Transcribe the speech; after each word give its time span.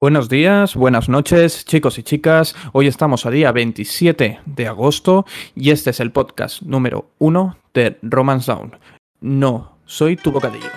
Buenos 0.00 0.28
días, 0.28 0.76
buenas 0.76 1.08
noches, 1.08 1.64
chicos 1.64 1.98
y 1.98 2.04
chicas. 2.04 2.54
Hoy 2.72 2.86
estamos 2.86 3.26
a 3.26 3.32
día 3.32 3.50
27 3.50 4.38
de 4.46 4.68
agosto 4.68 5.26
y 5.56 5.70
este 5.70 5.90
es 5.90 5.98
el 5.98 6.12
podcast 6.12 6.62
número 6.62 7.10
uno 7.18 7.58
de 7.74 7.98
Romance 8.02 8.52
Down. 8.52 8.78
No, 9.20 9.76
soy 9.86 10.14
tu 10.14 10.30
bocadillo. 10.30 10.70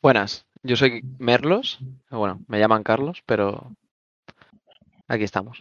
Buenas, 0.00 0.46
yo 0.62 0.76
soy 0.76 1.02
Merlos. 1.18 1.80
Bueno, 2.08 2.40
me 2.46 2.60
llaman 2.60 2.84
Carlos, 2.84 3.24
pero 3.26 3.72
aquí 5.08 5.24
estamos. 5.24 5.60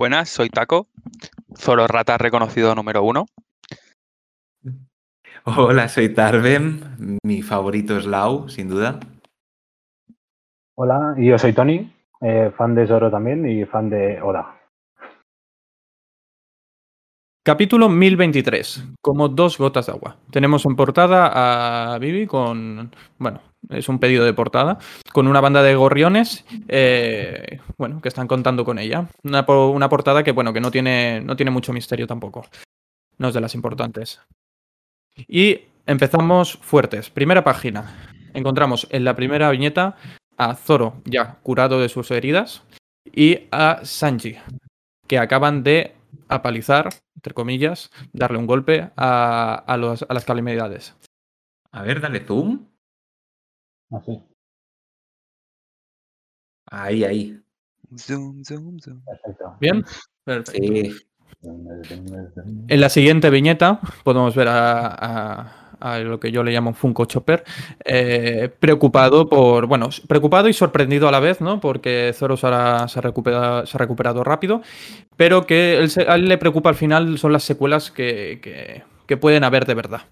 Buenas, 0.00 0.30
soy 0.30 0.48
Taco, 0.48 0.86
Zoro 1.54 1.86
Rata 1.86 2.16
reconocido 2.16 2.74
número 2.74 3.02
uno. 3.02 3.26
Hola, 5.44 5.88
soy 5.88 6.14
Tarvem. 6.14 7.18
Mi 7.22 7.42
favorito 7.42 7.98
es 7.98 8.06
Lau, 8.06 8.48
sin 8.48 8.70
duda. 8.70 8.98
Hola, 10.74 11.14
y 11.18 11.26
yo 11.26 11.36
soy 11.36 11.52
Tony, 11.52 11.92
eh, 12.22 12.50
fan 12.56 12.74
de 12.74 12.86
Zoro 12.86 13.10
también 13.10 13.46
y 13.46 13.66
fan 13.66 13.90
de 13.90 14.22
Oda. 14.22 14.58
Capítulo 17.44 17.90
1023, 17.90 18.94
como 19.02 19.28
dos 19.28 19.58
gotas 19.58 19.84
de 19.84 19.92
agua. 19.92 20.16
Tenemos 20.30 20.64
en 20.64 20.76
portada 20.76 21.92
a 21.92 21.98
Vivi 21.98 22.26
con, 22.26 22.90
bueno, 23.18 23.42
es 23.68 23.88
un 23.88 23.98
pedido 23.98 24.24
de 24.24 24.32
portada, 24.32 24.78
con 25.12 25.26
una 25.26 25.40
banda 25.40 25.62
de 25.62 25.74
gorriones, 25.74 26.44
eh, 26.68 27.60
bueno, 27.78 28.00
que 28.00 28.08
están 28.08 28.26
contando 28.26 28.64
con 28.64 28.78
ella. 28.78 29.06
Una, 29.22 29.44
po- 29.46 29.70
una 29.70 29.88
portada 29.88 30.22
que, 30.24 30.32
bueno, 30.32 30.52
que 30.52 30.60
no 30.60 30.70
tiene, 30.70 31.20
no 31.20 31.36
tiene 31.36 31.50
mucho 31.50 31.72
misterio 31.72 32.06
tampoco. 32.06 32.46
No 33.18 33.28
es 33.28 33.34
de 33.34 33.40
las 33.40 33.54
importantes. 33.54 34.20
Y 35.28 35.60
empezamos 35.86 36.56
fuertes. 36.62 37.10
Primera 37.10 37.44
página. 37.44 38.08
Encontramos 38.32 38.86
en 38.90 39.04
la 39.04 39.14
primera 39.14 39.50
viñeta 39.50 39.96
a 40.38 40.54
Zoro, 40.54 41.02
ya 41.04 41.34
curado 41.42 41.80
de 41.80 41.88
sus 41.88 42.10
heridas, 42.10 42.62
y 43.12 43.48
a 43.50 43.80
Sanji, 43.84 44.36
que 45.06 45.18
acaban 45.18 45.62
de 45.62 45.94
apalizar, 46.28 46.88
entre 47.16 47.34
comillas, 47.34 47.90
darle 48.12 48.38
un 48.38 48.46
golpe 48.46 48.90
a, 48.96 49.54
a 49.66 49.76
los- 49.76 50.06
a 50.08 50.14
las 50.14 50.24
calamidades. 50.24 50.94
A 51.72 51.82
ver, 51.82 52.00
dale 52.00 52.20
zoom. 52.20 52.66
Así, 53.90 54.22
Ahí, 56.70 57.04
ahí. 57.04 57.40
Zoom, 57.96 58.44
zoom, 58.44 58.78
zoom. 58.78 59.00
perfecto. 59.04 59.56
¿Bien? 59.60 59.84
Perfecto. 60.24 60.62
Sí. 60.62 60.92
En 62.68 62.80
la 62.80 62.88
siguiente 62.88 63.30
viñeta 63.30 63.80
podemos 64.04 64.34
ver 64.36 64.48
a, 64.48 64.86
a- 64.88 65.56
a 65.82 65.98
lo 66.00 66.20
que 66.20 66.30
yo 66.30 66.44
le 66.44 66.52
llamo 66.52 66.68
un 66.70 66.74
Funko 66.76 67.06
Chopper, 67.06 67.42
eh, 67.86 68.50
preocupado 68.60 69.26
por, 69.30 69.64
bueno, 69.66 69.88
preocupado 70.06 70.46
y 70.46 70.52
sorprendido 70.52 71.08
a 71.08 71.10
la 71.10 71.20
vez, 71.20 71.40
¿no? 71.40 71.58
Porque 71.58 72.12
Zoro 72.14 72.36
se 72.36 72.48
ha, 72.48 72.86
se 72.86 72.98
ha 72.98 73.02
recuperado, 73.02 73.64
se 73.64 73.76
ha 73.76 73.78
recuperado 73.78 74.22
rápido, 74.22 74.60
pero 75.16 75.46
que 75.46 75.78
él 75.78 75.88
se- 75.88 76.02
a 76.02 76.16
él 76.16 76.26
le 76.28 76.36
preocupa 76.36 76.68
al 76.68 76.74
final 76.74 77.16
son 77.18 77.32
las 77.32 77.44
secuelas 77.44 77.90
que, 77.90 78.40
que- 78.42 78.82
que 79.06 79.16
pueden 79.16 79.42
haber 79.42 79.64
de 79.64 79.74
verdad. 79.74 80.02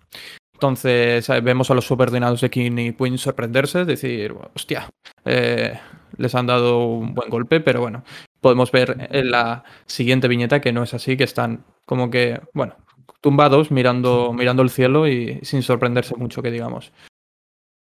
Entonces 0.58 1.28
eh, 1.28 1.40
vemos 1.40 1.70
a 1.70 1.74
los 1.74 1.86
subordinados 1.86 2.40
de 2.40 2.50
King 2.50 2.78
y 2.78 2.92
Queen 2.92 3.16
sorprenderse, 3.16 3.84
decir, 3.84 4.34
hostia, 4.56 4.90
eh, 5.24 5.78
les 6.16 6.34
han 6.34 6.48
dado 6.48 6.84
un 6.84 7.14
buen 7.14 7.30
golpe, 7.30 7.60
pero 7.60 7.80
bueno, 7.80 8.02
podemos 8.40 8.72
ver 8.72 9.08
en 9.12 9.30
la 9.30 9.62
siguiente 9.86 10.26
viñeta 10.26 10.60
que 10.60 10.72
no 10.72 10.82
es 10.82 10.94
así, 10.94 11.16
que 11.16 11.22
están 11.22 11.64
como 11.86 12.10
que, 12.10 12.40
bueno, 12.54 12.74
tumbados 13.20 13.70
mirando, 13.70 14.32
mirando 14.32 14.62
el 14.62 14.70
cielo 14.70 15.06
y 15.06 15.38
sin 15.42 15.62
sorprenderse 15.62 16.16
mucho, 16.16 16.42
que 16.42 16.50
digamos. 16.50 16.90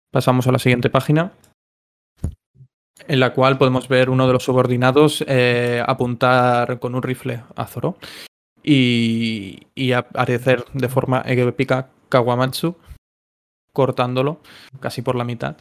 Pasamos 0.09 0.47
a 0.47 0.53
la 0.53 0.59
siguiente 0.59 0.89
página, 0.89 1.33
en 3.05 3.19
la 3.19 3.33
cual 3.33 3.57
podemos 3.57 3.89
ver 3.89 4.09
uno 4.09 4.27
de 4.27 4.33
los 4.33 4.45
subordinados 4.45 5.25
eh, 5.27 5.83
apuntar 5.85 6.79
con 6.79 6.95
un 6.95 7.03
rifle 7.03 7.43
a 7.53 7.65
Zoro 7.65 7.97
y, 8.63 9.67
y 9.75 9.91
aparecer 9.91 10.63
de 10.73 10.87
forma 10.87 11.21
épica 11.25 11.89
Kawamatsu, 12.11 12.75
cortándolo 13.73 14.41
casi 14.79 15.01
por 15.01 15.15
la 15.15 15.23
mitad. 15.23 15.57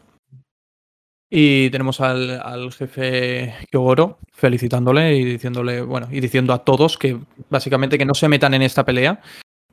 Y 1.30 1.70
tenemos 1.70 2.00
al, 2.00 2.40
al 2.40 2.72
jefe 2.72 3.54
Kyogoro 3.70 4.18
felicitándole 4.32 5.16
y 5.16 5.24
diciéndole, 5.24 5.80
bueno, 5.80 6.08
y 6.10 6.20
diciendo 6.20 6.52
a 6.52 6.64
todos 6.64 6.98
que 6.98 7.18
básicamente 7.48 7.96
que 7.96 8.04
no 8.04 8.14
se 8.14 8.28
metan 8.28 8.52
en 8.52 8.62
esta 8.62 8.84
pelea, 8.84 9.22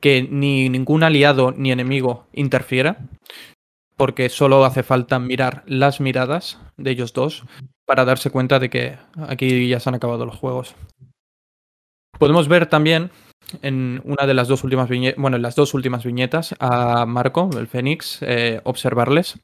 que 0.00 0.22
ni 0.22 0.68
ningún 0.68 1.02
aliado 1.02 1.50
ni 1.50 1.72
enemigo 1.72 2.28
interfiera, 2.32 2.98
porque 3.96 4.28
solo 4.28 4.64
hace 4.64 4.84
falta 4.84 5.18
mirar 5.18 5.64
las 5.66 6.00
miradas 6.00 6.60
de 6.76 6.92
ellos 6.92 7.12
dos 7.12 7.44
para 7.84 8.04
darse 8.04 8.30
cuenta 8.30 8.60
de 8.60 8.70
que 8.70 8.96
aquí 9.26 9.68
ya 9.68 9.80
se 9.80 9.88
han 9.88 9.96
acabado 9.96 10.24
los 10.24 10.36
juegos. 10.36 10.76
Podemos 12.18 12.46
ver 12.46 12.66
también 12.66 13.10
en 13.62 14.00
una 14.04 14.26
de 14.26 14.34
las 14.34 14.48
dos 14.48 14.64
últimas 14.64 14.88
viñetas, 14.88 15.20
bueno, 15.20 15.36
en 15.36 15.42
las 15.42 15.54
dos 15.54 15.74
últimas 15.74 16.04
viñetas 16.04 16.54
a 16.58 17.06
Marco, 17.06 17.50
el 17.58 17.66
Fénix, 17.66 18.18
eh, 18.22 18.60
observarles 18.64 19.38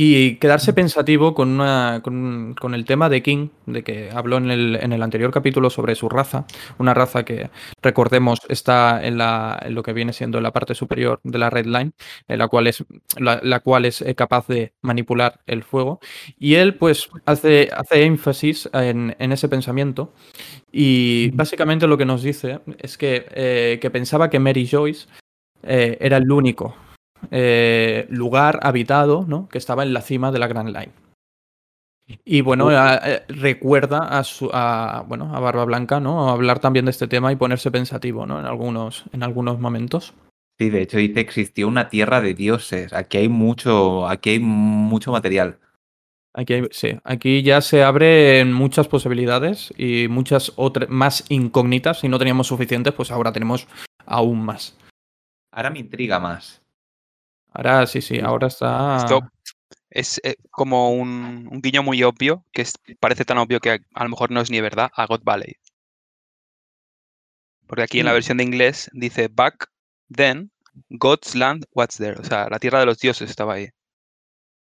y 0.00 0.36
quedarse 0.36 0.72
pensativo 0.72 1.34
con, 1.34 1.48
una, 1.48 2.02
con, 2.04 2.54
con 2.54 2.72
el 2.72 2.84
tema 2.84 3.08
de 3.08 3.20
King, 3.20 3.48
de 3.66 3.82
que 3.82 4.10
habló 4.12 4.36
en 4.36 4.48
el, 4.48 4.78
en 4.80 4.92
el 4.92 5.02
anterior 5.02 5.32
capítulo 5.32 5.70
sobre 5.70 5.96
su 5.96 6.08
raza, 6.08 6.46
una 6.78 6.94
raza 6.94 7.24
que, 7.24 7.50
recordemos, 7.82 8.38
está 8.48 9.04
en, 9.04 9.18
la, 9.18 9.58
en 9.60 9.74
lo 9.74 9.82
que 9.82 9.92
viene 9.92 10.12
siendo 10.12 10.40
la 10.40 10.52
parte 10.52 10.76
superior 10.76 11.18
de 11.24 11.38
la 11.38 11.50
Red 11.50 11.66
Line, 11.66 11.90
en 12.28 12.38
la 12.38 12.46
cual 12.46 12.68
es, 12.68 12.84
la, 13.16 13.40
la 13.42 13.58
cual 13.58 13.86
es 13.86 14.04
capaz 14.16 14.46
de 14.46 14.72
manipular 14.82 15.40
el 15.48 15.64
fuego. 15.64 15.98
Y 16.38 16.54
él, 16.54 16.76
pues, 16.76 17.10
hace, 17.26 17.68
hace 17.76 18.04
énfasis 18.04 18.70
en, 18.72 19.16
en 19.18 19.32
ese 19.32 19.48
pensamiento. 19.48 20.14
Y 20.70 21.32
básicamente 21.32 21.88
lo 21.88 21.98
que 21.98 22.04
nos 22.04 22.22
dice 22.22 22.60
es 22.78 22.98
que, 22.98 23.26
eh, 23.32 23.80
que 23.82 23.90
pensaba 23.90 24.30
que 24.30 24.38
Mary 24.38 24.64
Joyce 24.64 25.08
eh, 25.64 25.98
era 26.00 26.18
el 26.18 26.30
único 26.30 26.76
eh, 27.30 28.06
lugar 28.10 28.60
habitado 28.62 29.24
¿no? 29.26 29.48
que 29.48 29.58
estaba 29.58 29.82
en 29.82 29.92
la 29.92 30.00
cima 30.02 30.30
de 30.32 30.38
la 30.38 30.46
Grand 30.48 30.68
Line. 30.70 30.92
Y 32.24 32.40
bueno, 32.40 32.68
a- 32.68 32.96
eh, 33.04 33.22
recuerda 33.28 33.98
a, 34.18 34.24
su, 34.24 34.48
a, 34.52 35.04
bueno, 35.06 35.34
a 35.34 35.40
Barba 35.40 35.64
Blanca, 35.66 36.00
¿no? 36.00 36.30
Hablar 36.30 36.58
también 36.58 36.86
de 36.86 36.90
este 36.90 37.06
tema 37.06 37.30
y 37.32 37.36
ponerse 37.36 37.70
pensativo, 37.70 38.24
¿no? 38.24 38.40
En 38.40 38.46
algunos, 38.46 39.04
en 39.12 39.22
algunos 39.22 39.60
momentos. 39.60 40.14
Sí, 40.58 40.70
de 40.70 40.82
hecho 40.82 40.96
dice 40.96 41.20
existió 41.20 41.68
una 41.68 41.90
tierra 41.90 42.22
de 42.22 42.32
dioses. 42.34 42.94
Aquí 42.94 43.18
hay 43.18 43.28
mucho, 43.28 44.08
aquí 44.08 44.30
hay 44.30 44.38
mucho 44.40 45.12
material. 45.12 45.58
Aquí, 46.34 46.54
hay- 46.54 46.68
sí, 46.70 46.98
aquí 47.04 47.42
ya 47.42 47.60
se 47.60 47.82
abren 47.82 48.54
muchas 48.54 48.88
posibilidades 48.88 49.74
y 49.76 50.08
muchas 50.08 50.52
otras 50.56 50.88
más 50.88 51.24
incógnitas. 51.28 52.00
Si 52.00 52.08
no 52.08 52.18
teníamos 52.18 52.46
suficientes, 52.46 52.94
pues 52.94 53.10
ahora 53.10 53.32
tenemos 53.32 53.66
aún 54.06 54.42
más. 54.46 54.78
Ahora 55.52 55.68
me 55.68 55.80
intriga 55.80 56.18
más. 56.18 56.62
Ahora 57.52 57.86
sí, 57.86 58.00
sí, 58.00 58.20
ahora 58.20 58.46
está. 58.46 58.96
Esto 58.96 59.20
es 59.90 60.20
eh, 60.24 60.36
como 60.50 60.92
un, 60.92 61.48
un 61.50 61.60
guiño 61.62 61.82
muy 61.82 62.02
obvio, 62.02 62.44
que 62.52 62.62
es- 62.62 62.74
parece 63.00 63.24
tan 63.24 63.38
obvio 63.38 63.60
que 63.60 63.70
a, 63.72 63.78
a 63.94 64.04
lo 64.04 64.10
mejor 64.10 64.30
no 64.30 64.40
es 64.40 64.50
ni 64.50 64.60
verdad, 64.60 64.90
a 64.94 65.06
God 65.06 65.22
Valley. 65.24 65.54
Porque 67.66 67.82
aquí 67.82 68.00
en 68.00 68.06
la 68.06 68.12
versión 68.12 68.38
de 68.38 68.44
inglés 68.44 68.90
dice 68.92 69.28
back 69.28 69.70
then, 70.14 70.50
God's 70.90 71.34
land, 71.34 71.66
what's 71.72 71.96
there. 71.98 72.18
O 72.18 72.24
sea, 72.24 72.48
la 72.48 72.58
tierra 72.58 72.80
de 72.80 72.86
los 72.86 72.98
dioses 72.98 73.28
estaba 73.30 73.54
ahí. 73.54 73.68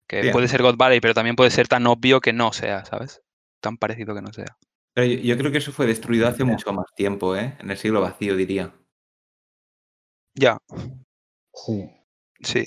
Que 0.08 0.22
Bien. 0.22 0.32
puede 0.32 0.48
ser 0.48 0.62
God 0.62 0.76
Valley, 0.76 1.00
pero 1.00 1.14
también 1.14 1.36
puede 1.36 1.50
ser 1.50 1.68
tan 1.68 1.86
obvio 1.86 2.20
que 2.20 2.32
no 2.32 2.52
sea, 2.52 2.84
¿sabes? 2.84 3.22
Tan 3.60 3.76
parecido 3.76 4.14
que 4.14 4.22
no 4.22 4.32
sea. 4.32 4.56
Pero 4.94 5.06
yo, 5.06 5.18
yo 5.20 5.38
creo 5.38 5.52
que 5.52 5.58
eso 5.58 5.72
fue 5.72 5.86
destruido 5.86 6.26
hace 6.26 6.44
mucho 6.44 6.72
más 6.72 6.86
tiempo, 6.96 7.36
¿eh? 7.36 7.56
En 7.60 7.70
el 7.70 7.76
siglo 7.76 8.00
vacío, 8.00 8.36
diría. 8.36 8.72
Ya, 10.34 10.58
Sí, 11.54 11.90
sí. 12.40 12.66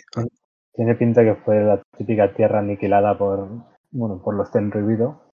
tiene 0.74 0.96
pinta 0.96 1.24
que 1.24 1.36
fue 1.36 1.62
la 1.64 1.82
típica 1.98 2.34
tierra 2.34 2.60
aniquilada 2.60 3.18
por, 3.18 3.48
bueno, 3.92 4.22
por 4.24 4.36
los 4.36 4.52
Tenryubido 4.52 5.30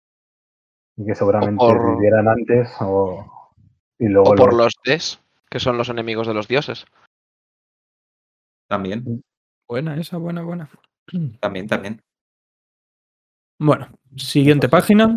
y 0.97 1.05
que 1.07 1.15
seguramente 1.15 1.59
por- 1.59 1.95
vivieran 1.97 2.29
antes 2.29 2.71
o 2.81 3.51
y 3.99 4.07
luego 4.09 4.31
O 4.31 4.35
por 4.35 4.53
los- 4.55 4.65
los 4.65 4.73
Des, 4.85 5.21
que 5.51 5.61
son 5.61 5.77
los 5.77 5.89
enemigos 5.89 6.27
de 6.27 6.35
los 6.35 6.49
dioses. 6.49 6.87
También, 8.69 9.23
Buena, 9.69 9.97
esa, 9.97 10.17
buena, 10.19 10.43
buena. 10.43 10.69
también, 11.41 11.67
también. 11.69 12.01
Bueno, 13.59 13.89
siguiente 14.17 14.69
página. 14.69 15.17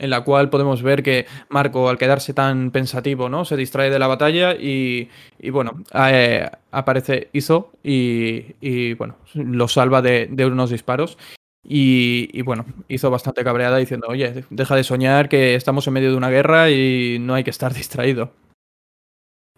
En 0.00 0.08
la 0.08 0.24
cual 0.24 0.48
podemos 0.48 0.82
ver 0.82 1.02
que 1.02 1.26
Marco, 1.50 1.90
al 1.90 1.98
quedarse 1.98 2.32
tan 2.32 2.70
pensativo, 2.70 3.28
¿no? 3.28 3.44
Se 3.44 3.54
distrae 3.54 3.90
de 3.90 3.98
la 3.98 4.06
batalla 4.06 4.54
y, 4.54 5.10
y, 5.38 5.50
bueno, 5.50 5.84
eh, 5.92 6.48
aparece 6.70 7.28
Izo 7.34 7.70
y, 7.84 8.56
y, 8.62 8.94
bueno, 8.94 9.16
lo 9.34 9.68
salva 9.68 10.00
de, 10.00 10.26
de 10.30 10.46
unos 10.46 10.70
disparos. 10.70 11.18
Y, 11.62 12.30
y, 12.32 12.40
bueno, 12.40 12.64
hizo 12.88 13.10
bastante 13.10 13.44
cabreada 13.44 13.76
diciendo, 13.76 14.06
oye, 14.08 14.46
deja 14.48 14.74
de 14.74 14.84
soñar 14.84 15.28
que 15.28 15.54
estamos 15.54 15.86
en 15.86 15.92
medio 15.92 16.10
de 16.10 16.16
una 16.16 16.30
guerra 16.30 16.70
y 16.70 17.18
no 17.20 17.34
hay 17.34 17.44
que 17.44 17.50
estar 17.50 17.74
distraído. 17.74 18.32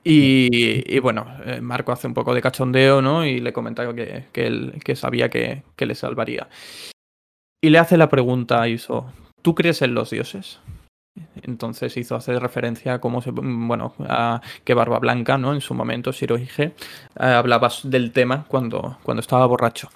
Y, 0.03 0.83
y 0.93 0.99
bueno, 0.99 1.27
eh, 1.47 1.61
Marco 1.61 1.93
hace 1.93 2.09
un 2.09 2.15
poco 2.15 2.35
de 2.35 2.43
cachondeo, 2.43 3.01
¿no? 3.01 3.25
Y 3.25 3.39
le 3.41 3.53
comenta 3.53 3.95
que, 3.95 4.25
que 4.33 4.47
él 4.49 4.81
que 4.85 4.97
sabía 4.97 5.31
que, 5.31 5.63
que 5.77 5.87
le 5.87 5.95
salvaría. 5.95 6.49
Y 7.61 7.71
le 7.71 7.79
hace 7.79 7.97
la 7.97 8.09
pregunta 8.09 8.61
a 8.61 8.69
Iso, 8.69 9.13
¿tú 9.43 9.55
crees 9.55 9.83
en 9.83 9.95
los 9.95 10.11
dioses? 10.11 10.61
Entonces 11.43 11.97
hizo 11.97 12.17
hacer 12.17 12.41
referencia 12.41 12.95
a 12.95 13.01
cómo 13.01 13.21
se, 13.21 13.31
bueno, 13.33 13.95
a 14.01 14.41
que 14.65 14.75
Barba 14.75 14.99
Blanca, 14.99 15.37
¿no? 15.37 15.53
En 15.53 15.61
su 15.61 15.75
momento, 15.75 16.13
Shirohige, 16.13 16.63
eh, 16.63 16.73
hablaba 17.17 17.69
del 17.85 18.13
tema 18.13 18.45
cuando, 18.49 18.99
cuando 19.03 19.21
estaba 19.21 19.47
borracho. 19.47 19.91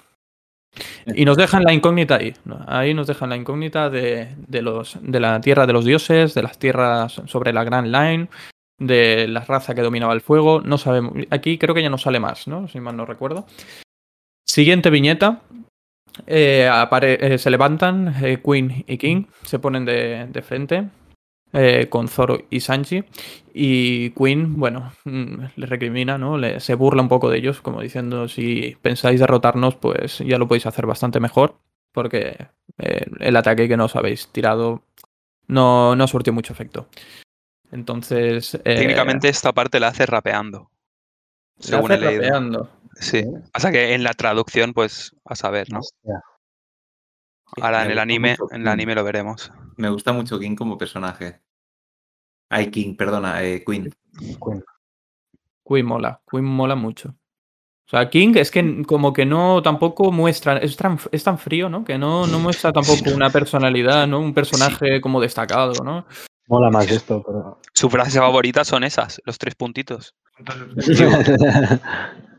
Y 1.07 1.25
nos 1.25 1.37
dejan 1.37 1.63
la 1.63 1.73
incógnita 1.73 2.15
ahí. 2.15 2.35
Ahí 2.67 2.93
nos 2.93 3.07
dejan 3.07 3.29
la 3.29 3.35
incógnita 3.35 3.89
de, 3.89 4.35
de, 4.47 4.61
los, 4.61 4.97
de 5.01 5.19
la 5.19 5.41
tierra 5.41 5.65
de 5.65 5.73
los 5.73 5.85
dioses, 5.85 6.35
de 6.35 6.43
las 6.43 6.59
tierras 6.59 7.21
sobre 7.25 7.51
la 7.51 7.63
Grand 7.63 7.87
Line, 7.87 8.27
de 8.77 9.27
la 9.27 9.41
raza 9.41 9.73
que 9.73 9.81
dominaba 9.81 10.13
el 10.13 10.21
fuego. 10.21 10.61
No 10.61 10.77
sabemos. 10.77 11.13
Aquí 11.31 11.57
creo 11.57 11.73
que 11.73 11.81
ya 11.81 11.89
no 11.89 11.97
sale 11.97 12.19
más, 12.19 12.47
¿no? 12.47 12.67
Si 12.67 12.79
mal 12.79 12.95
no 12.95 13.05
recuerdo. 13.05 13.47
Siguiente 14.45 14.91
viñeta. 14.91 15.41
Eh, 16.25 16.67
apare- 16.71 17.17
eh, 17.21 17.37
se 17.37 17.49
levantan 17.49 18.15
eh, 18.23 18.41
Queen 18.43 18.83
y 18.87 18.97
King, 18.97 19.25
se 19.43 19.59
ponen 19.59 19.85
de, 19.85 20.27
de 20.29 20.41
frente 20.41 20.87
eh, 21.53 21.87
con 21.89 22.07
Zoro 22.07 22.39
y 22.49 22.59
Sanji. 22.59 23.03
Y 23.53 24.09
Queen, 24.11 24.55
bueno, 24.59 24.91
mm, 25.05 25.35
le 25.55 25.65
recrimina, 25.65 26.17
¿no? 26.17 26.37
Le- 26.37 26.59
se 26.59 26.75
burla 26.75 27.01
un 27.01 27.09
poco 27.09 27.29
de 27.29 27.37
ellos, 27.37 27.61
como 27.61 27.81
diciendo: 27.81 28.27
si 28.27 28.75
pensáis 28.81 29.19
derrotarnos, 29.19 29.75
pues 29.75 30.19
ya 30.19 30.37
lo 30.37 30.47
podéis 30.47 30.65
hacer 30.65 30.85
bastante 30.85 31.19
mejor. 31.19 31.55
Porque 31.93 32.47
eh, 32.77 33.05
el 33.19 33.35
ataque 33.35 33.67
que 33.67 33.77
nos 33.77 33.95
habéis 33.95 34.27
tirado 34.27 34.83
no, 35.47 35.95
no 35.95 36.07
surtió 36.07 36.31
mucho 36.33 36.53
efecto. 36.53 36.87
Entonces. 37.71 38.55
eh, 38.55 38.75
Técnicamente 38.75 39.29
esta 39.29 39.51
parte 39.53 39.79
la 39.79 39.87
hace 39.89 40.05
rapeando. 40.05 40.69
se 41.59 41.69
Según 41.71 41.91
hace 41.91 42.03
he 42.03 42.05
leído. 42.05 42.23
rapeando. 42.23 42.69
Sí. 42.99 43.23
Pasa 43.53 43.71
que 43.71 43.93
en 43.93 44.03
la 44.03 44.13
traducción, 44.13 44.73
pues, 44.73 45.15
a 45.25 45.35
saber, 45.35 45.71
¿no? 45.71 45.79
Hostia. 45.79 46.21
Ahora 47.61 47.85
en 47.85 47.91
el 47.91 47.99
anime, 47.99 48.31
mucho 48.31 48.53
en 48.53 48.61
el 48.61 48.67
anime 48.67 48.95
lo 48.95 49.03
veremos. 49.03 49.51
Me 49.77 49.89
gusta 49.89 50.11
mucho 50.11 50.39
King 50.39 50.55
como 50.55 50.77
personaje. 50.77 51.41
Ay, 52.49 52.69
King, 52.69 52.95
perdona, 52.95 53.43
eh, 53.43 53.63
Queen. 53.65 53.93
Queen. 54.17 54.63
Queen 55.65 55.85
mola, 55.85 56.21
Queen 56.29 56.45
mola 56.45 56.75
mucho. 56.75 57.09
O 57.09 57.89
sea, 57.89 58.09
King 58.09 58.33
es 58.35 58.51
que 58.51 58.83
como 58.85 59.13
que 59.13 59.25
no 59.25 59.61
tampoco 59.61 60.11
muestra, 60.11 60.57
es 60.57 60.75
tan, 60.75 60.99
es 61.11 61.23
tan 61.23 61.37
frío, 61.37 61.69
¿no? 61.69 61.85
Que 61.85 61.97
no, 61.97 62.27
no 62.27 62.39
muestra 62.39 62.73
tampoco 62.73 63.11
una 63.15 63.29
personalidad, 63.29 64.07
¿no? 64.07 64.19
Un 64.19 64.33
personaje 64.33 64.99
como 64.99 65.21
destacado, 65.21 65.73
¿no? 65.83 66.05
Mola 66.47 66.69
más 66.69 66.89
esto, 66.91 67.23
pero. 67.25 67.61
Sus 67.73 67.91
frases 67.91 68.19
favoritas 68.19 68.67
son 68.67 68.83
esas, 68.83 69.21
los 69.25 69.37
tres 69.37 69.55
puntitos. 69.55 70.15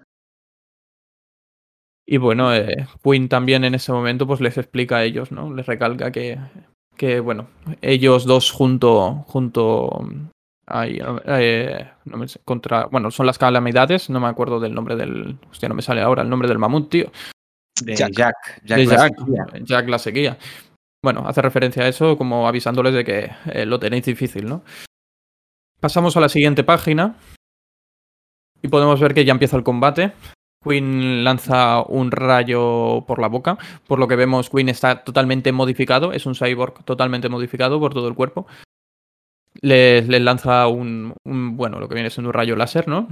Y 2.10 2.16
bueno, 2.16 2.54
eh, 2.54 2.86
Queen 3.04 3.28
también 3.28 3.64
en 3.64 3.74
ese 3.74 3.92
momento 3.92 4.26
pues 4.26 4.40
les 4.40 4.56
explica 4.56 4.96
a 4.96 5.04
ellos, 5.04 5.30
¿no? 5.30 5.52
Les 5.52 5.66
recalca 5.66 6.10
que, 6.10 6.38
que 6.96 7.20
bueno, 7.20 7.48
ellos 7.82 8.24
dos 8.24 8.50
junto, 8.50 9.26
junto 9.26 10.08
ay, 10.66 11.02
eh, 11.26 11.86
no 12.06 12.16
me 12.16 12.26
sé, 12.26 12.40
contra, 12.46 12.86
bueno, 12.86 13.10
son 13.10 13.26
las 13.26 13.36
calamidades, 13.36 14.08
no 14.08 14.20
me 14.20 14.26
acuerdo 14.26 14.58
del 14.58 14.74
nombre 14.74 14.96
del, 14.96 15.38
hostia, 15.50 15.68
no 15.68 15.74
me 15.74 15.82
sale 15.82 16.00
ahora 16.00 16.22
el 16.22 16.30
nombre 16.30 16.48
del 16.48 16.56
mamut, 16.56 16.88
tío. 16.88 17.12
De 17.82 17.94
Jack. 17.94 18.12
Jack. 18.12 18.34
Jack, 18.64 18.78
de 18.78 18.86
la 18.86 18.96
Jack, 18.96 19.18
seguía. 19.18 19.46
Jack 19.64 19.88
la 19.90 19.98
seguía. 19.98 20.38
Bueno, 21.04 21.24
hace 21.26 21.42
referencia 21.42 21.82
a 21.82 21.88
eso 21.88 22.16
como 22.16 22.48
avisándoles 22.48 22.94
de 22.94 23.04
que 23.04 23.30
eh, 23.52 23.66
lo 23.66 23.78
tenéis 23.78 24.06
difícil, 24.06 24.46
¿no? 24.46 24.64
Pasamos 25.78 26.16
a 26.16 26.20
la 26.20 26.30
siguiente 26.30 26.64
página 26.64 27.16
y 28.62 28.68
podemos 28.68 28.98
ver 28.98 29.12
que 29.12 29.26
ya 29.26 29.32
empieza 29.32 29.58
el 29.58 29.62
combate. 29.62 30.12
Queen 30.62 31.24
lanza 31.24 31.82
un 31.82 32.10
rayo 32.10 33.04
por 33.06 33.20
la 33.20 33.28
boca. 33.28 33.58
Por 33.86 33.98
lo 33.98 34.08
que 34.08 34.16
vemos, 34.16 34.50
Queen 34.50 34.68
está 34.68 35.04
totalmente 35.04 35.52
modificado. 35.52 36.12
Es 36.12 36.26
un 36.26 36.34
cyborg 36.34 36.84
totalmente 36.84 37.28
modificado 37.28 37.78
por 37.80 37.94
todo 37.94 38.08
el 38.08 38.14
cuerpo. 38.14 38.46
Les, 39.60 40.08
lanza 40.08 40.68
un, 40.68 41.14
bueno, 41.24 41.80
lo 41.80 41.88
que 41.88 41.94
viene 41.94 42.10
siendo 42.10 42.28
un 42.28 42.34
rayo 42.34 42.56
láser, 42.56 42.86
¿no? 42.88 43.08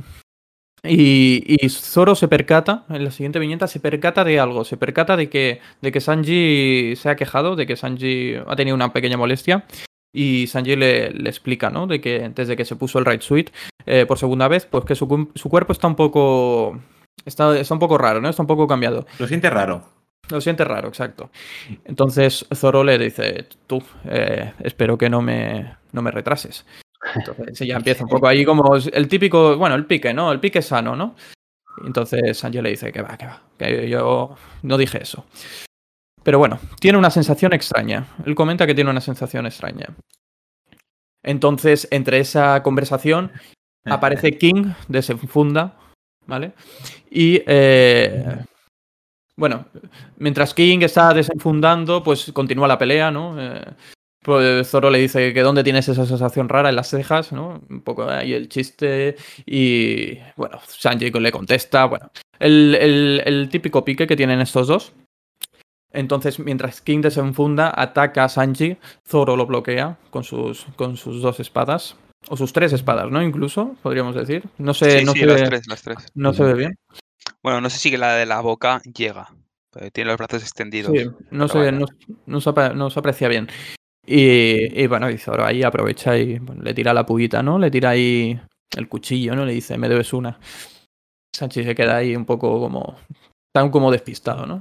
Y, 0.85 1.57
Zoro 1.69 2.15
se 2.15 2.29
percata, 2.29 2.85
en 2.89 3.03
la 3.03 3.11
siguiente 3.11 3.39
viñeta, 3.39 3.67
se 3.67 3.81
percata 3.81 4.25
de 4.25 4.39
algo. 4.39 4.65
Se 4.65 4.77
percata 4.77 5.17
de 5.17 5.29
que, 5.29 5.61
de 5.83 5.93
que 5.93 6.01
Sanji 6.01 6.95
se 6.97 7.09
ha 7.09 7.17
quejado, 7.17 7.57
de 7.57 7.67
que 7.67 7.77
Sanji 7.77 8.35
ha 8.47 8.57
tenido 8.57 8.75
una 8.75 8.93
pequeña 8.93 9.17
molestia. 9.17 9.65
Y 10.13 10.47
Sanji 10.47 10.77
le, 10.77 11.11
le 11.11 11.29
explica, 11.29 11.71
¿no? 11.71 11.87
De 11.87 12.01
que 12.01 12.31
desde 12.35 12.57
que 12.57 12.65
se 12.65 12.77
puso 12.77 12.99
el 12.99 13.05
Right 13.05 13.23
Suite 13.23 13.53
eh, 13.85 14.07
por 14.07 14.19
segunda 14.19 14.49
vez, 14.49 14.67
pues 14.67 14.85
que 14.85 14.95
su, 14.95 15.31
su 15.35 15.49
cuerpo 15.49 15.73
está 15.73 15.87
un 15.89 15.97
poco. 15.97 16.81
Está, 17.25 17.59
está 17.59 17.75
un 17.75 17.81
poco 17.81 17.99
raro, 17.99 18.21
¿no? 18.21 18.29
Está 18.29 18.43
un 18.43 18.47
poco 18.47 18.67
cambiado. 18.67 19.07
Lo 19.19 19.27
siente 19.27 19.51
raro. 19.51 19.85
Lo 20.29 20.41
siente 20.41 20.65
raro, 20.65 20.89
exacto. 20.89 21.31
Entonces 21.85 22.47
Zoro 22.55 22.83
le 22.83 22.99
dice, 22.99 23.47
tú, 23.67 23.83
eh, 24.05 24.53
espero 24.61 24.99
que 24.99 25.09
no 25.09 25.23
me, 25.23 25.77
no 25.93 26.03
me 26.03 26.11
retrases. 26.11 26.67
Entonces 27.15 27.67
ya 27.67 27.77
empieza 27.77 28.05
un 28.05 28.11
poco 28.11 28.27
ahí 28.27 28.45
como 28.45 28.75
el 28.75 29.09
típico, 29.09 29.57
bueno, 29.57 29.77
el 29.77 29.87
pique, 29.87 30.13
¿no? 30.13 30.33
El 30.33 30.41
pique 30.41 30.63
sano, 30.63 30.97
¿no? 30.97 31.15
Entonces 31.85 32.39
Sanji 32.39 32.61
le 32.61 32.71
dice 32.71 32.91
que 32.91 33.03
va, 33.03 33.17
que 33.17 33.27
va, 33.27 33.43
que 33.59 33.89
yo 33.89 34.37
no 34.63 34.79
dije 34.79 35.03
eso. 35.03 35.27
Pero 36.23 36.39
bueno, 36.39 36.59
tiene 36.81 36.99
una 36.99 37.11
sensación 37.11 37.53
extraña. 37.53 38.09
Él 38.25 38.35
comenta 38.35 38.67
que 38.67 38.75
tiene 38.75 38.91
una 38.91 39.01
sensación 39.01 39.47
extraña. 39.47 39.87
Entonces, 41.23 41.87
entre 41.91 42.19
esa 42.19 42.63
conversación, 42.63 43.31
aparece 43.85 44.39
King, 44.39 44.73
desenfunda, 44.89 45.77
¿vale? 46.27 46.53
Y 47.11 47.43
eh, 47.47 48.39
bueno, 49.37 49.67
mientras 50.19 50.55
King 50.55 50.81
está 50.83 51.13
desenfundando, 51.13 52.03
pues 52.03 52.31
continúa 52.33 52.69
la 52.69 52.79
pelea, 52.79 53.11
¿no? 53.11 53.37
Eh, 53.41 53.63
pues 54.23 54.69
Zoro 54.69 54.91
le 54.91 54.99
dice 54.99 55.33
que 55.33 55.43
dónde 55.43 55.63
tienes 55.63 55.89
esa 55.89 56.05
sensación 56.05 56.49
rara 56.49 56.71
en 56.71 56.77
las 56.77 56.89
cejas, 56.91 57.33
¿no? 57.33 57.63
Un 57.71 57.83
poco 57.83 58.11
ahí 58.11 58.33
el 58.33 58.49
chiste. 58.49 59.15
Y 59.45 60.19
bueno, 60.37 60.59
Sanji 60.67 61.11
le 61.11 61.31
contesta. 61.31 61.85
Bueno, 61.85 62.11
el, 62.41 62.75
el- 63.25 63.49
típico 63.49 63.85
pique 63.85 64.07
que 64.09 64.17
tienen 64.17 64.41
estos 64.41 64.67
dos. 64.67 64.93
Entonces, 65.93 66.41
mientras 66.41 66.81
King 66.81 67.03
desenfunda, 67.03 67.73
ataca 67.75 68.25
a 68.25 68.29
Sanji, 68.29 68.77
Zoro 69.07 69.37
lo 69.37 69.47
bloquea 69.47 69.97
con 70.11 70.25
sus, 70.25 70.67
con 70.75 70.97
sus 70.97 71.23
dos 71.23 71.39
espadas. 71.39 71.97
O 72.29 72.37
sus 72.37 72.53
tres 72.53 72.73
espadas, 72.73 73.11
¿no? 73.11 73.23
Incluso, 73.23 73.77
podríamos 73.83 74.15
decir. 74.15 74.43
No 74.59 74.75
sé, 74.75 75.01
Sí, 75.01 75.05
no 75.05 75.13
sí, 75.13 75.21
se 75.21 75.27
las 75.27 75.41
ve- 75.41 75.47
tres, 75.47 75.67
las 75.69 75.83
tres. 75.83 75.99
no 76.15 76.33
se 76.33 76.43
ve 76.43 76.55
bien. 76.55 76.79
Bueno, 77.43 77.61
no 77.61 77.71
sé 77.71 77.79
si 77.79 77.97
la 77.97 78.15
de 78.15 78.27
la 78.27 78.41
boca 78.41 78.81
llega. 78.83 79.29
tiene 79.93 80.09
los 80.11 80.17
brazos 80.19 80.43
extendidos. 80.43 80.93
Sí, 80.99 81.07
no, 81.31 81.49
se, 81.49 81.71
no, 81.71 81.87
no 82.27 82.41
se 82.41 82.51
apre- 82.51 82.75
no 82.75 82.91
se 82.91 82.99
aprecia 82.99 83.29
bien. 83.29 83.49
Y, 84.07 84.81
y 84.83 84.87
bueno, 84.87 85.11
y 85.11 85.19
Zoro 85.19 85.45
ahí 85.45 85.63
aprovecha 85.63 86.17
y 86.17 86.39
bueno, 86.39 86.63
le 86.63 86.73
tira 86.75 86.95
la 86.95 87.05
puguita, 87.05 87.43
¿no? 87.43 87.59
Le 87.59 87.71
tira 87.71 87.91
ahí 87.91 88.41
el 88.77 88.89
cuchillo, 88.89 89.35
¿no? 89.37 89.45
Le 89.45 89.53
dice, 89.53 89.77
me 89.79 89.89
debes 89.89 90.13
una. 90.13 90.39
Sanchi 91.35 91.63
se 91.65 91.75
queda 91.75 91.97
ahí 91.99 92.17
un 92.17 92.25
poco 92.25 92.59
como. 92.59 92.97
tan 93.55 93.71
como 93.71 93.91
despistado, 93.93 94.47
¿no? 94.47 94.61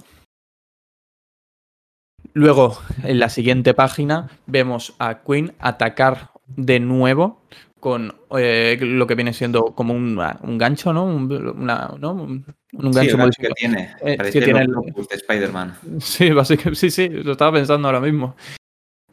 Luego, 2.33 2.77
en 3.03 3.19
la 3.19 3.29
siguiente 3.29 3.73
página, 3.73 4.29
vemos 4.45 4.95
a 4.99 5.21
Queen 5.21 5.53
atacar 5.59 6.31
de 6.47 6.79
nuevo 6.79 7.41
con 7.79 8.13
eh, 8.37 8.77
lo 8.81 9.05
que 9.05 9.15
viene 9.15 9.31
siendo 9.33 9.65
como 9.75 9.93
un, 9.93 10.19
un 10.41 10.57
gancho, 10.57 10.91
¿no? 10.91 11.05
Un, 11.05 11.31
una- 11.57 11.93
¿no? 11.99 12.13
un, 12.13 12.45
un 12.73 12.93
Sí, 12.93 12.99
gancho 12.99 13.11
el 13.11 13.17
gancho 13.17 13.41
que 13.41 13.49
tiene. 13.49 13.95
Eh, 14.01 14.17
que 14.17 14.41
tiene 14.41 14.61
el 14.61 14.67
de 14.71 15.05
Spider-Man. 15.15 15.75
Sí, 15.99 16.31
básicamente, 16.31 16.79
sí, 16.79 16.89
sí, 16.89 17.09
lo 17.09 17.33
estaba 17.33 17.53
pensando 17.53 17.87
ahora 17.87 17.99
mismo. 17.99 18.35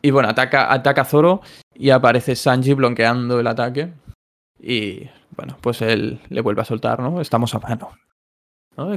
Y 0.00 0.10
bueno, 0.10 0.28
ataca, 0.30 0.72
ataca 0.72 1.02
a 1.02 1.04
Zoro 1.04 1.42
y 1.74 1.90
aparece 1.90 2.34
Sanji 2.34 2.72
bloqueando 2.74 3.38
el 3.38 3.46
ataque. 3.46 3.92
Y 4.60 5.08
bueno, 5.36 5.56
pues 5.60 5.82
él 5.82 6.20
le 6.28 6.40
vuelve 6.40 6.62
a 6.62 6.64
soltar, 6.64 7.00
¿no? 7.00 7.20
Estamos 7.20 7.54
a 7.54 7.58
mano. 7.58 7.90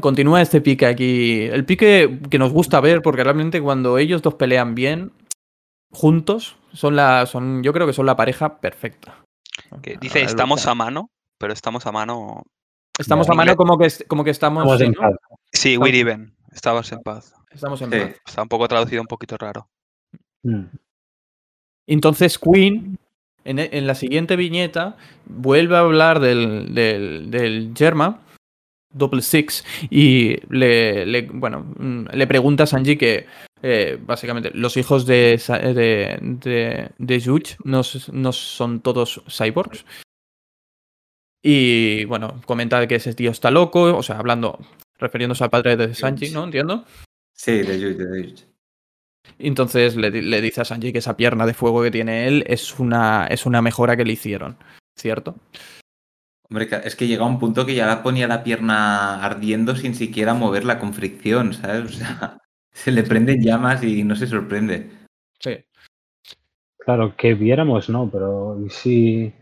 continúa 0.01 0.41
este 0.41 0.61
pique 0.61 0.85
aquí. 0.85 1.41
El 1.43 1.65
pique 1.65 2.19
que 2.29 2.39
nos 2.39 2.51
gusta 2.53 2.79
ver, 2.79 3.01
porque 3.01 3.23
realmente 3.23 3.61
cuando 3.61 3.97
ellos 3.97 4.21
dos 4.21 4.35
pelean 4.35 4.73
bien, 4.73 5.11
juntos, 5.95 6.57
son 6.73 6.95
la. 6.95 7.25
son, 7.25 7.63
yo 7.63 7.73
creo 7.73 7.87
que 7.87 7.93
son 7.93 8.05
la 8.05 8.15
pareja 8.15 8.57
perfecta. 8.59 9.15
Que 9.81 9.97
dice, 9.99 10.21
estamos 10.21 10.67
a 10.67 10.75
mano, 10.75 11.09
pero 11.37 11.53
estamos 11.53 11.85
a 11.87 11.91
mano. 11.91 12.43
Estamos 12.99 13.29
a 13.29 13.33
mano 13.33 13.51
inglés- 13.53 13.57
como 13.57 13.77
que, 13.77 14.05
como 14.07 14.23
que 14.23 14.29
estamos. 14.31 14.79
En 14.81 14.91
¿no? 14.91 14.99
paz. 14.99 15.15
Sí, 15.51 15.69
Estamos- 15.73 15.85
we're 15.87 15.99
even. 15.99 16.35
Estabas 16.51 16.91
en 16.91 16.99
paz. 16.99 17.33
Estamos 17.51 17.81
en 17.81 17.91
Sí. 17.91 17.99
paz. 17.99 18.15
Está 18.25 18.41
un 18.43 18.47
poco 18.49 18.67
traducido, 18.67 19.01
un 19.01 19.07
poquito 19.07 19.37
raro. 19.37 19.67
Mm. 20.43 20.65
Entonces 21.87 22.39
Queen, 22.39 22.97
en, 23.43 23.59
en 23.59 23.87
la 23.87 23.95
siguiente 23.95 24.35
viñeta, 24.35 24.97
vuelve 25.25 25.75
a 25.75 25.79
hablar 25.79 26.19
del, 26.19 26.73
del, 26.73 27.29
del 27.31 27.73
Germa, 27.75 28.19
Double 28.95 29.21
Six, 29.21 29.63
y 29.89 30.37
le, 30.49 31.05
le- 31.05 31.27
bueno, 31.31 31.65
mm, 31.77 32.05
le 32.13 32.27
pregunta 32.27 32.63
a 32.63 32.67
Sanji 32.67 32.97
que 32.97 33.25
eh, 33.61 33.97
básicamente 34.01 34.51
los 34.53 34.77
hijos 34.77 35.05
de, 35.05 35.39
de, 35.75 36.17
de, 36.21 36.89
de 36.97 37.19
Yuch 37.19 37.55
no, 37.63 37.83
son 37.83 38.79
todos 38.81 39.21
cyborgs. 39.27 39.85
Y 41.43 42.05
bueno, 42.05 42.41
comenta 42.45 42.87
que 42.87 42.95
ese 42.95 43.13
tío 43.13 43.31
está 43.31 43.51
loco, 43.51 43.95
o 43.95 44.01
sea, 44.03 44.17
hablando, 44.17 44.57
refiriéndose 44.97 45.43
al 45.43 45.49
padre 45.51 45.77
de 45.77 45.93
Sanji, 45.93 46.31
¿no? 46.31 46.45
Entiendo. 46.45 46.85
Sí, 47.33 47.61
de 47.61 47.79
Yuji, 47.79 47.93
de. 47.95 48.33
Entonces 49.39 49.95
le, 49.95 50.09
le 50.09 50.41
dice 50.41 50.61
a 50.61 50.65
Sanji 50.65 50.91
que 50.91 50.99
esa 50.99 51.17
pierna 51.17 51.45
de 51.45 51.53
fuego 51.53 51.83
que 51.83 51.91
tiene 51.91 52.27
él 52.27 52.43
es 52.47 52.79
una, 52.79 53.27
es 53.27 53.45
una 53.45 53.61
mejora 53.61 53.97
que 53.97 54.05
le 54.05 54.13
hicieron, 54.13 54.57
¿cierto? 54.97 55.35
Hombre, 56.49 56.67
es 56.83 56.95
que 56.95 57.07
llega 57.07 57.25
un 57.25 57.39
punto 57.39 57.65
que 57.65 57.75
ya 57.75 57.87
la 57.87 58.03
ponía 58.03 58.27
la 58.27 58.43
pierna 58.43 59.23
ardiendo 59.23 59.75
sin 59.75 59.95
siquiera 59.95 60.33
moverla 60.33 60.79
con 60.79 60.93
fricción, 60.93 61.53
¿sabes? 61.53 61.85
O 61.85 61.89
sea, 61.89 62.37
se 62.71 62.91
le 62.91 63.03
prenden 63.03 63.41
llamas 63.41 63.83
y 63.83 64.03
no 64.03 64.15
se 64.15 64.27
sorprende. 64.27 64.89
Sí. 65.39 65.57
Claro, 66.79 67.15
que 67.17 67.33
viéramos, 67.33 67.89
no, 67.89 68.09
pero 68.11 68.59
¿y 68.63 68.69
si 68.69 69.33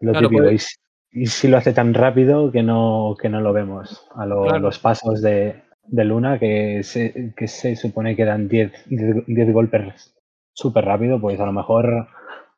lo 0.00 0.12
Claro, 0.12 0.28
típico, 0.28 0.50
¿y, 0.50 0.58
si, 0.58 0.74
y 1.12 1.26
si 1.26 1.48
lo 1.48 1.56
hace 1.56 1.72
tan 1.72 1.94
rápido 1.94 2.52
que 2.52 2.62
no, 2.62 3.16
que 3.20 3.28
no 3.28 3.40
lo 3.40 3.52
vemos? 3.52 4.06
A 4.14 4.24
lo- 4.24 4.44
Claro. 4.44 4.60
los 4.60 4.78
pasos 4.78 5.20
de, 5.20 5.62
de 5.88 6.04
Luna, 6.04 6.38
que 6.38 6.82
se, 6.84 7.34
que 7.36 7.48
se 7.48 7.74
supone 7.74 8.14
que 8.14 8.24
dan 8.24 8.46
10 8.48 8.72
10 8.86 9.26
10 9.26 9.52
golpes 9.52 10.14
súper 10.52 10.84
rápido, 10.84 11.20
pues 11.20 11.40
a 11.40 11.46
lo 11.46 11.52
mejor 11.52 12.06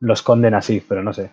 lo 0.01 0.13
esconden 0.13 0.55
así, 0.55 0.83
pero 0.87 1.03
no 1.03 1.13
sé. 1.15 1.31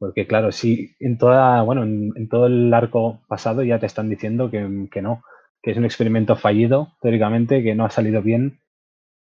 Porque 0.00 0.26
claro, 0.26 0.50
si 0.50 0.96
en 0.98 1.18
toda, 1.18 1.60
bueno, 1.60 1.82
en, 1.82 2.12
en 2.16 2.28
todo 2.30 2.46
el 2.46 2.72
arco 2.72 3.20
pasado 3.28 3.62
ya 3.62 3.78
te 3.78 3.84
están 3.84 4.08
diciendo 4.08 4.50
que, 4.50 4.88
que 4.90 5.02
no, 5.02 5.22
que 5.62 5.72
es 5.72 5.76
un 5.76 5.84
experimento 5.84 6.36
fallido, 6.36 6.94
teóricamente, 7.02 7.62
que 7.62 7.74
no 7.74 7.84
ha 7.84 7.90
salido 7.90 8.22
bien 8.22 8.62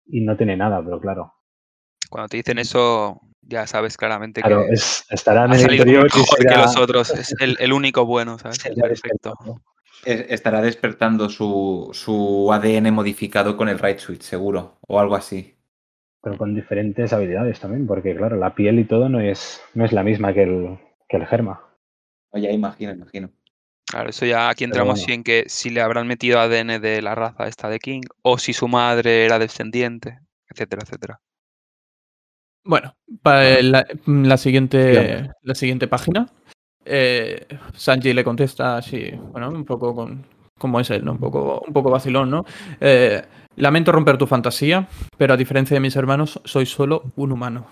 y 0.07 0.21
no 0.21 0.35
tiene 0.35 0.57
nada, 0.57 0.81
pero 0.83 0.99
claro. 0.99 1.33
Cuando 2.09 2.29
te 2.29 2.37
dicen 2.37 2.57
eso, 2.57 3.21
ya 3.41 3.67
sabes 3.67 3.95
claramente 3.95 4.41
Claro, 4.41 4.65
que 4.67 4.73
es, 4.73 5.05
estará 5.11 5.45
en 5.45 5.51
ha 5.51 5.55
el 5.55 5.61
salido 5.61 5.83
interior 5.83 6.03
mejor 6.05 6.37
que 6.39 6.43
será- 6.43 6.61
los 6.63 6.77
otros. 6.77 7.09
Es 7.11 7.35
el, 7.39 7.57
el 7.59 7.71
único 7.71 8.03
bueno, 8.07 8.39
¿sabes? 8.39 8.65
El 8.65 8.75
perfecto. 8.75 9.35
Estará 10.03 10.61
despertando 10.61 11.29
su, 11.29 11.91
su 11.93 12.51
ADN 12.51 12.91
modificado 12.91 13.55
con 13.55 13.69
el 13.69 13.77
Right 13.77 13.99
Switch, 13.99 14.21
seguro, 14.23 14.79
o 14.87 14.99
algo 14.99 15.15
así. 15.15 15.54
Pero 16.25 16.39
con 16.39 16.55
diferentes 16.55 17.13
habilidades 17.13 17.59
también, 17.59 17.85
porque 17.85 18.15
claro, 18.15 18.35
la 18.35 18.55
piel 18.55 18.79
y 18.79 18.85
todo 18.85 19.09
no 19.09 19.19
es, 19.19 19.61
no 19.75 19.85
es 19.85 19.91
la 19.91 20.01
misma 20.01 20.33
que 20.33 20.41
el, 20.41 20.79
que 21.07 21.17
el 21.17 21.27
germa. 21.27 21.61
Oye, 22.31 22.51
imagino, 22.51 22.93
imagino. 22.93 23.29
Claro, 23.85 24.09
eso 24.09 24.25
ya 24.25 24.49
aquí 24.49 24.63
entramos 24.63 25.01
bueno. 25.01 25.13
en 25.13 25.23
que 25.23 25.43
si 25.45 25.69
le 25.69 25.81
habrán 25.81 26.07
metido 26.07 26.39
ADN 26.39 26.81
de 26.81 27.03
la 27.03 27.13
raza 27.13 27.45
esta 27.45 27.69
de 27.69 27.77
King, 27.77 28.01
o 28.23 28.39
si 28.39 28.53
su 28.53 28.67
madre 28.67 29.23
era 29.23 29.37
descendiente, 29.37 30.17
etcétera, 30.49 30.81
etcétera. 30.83 31.21
Bueno, 32.63 32.95
para 33.21 33.61
la, 33.61 33.85
la 34.07 34.37
siguiente, 34.37 35.29
la 35.43 35.53
siguiente 35.53 35.87
página, 35.87 36.27
eh, 36.85 37.45
Sanji 37.75 38.13
le 38.13 38.23
contesta 38.23 38.77
así, 38.77 39.11
bueno, 39.11 39.49
un 39.49 39.63
poco 39.63 39.93
con, 39.93 40.25
como 40.57 40.79
es 40.79 40.89
él, 40.89 41.03
¿no? 41.03 41.13
Un 41.13 41.19
poco, 41.19 41.63
un 41.67 41.73
poco 41.73 41.89
vacilón, 41.91 42.29
¿no? 42.29 42.45
Eh, 42.79 43.21
Lamento 43.57 43.93
romper 43.93 44.17
tu 44.17 44.27
fantasía, 44.27 44.87
pero 45.17 45.33
a 45.33 45.37
diferencia 45.37 45.75
de 45.75 45.79
mis 45.79 45.95
hermanos, 45.95 46.41
soy 46.43 46.65
solo 46.65 47.03
un 47.15 47.31
humano. 47.31 47.67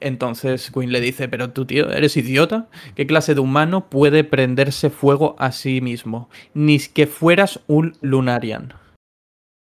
Entonces 0.00 0.70
Queen 0.70 0.90
le 0.90 1.00
dice, 1.02 1.28
pero 1.28 1.50
tú, 1.50 1.66
tío, 1.66 1.90
¿eres 1.90 2.16
idiota? 2.16 2.68
¿Qué 2.94 3.06
clase 3.06 3.34
de 3.34 3.40
humano 3.40 3.88
puede 3.90 4.24
prenderse 4.24 4.88
fuego 4.88 5.36
a 5.38 5.52
sí 5.52 5.80
mismo? 5.82 6.30
Ni 6.54 6.78
que 6.78 7.06
fueras 7.06 7.60
un 7.66 7.94
Lunarian. 8.00 8.72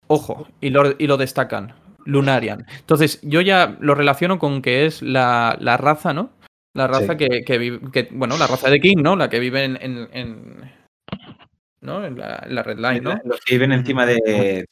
Ojo, 0.08 0.48
y 0.62 0.70
lo, 0.70 0.94
y 1.00 1.08
lo 1.08 1.18
destacan. 1.18 1.74
Lunarian. 2.06 2.66
Entonces, 2.80 3.20
yo 3.24 3.42
ya 3.42 3.78
lo 3.80 3.96
relaciono 3.96 4.38
con 4.38 4.62
que 4.62 4.86
es 4.86 5.02
la, 5.02 5.56
la 5.60 5.78
raza, 5.78 6.14
¿no? 6.14 6.30
La 6.76 6.86
raza 6.88 7.14
Sí. 7.14 7.18
que, 7.18 7.44
que 7.44 7.58
vive, 7.58 7.80
que- 7.92 8.10
bueno, 8.12 8.38
la 8.38 8.46
raza 8.48 8.70
de 8.70 8.80
King, 8.80 8.98
¿no? 9.02 9.16
La 9.16 9.30
que 9.30 9.40
vive 9.40 9.64
en, 9.64 9.78
en, 9.82 10.10
en- 10.12 10.72
¿no? 11.84 12.04
En 12.06 12.18
la, 12.18 12.44
en 12.48 12.56
la 12.56 12.64
Red 12.64 12.78
Line, 12.78 13.02
¿no? 13.02 13.20
Los 13.26 13.40
que 13.42 13.56
viven 13.56 13.72
encima 13.72 14.06
de, 14.06 14.16
de 14.16 14.66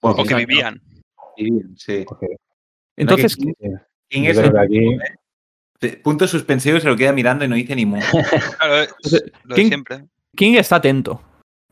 Bueno, 0.00 0.16
O 0.22 0.24
que 0.24 0.34
vivían. 0.34 0.80
vivían, 1.36 1.76
sí. 1.76 2.04
Entonces, 2.96 3.36
yo 3.38 3.50
es 4.10 4.38
el 4.38 4.58
aquí 4.58 4.96
de- 5.80 5.96
punto 5.98 6.26
suspensivo 6.26 6.76
y 6.76 6.80
se 6.80 6.88
lo 6.88 6.96
queda 6.96 7.12
mirando 7.12 7.44
y 7.44 7.48
no 7.48 7.54
dice 7.54 7.74
ni 7.76 7.86
mu. 7.86 7.98
Claro, 8.58 8.82
es 8.82 9.24
lo 9.44 9.54
de 9.54 9.62
King- 9.62 9.68
siempre. 9.68 10.04
King 10.36 10.54
está 10.54 10.76
atento. 10.76 11.22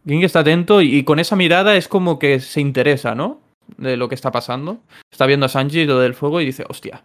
King 0.06 0.22
está 0.22 0.40
atento 0.40 0.80
y, 0.80 0.96
y 0.96 1.04
con 1.04 1.18
esa 1.18 1.36
mirada 1.36 1.76
es 1.76 1.88
como 1.88 2.18
que 2.18 2.40
se 2.40 2.60
interesa, 2.60 3.14
¿no? 3.14 3.40
De 3.76 3.96
lo 3.98 4.08
que 4.08 4.14
está 4.14 4.30
pasando. 4.30 4.80
Está 5.12 5.26
viendo 5.26 5.46
a 5.46 5.48
Sanji 5.50 5.84
lo 5.84 5.98
del 6.00 6.14
fuego 6.14 6.40
y 6.40 6.46
dice, 6.46 6.64
hostia, 6.68 7.02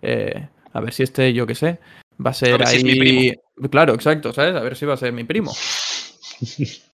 eh, 0.00 0.48
a 0.72 0.80
ver 0.80 0.92
si 0.94 1.02
este, 1.02 1.32
yo 1.34 1.46
qué 1.46 1.54
sé, 1.54 1.78
va 2.24 2.30
a 2.30 2.34
ser 2.34 2.56
ver 2.58 2.66
si 2.68 2.76
ahí. 2.76 2.78
es 2.78 2.84
mi 2.84 2.98
primo. 2.98 3.32
Claro, 3.70 3.94
exacto, 3.94 4.32
¿sabes? 4.32 4.54
A 4.56 4.60
ver 4.60 4.76
si 4.76 4.86
va 4.86 4.94
a 4.94 4.98
ser 4.98 5.12
mi 5.12 5.24
primo. 5.24 5.52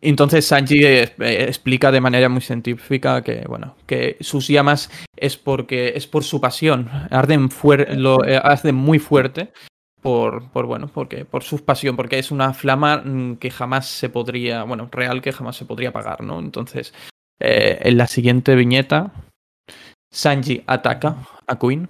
Entonces 0.00 0.46
Sanji 0.46 0.84
eh, 0.84 1.02
eh, 1.20 1.44
explica 1.48 1.92
de 1.92 2.00
manera 2.00 2.28
muy 2.28 2.40
científica 2.40 3.22
que, 3.22 3.44
bueno, 3.46 3.76
que 3.86 4.16
sus 4.20 4.48
llamas 4.48 4.90
es 5.16 5.36
porque 5.36 5.92
es 5.94 6.08
por 6.08 6.24
su 6.24 6.40
pasión, 6.40 6.88
arden, 7.10 7.48
fuer- 7.50 7.94
lo, 7.94 8.24
eh, 8.24 8.40
muy 8.72 8.98
fuerte 8.98 9.52
por, 10.00 10.50
por, 10.50 10.66
bueno, 10.66 10.90
porque 10.92 11.24
por 11.24 11.44
su 11.44 11.64
pasión, 11.64 11.94
porque 11.94 12.18
es 12.18 12.32
una 12.32 12.52
flama 12.52 13.02
mm, 13.04 13.36
que 13.36 13.50
jamás 13.52 13.86
se 13.86 14.08
podría, 14.08 14.64
bueno, 14.64 14.88
real 14.90 15.22
que 15.22 15.30
jamás 15.32 15.56
se 15.56 15.66
podría 15.66 15.90
apagar, 15.90 16.22
¿no? 16.22 16.40
Entonces, 16.40 16.92
en 17.38 17.96
la 17.98 18.08
siguiente 18.08 18.56
viñeta, 18.56 19.12
Sanji 20.12 20.62
ataca 20.66 21.16
a 21.46 21.58
Queen 21.58 21.88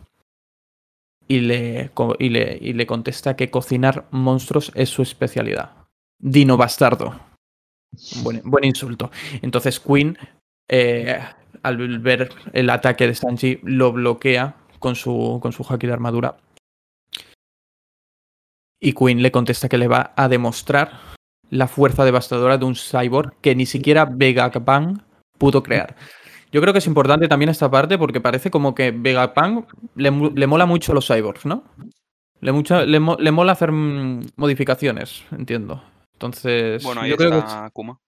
y 1.27 1.41
le, 1.41 1.91
y 2.21 2.29
le, 2.29 2.59
y 2.61 2.73
le 2.75 2.87
contesta 2.87 3.35
que 3.35 3.51
cocinar 3.51 4.07
monstruos 4.13 4.71
es 4.77 4.89
su 4.89 5.03
especialidad. 5.03 5.82
Dino 6.23 6.57
bastardo. 6.57 7.19
Buen, 8.23 8.41
buen 8.45 8.65
insulto. 8.65 9.11
Entonces 9.43 9.79
Queen, 9.81 10.17
eh, 10.69 11.19
al 11.63 11.99
ver 11.99 12.31
el 12.53 12.71
ataque 12.71 13.07
de 13.07 13.15
Sanji, 13.15 13.59
lo 13.65 13.93
bloquea 13.93 14.55
con 14.79 14.95
su, 14.95 15.39
con 15.43 15.53
su 15.53 15.63
haki 15.69 15.87
de 15.87 15.93
armadura. 15.93 16.37
Y 18.81 18.95
Queen 18.95 19.23
le 19.23 19.31
contesta 19.31 19.69
que 19.69 19.79
le 19.79 19.89
va 19.89 20.13
a 20.17 20.29
demostrar 20.29 20.93
la 21.51 21.69
fuerza 21.69 22.05
devastadora 22.05 22.57
de 22.57 22.65
un 22.65 22.75
cyborg 22.75 23.35
que 23.41 23.55
ni 23.55 23.67
siquiera 23.67 24.07
Vegapunk 24.07 25.03
pudo 25.39 25.63
crear. 25.63 25.97
Yo 26.51 26.61
creo 26.61 26.73
que 26.73 26.79
es 26.81 26.87
importante 26.87 27.29
también 27.29 27.49
esta 27.49 27.71
parte 27.71 27.99
porque 27.99 28.21
parece 28.21 28.51
como 28.51 28.75
que 28.75 28.91
Vegapunk 28.91 29.71
le, 29.97 30.11
le 30.11 30.47
mola 30.47 30.67
mucho 30.67 30.95
los 30.95 31.07
cyborgs, 31.07 31.47
¿no? 31.47 31.65
Le, 32.41 32.53
mucha- 32.53 32.85
le, 32.85 32.99
le 33.19 33.31
mola 33.33 33.53
hacer 33.53 33.71
mm, 33.71 34.31
modificaciones, 34.37 35.25
entiendo. 35.31 35.83
Entonces, 36.27 36.83
Bueno, 36.85 37.01
ahí 37.03 37.11
yo 37.11 37.17
creo 37.17 37.31
que 37.33 37.39
está 37.39 37.71
Kuma. 37.73 37.99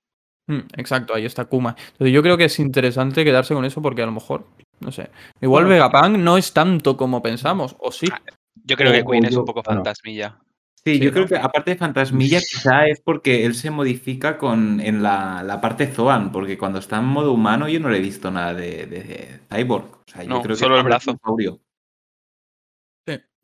Mm, 0.46 0.58
Exacto, 0.76 1.14
ahí 1.14 1.24
está 1.24 1.46
Kuma. 1.46 1.74
Entonces 1.92 2.12
yo 2.14 2.22
creo 2.22 2.36
que 2.36 2.44
es 2.44 2.58
interesante 2.60 3.24
quedarse 3.24 3.54
con 3.54 3.64
eso 3.64 3.82
porque 3.82 4.02
a 4.02 4.06
lo 4.06 4.12
mejor, 4.12 4.46
no 4.80 4.92
sé, 4.92 5.10
igual 5.40 5.64
Bueno. 5.64 5.84
Vegapunk 5.86 6.18
no 6.18 6.36
es 6.36 6.52
tanto 6.52 6.96
como 6.96 7.22
pensamos, 7.22 7.74
o 7.80 7.90
sí. 7.90 8.06
Ah, 8.12 8.20
Yo 8.62 8.76
creo 8.76 8.92
que 8.92 9.04
Queen 9.04 9.24
es 9.24 9.36
un 9.36 9.44
poco 9.44 9.62
fantasmilla. 9.62 10.38
Sí, 10.84 10.94
Sí, 10.94 10.98
yo 11.00 11.06
¿no? 11.06 11.12
creo 11.14 11.26
que 11.26 11.36
aparte 11.36 11.70
de 11.70 11.76
Fantasmilla, 11.78 12.38
quizá 12.40 12.86
es 12.86 13.00
porque 13.00 13.46
él 13.46 13.54
se 13.54 13.70
modifica 13.70 14.36
con, 14.36 14.80
en 14.80 15.02
la, 15.02 15.42
la 15.42 15.58
parte 15.58 15.86
Zoan, 15.86 16.30
porque 16.30 16.58
cuando 16.58 16.78
está 16.78 16.98
en 16.98 17.06
modo 17.06 17.32
humano 17.32 17.68
yo 17.70 17.80
no 17.80 17.88
le 17.88 17.96
he 17.96 18.00
visto 18.02 18.30
nada 18.30 18.52
de, 18.52 18.84
de- 18.86 19.02
de 19.02 19.40
Cyborg. 19.50 19.84
O 19.86 20.02
sea, 20.06 20.22
yo 20.24 20.28
No, 20.28 20.42
creo 20.42 20.54
que 20.54 20.60
solo 20.60 20.74
el 20.74 20.80
es 20.80 20.84
un 20.84 20.88
brazo. 20.90 21.18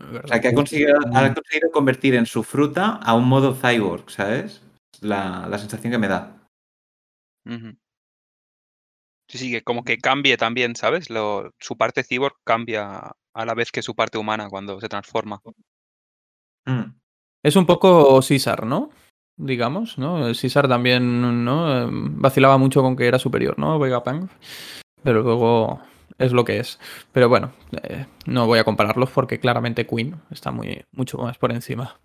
O 0.00 0.26
sea, 0.26 0.40
que 0.40 0.48
ha 0.48 0.54
conseguido, 0.54 0.96
ha 1.14 1.34
conseguido 1.34 1.70
convertir 1.70 2.14
en 2.14 2.26
su 2.26 2.42
fruta 2.42 2.96
a 3.02 3.14
un 3.14 3.28
modo 3.28 3.54
Cyborg, 3.54 4.10
¿sabes? 4.10 4.62
La, 5.00 5.46
la 5.48 5.58
sensación 5.58 5.92
que 5.92 5.98
me 5.98 6.08
da. 6.08 6.40
Sí, 9.30 9.38
sí, 9.38 9.50
que 9.50 9.62
como 9.62 9.84
que 9.84 9.98
cambie 9.98 10.36
también, 10.36 10.74
¿sabes? 10.74 11.08
Lo, 11.08 11.52
su 11.60 11.76
parte 11.76 12.02
cyborg 12.02 12.34
cambia 12.44 13.12
a 13.32 13.44
la 13.44 13.54
vez 13.54 13.70
que 13.70 13.82
su 13.82 13.94
parte 13.94 14.18
humana 14.18 14.48
cuando 14.48 14.80
se 14.80 14.88
transforma. 14.88 15.40
Mm. 16.66 16.96
Es 17.44 17.56
un 17.56 17.64
poco 17.64 18.20
César, 18.22 18.66
¿no? 18.66 18.90
Digamos, 19.36 19.98
¿no? 19.98 20.34
César 20.34 20.68
también, 20.68 21.44
¿no? 21.44 21.82
Em, 21.82 22.20
Vacilaba 22.20 22.58
mucho 22.58 22.82
con 22.82 22.96
que 22.96 23.06
era 23.06 23.18
superior, 23.18 23.58
¿no? 23.58 23.78
Vegapunk. 23.78 24.30
Pero 25.02 25.22
luego 25.22 25.80
es 26.20 26.32
lo 26.32 26.44
que 26.44 26.58
es. 26.60 26.78
Pero 27.12 27.28
bueno, 27.28 27.52
eh, 27.82 28.06
no 28.26 28.46
voy 28.46 28.58
a 28.60 28.64
compararlos 28.64 29.10
porque 29.10 29.40
claramente 29.40 29.86
Queen 29.86 30.14
está 30.30 30.50
muy, 30.52 30.84
mucho 30.92 31.18
más 31.18 31.36
por 31.38 31.50
encima. 31.52 31.98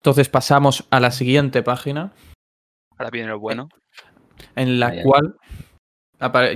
Entonces 0.00 0.28
pasamos 0.28 0.86
a 0.90 1.00
la 1.00 1.10
siguiente 1.10 1.62
página. 1.62 2.12
Ahora 2.96 3.10
viene 3.10 3.28
lo 3.28 3.38
bueno. 3.38 3.68
en 4.56 4.78
la 4.80 4.90
cual 5.02 5.36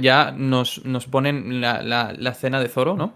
ya 0.01 0.33
nos, 0.33 0.85
nos 0.85 1.07
ponen 1.07 1.61
la, 1.61 1.83
la- 1.83 2.13
la 2.17 2.31
escena 2.31 2.61
de 2.61 2.69
Zoro, 2.69 2.97
¿no? 2.97 3.15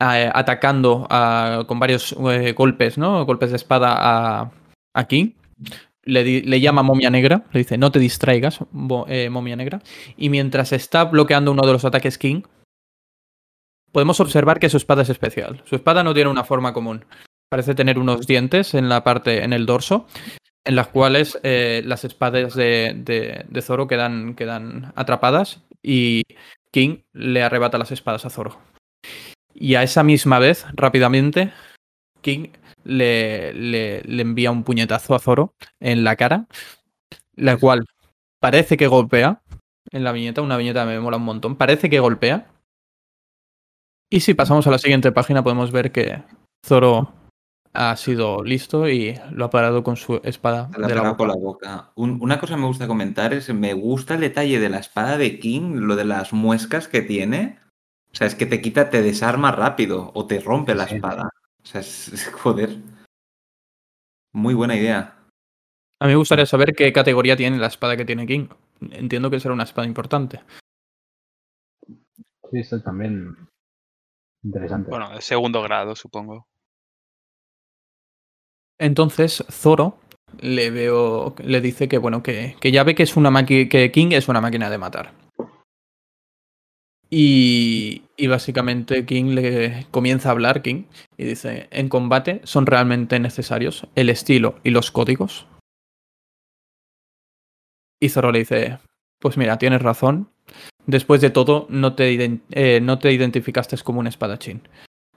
A- 0.00 0.30
atacando 0.38 1.06
a- 1.10 1.64
con 1.66 1.78
varios 1.80 2.12
eh, 2.30 2.52
golpes, 2.52 2.98
¿no? 2.98 3.24
Golpes 3.26 3.50
de 3.50 3.56
espada 3.56 3.94
a, 3.98 4.50
a 4.94 5.04
King. 5.08 5.32
Le, 6.04 6.24
di- 6.24 6.42
le 6.42 6.60
llama 6.60 6.82
momia 6.82 7.10
negra, 7.10 7.42
le 7.52 7.58
dice 7.58 7.76
no 7.76 7.90
te 7.92 7.98
distraigas, 7.98 8.60
bo- 8.70 9.06
eh, 9.08 9.28
momia 9.30 9.56
negra. 9.56 9.80
Y 10.16 10.30
mientras 10.30 10.72
está 10.72 11.04
bloqueando 11.04 11.50
uno 11.52 11.62
de 11.66 11.72
los 11.72 11.84
ataques 11.84 12.16
King, 12.18 12.42
podemos 13.92 14.20
observar 14.20 14.58
que 14.58 14.68
su 14.68 14.76
espada 14.76 15.02
es 15.02 15.10
especial. 15.10 15.62
Su 15.64 15.76
espada 15.76 16.02
no 16.02 16.14
tiene 16.14 16.30
una 16.30 16.44
forma 16.44 16.72
común. 16.72 17.04
parece 17.48 17.74
tener 17.74 17.98
unos 17.98 18.26
dientes 18.26 18.74
en 18.74 18.88
la 18.88 19.02
parte, 19.04 19.42
en 19.42 19.52
el 19.52 19.64
dorso, 19.64 20.06
en 20.64 20.76
las 20.76 20.88
cuales 20.88 21.38
eh, 21.42 21.82
las 21.84 22.04
espadas 22.04 22.54
de, 22.54 23.44
de, 23.48 23.62
Zoro 23.62 23.86
quedan, 23.86 24.34
quedan 24.34 24.92
atrapadas 24.96 25.62
y 25.82 26.22
King 26.70 26.98
le 27.14 27.42
arrebata 27.42 27.78
las 27.78 27.90
espadas 27.90 28.26
a 28.26 28.30
Zoro. 28.30 28.58
Y 29.54 29.76
a 29.76 29.82
esa 29.82 30.02
misma 30.02 30.38
vez, 30.38 30.66
rápidamente, 30.74 31.52
King 32.20 32.48
le, 32.84 33.54
le, 33.54 34.02
le 34.02 34.22
envía 34.22 34.50
un 34.50 34.62
puñetazo 34.62 35.14
a 35.14 35.18
Zoro 35.18 35.54
en 35.80 36.04
la 36.04 36.16
cara, 36.16 36.46
la 37.34 37.56
cual 37.56 37.86
parece 38.40 38.76
que 38.76 38.86
golpea 38.86 39.40
en 39.90 40.04
la 40.04 40.12
viñeta, 40.12 40.42
una 40.42 40.56
viñeta 40.56 40.84
me 40.84 41.00
mola 41.00 41.16
un 41.16 41.24
montón, 41.24 41.56
parece 41.56 41.88
que 41.88 42.00
golpea. 42.00 42.46
Y 44.10 44.20
si 44.20 44.34
pasamos 44.34 44.66
a 44.66 44.70
la 44.70 44.78
siguiente 44.78 45.12
página 45.12 45.42
podemos 45.42 45.70
ver 45.70 45.92
que 45.92 46.22
Zoro 46.64 47.12
ha 47.74 47.94
sido 47.96 48.42
listo 48.42 48.88
y 48.88 49.14
lo 49.32 49.44
ha 49.44 49.50
parado 49.50 49.84
con 49.84 49.96
su 49.96 50.20
espada 50.24 50.70
La 50.76 50.88
de 50.88 50.94
la 50.94 51.02
boca. 51.02 51.16
con 51.16 51.28
la 51.28 51.34
boca. 51.36 51.92
Un- 51.94 52.18
una 52.22 52.40
cosa 52.40 52.54
que 52.54 52.60
me 52.60 52.66
gusta 52.66 52.86
comentar 52.88 53.34
es, 53.34 53.52
me 53.52 53.74
gusta 53.74 54.14
el 54.14 54.20
detalle 54.20 54.58
de 54.58 54.70
la 54.70 54.78
espada 54.78 55.18
de 55.18 55.38
King, 55.38 55.76
lo 55.80 55.94
de 55.94 56.04
las 56.06 56.32
muescas 56.32 56.88
que 56.88 57.02
tiene. 57.02 57.58
O 58.10 58.14
sea, 58.14 58.26
es 58.26 58.34
que 58.34 58.46
te 58.46 58.62
quita, 58.62 58.88
te 58.88 59.02
desarma 59.02 59.52
rápido 59.52 60.10
o 60.14 60.26
te 60.26 60.40
rompe 60.40 60.74
la 60.74 60.88
Sí. 60.88 60.94
espada. 60.96 61.30
O 61.62 61.66
sea, 61.66 61.82
es, 61.82 62.08
es- 62.12 62.28
joder. 62.32 62.76
Muy 64.32 64.54
buena 64.54 64.74
idea. 64.76 65.14
A 66.00 66.06
mí 66.06 66.12
me 66.12 66.16
gustaría 66.16 66.46
saber 66.46 66.74
qué 66.74 66.92
categoría 66.92 67.36
tiene 67.36 67.58
la 67.58 67.66
espada 67.66 67.96
que 67.96 68.04
tiene 68.04 68.26
King. 68.26 68.48
Entiendo 68.92 69.30
que 69.30 69.40
será 69.40 69.52
una 69.54 69.64
espada 69.64 69.86
importante. 69.86 70.40
Sí, 71.86 72.58
esto 72.60 72.80
también 72.82 73.36
interesante. 74.42 74.90
Bueno, 74.90 75.10
de 75.10 75.20
segundo 75.20 75.62
grado, 75.62 75.94
supongo. 75.96 76.46
Entonces, 78.80 79.44
Zoro 79.50 79.98
le 80.40 80.70
veo, 80.70 81.34
le 81.42 81.60
dice 81.60 81.88
que 81.88 81.98
bueno, 81.98 82.22
que, 82.22 82.56
que 82.60 82.70
ya 82.70 82.84
ve 82.84 82.94
que 82.94 83.02
es 83.02 83.16
una 83.16 83.30
maqui- 83.30 83.68
que 83.68 83.90
King 83.90 84.08
es 84.12 84.28
una 84.28 84.40
máquina 84.40 84.70
de 84.70 84.78
matar. 84.78 85.12
Y, 87.10 88.02
y 88.18 88.26
básicamente 88.26 89.06
King 89.06 89.34
le 89.34 89.86
comienza 89.90 90.28
a 90.28 90.32
hablar 90.32 90.60
King 90.60 90.84
y 91.16 91.24
dice, 91.24 91.66
en 91.70 91.88
combate 91.88 92.42
son 92.44 92.66
realmente 92.66 93.18
necesarios 93.18 93.86
el 93.94 94.10
estilo 94.10 94.56
y 94.62 94.70
los 94.70 94.90
códigos. 94.90 95.46
Y 98.00 98.10
Zoro 98.10 98.30
le 98.30 98.40
dice, 98.40 98.78
pues 99.18 99.38
mira, 99.38 99.58
tienes 99.58 99.82
razón. 99.82 100.30
Después 100.88 101.20
de 101.20 101.28
todo, 101.28 101.66
no 101.68 101.92
te, 101.92 102.40
eh, 102.50 102.80
no 102.80 102.98
te 102.98 103.12
identificaste 103.12 103.76
como 103.84 104.00
un 104.00 104.06
espadachín. 104.06 104.62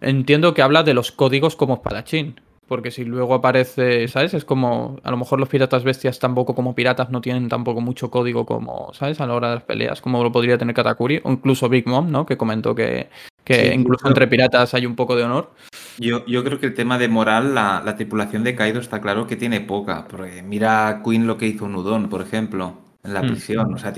Entiendo 0.01 0.53
que 0.53 0.61
habla 0.61 0.83
de 0.83 0.93
los 0.93 1.13
códigos 1.13 1.55
como 1.55 1.75
espadachín. 1.75 2.39
Porque 2.67 2.91
si 2.91 3.05
luego 3.05 3.33
aparece, 3.33 4.07
¿sabes? 4.09 4.33
Es 4.33 4.43
como, 4.45 4.97
a 5.03 5.11
lo 5.11 5.17
mejor 5.17 5.39
los 5.39 5.47
piratas 5.49 5.83
bestias 5.85 6.19
tampoco 6.19 6.55
como 6.55 6.75
piratas 6.75 7.09
no 7.09 7.21
tienen 7.21 7.47
tampoco 7.47 7.79
mucho 7.81 8.11
código 8.11 8.45
como, 8.45 8.93
¿sabes? 8.93 9.19
A 9.21 9.27
la 9.27 9.33
hora 9.33 9.49
de 9.49 9.55
las 9.55 9.63
peleas, 9.63 10.01
como 10.01 10.21
lo 10.23 10.31
podría 10.31 10.57
tener 10.57 10.75
Katakuri, 10.75 11.21
o 11.23 11.31
incluso 11.31 11.69
Big 11.69 11.87
Mom, 11.87 12.11
¿no? 12.11 12.25
Que 12.25 12.37
comentó 12.37 12.75
que, 12.75 13.09
que 13.43 13.69
Sí, 13.69 13.73
incluso 13.73 14.07
entre 14.07 14.27
piratas 14.27 14.73
hay 14.73 14.85
un 14.85 14.95
poco 14.95 15.15
de 15.15 15.23
honor. 15.23 15.51
Yo, 15.97 16.25
yo 16.25 16.43
creo 16.43 16.59
que 16.59 16.65
el 16.67 16.73
tema 16.73 16.97
de 16.97 17.07
moral, 17.07 17.55
la, 17.55 17.81
la 17.85 17.95
tripulación 17.95 18.43
de 18.43 18.55
Kaido 18.55 18.79
está 18.79 19.01
claro 19.01 19.27
que 19.27 19.35
tiene 19.37 19.61
poca. 19.61 20.05
Porque 20.09 20.41
mira 20.41 20.87
a 20.87 21.03
Queen 21.03 21.27
lo 21.27 21.37
que 21.37 21.47
hizo 21.47 21.67
Nudon, 21.67 22.09
por 22.09 22.21
ejemplo, 22.21 22.75
en 23.03 23.13
la 23.13 23.21
Mm. 23.23 23.27
prisión. 23.27 23.73
O 23.73 23.77
sea, 23.77 23.91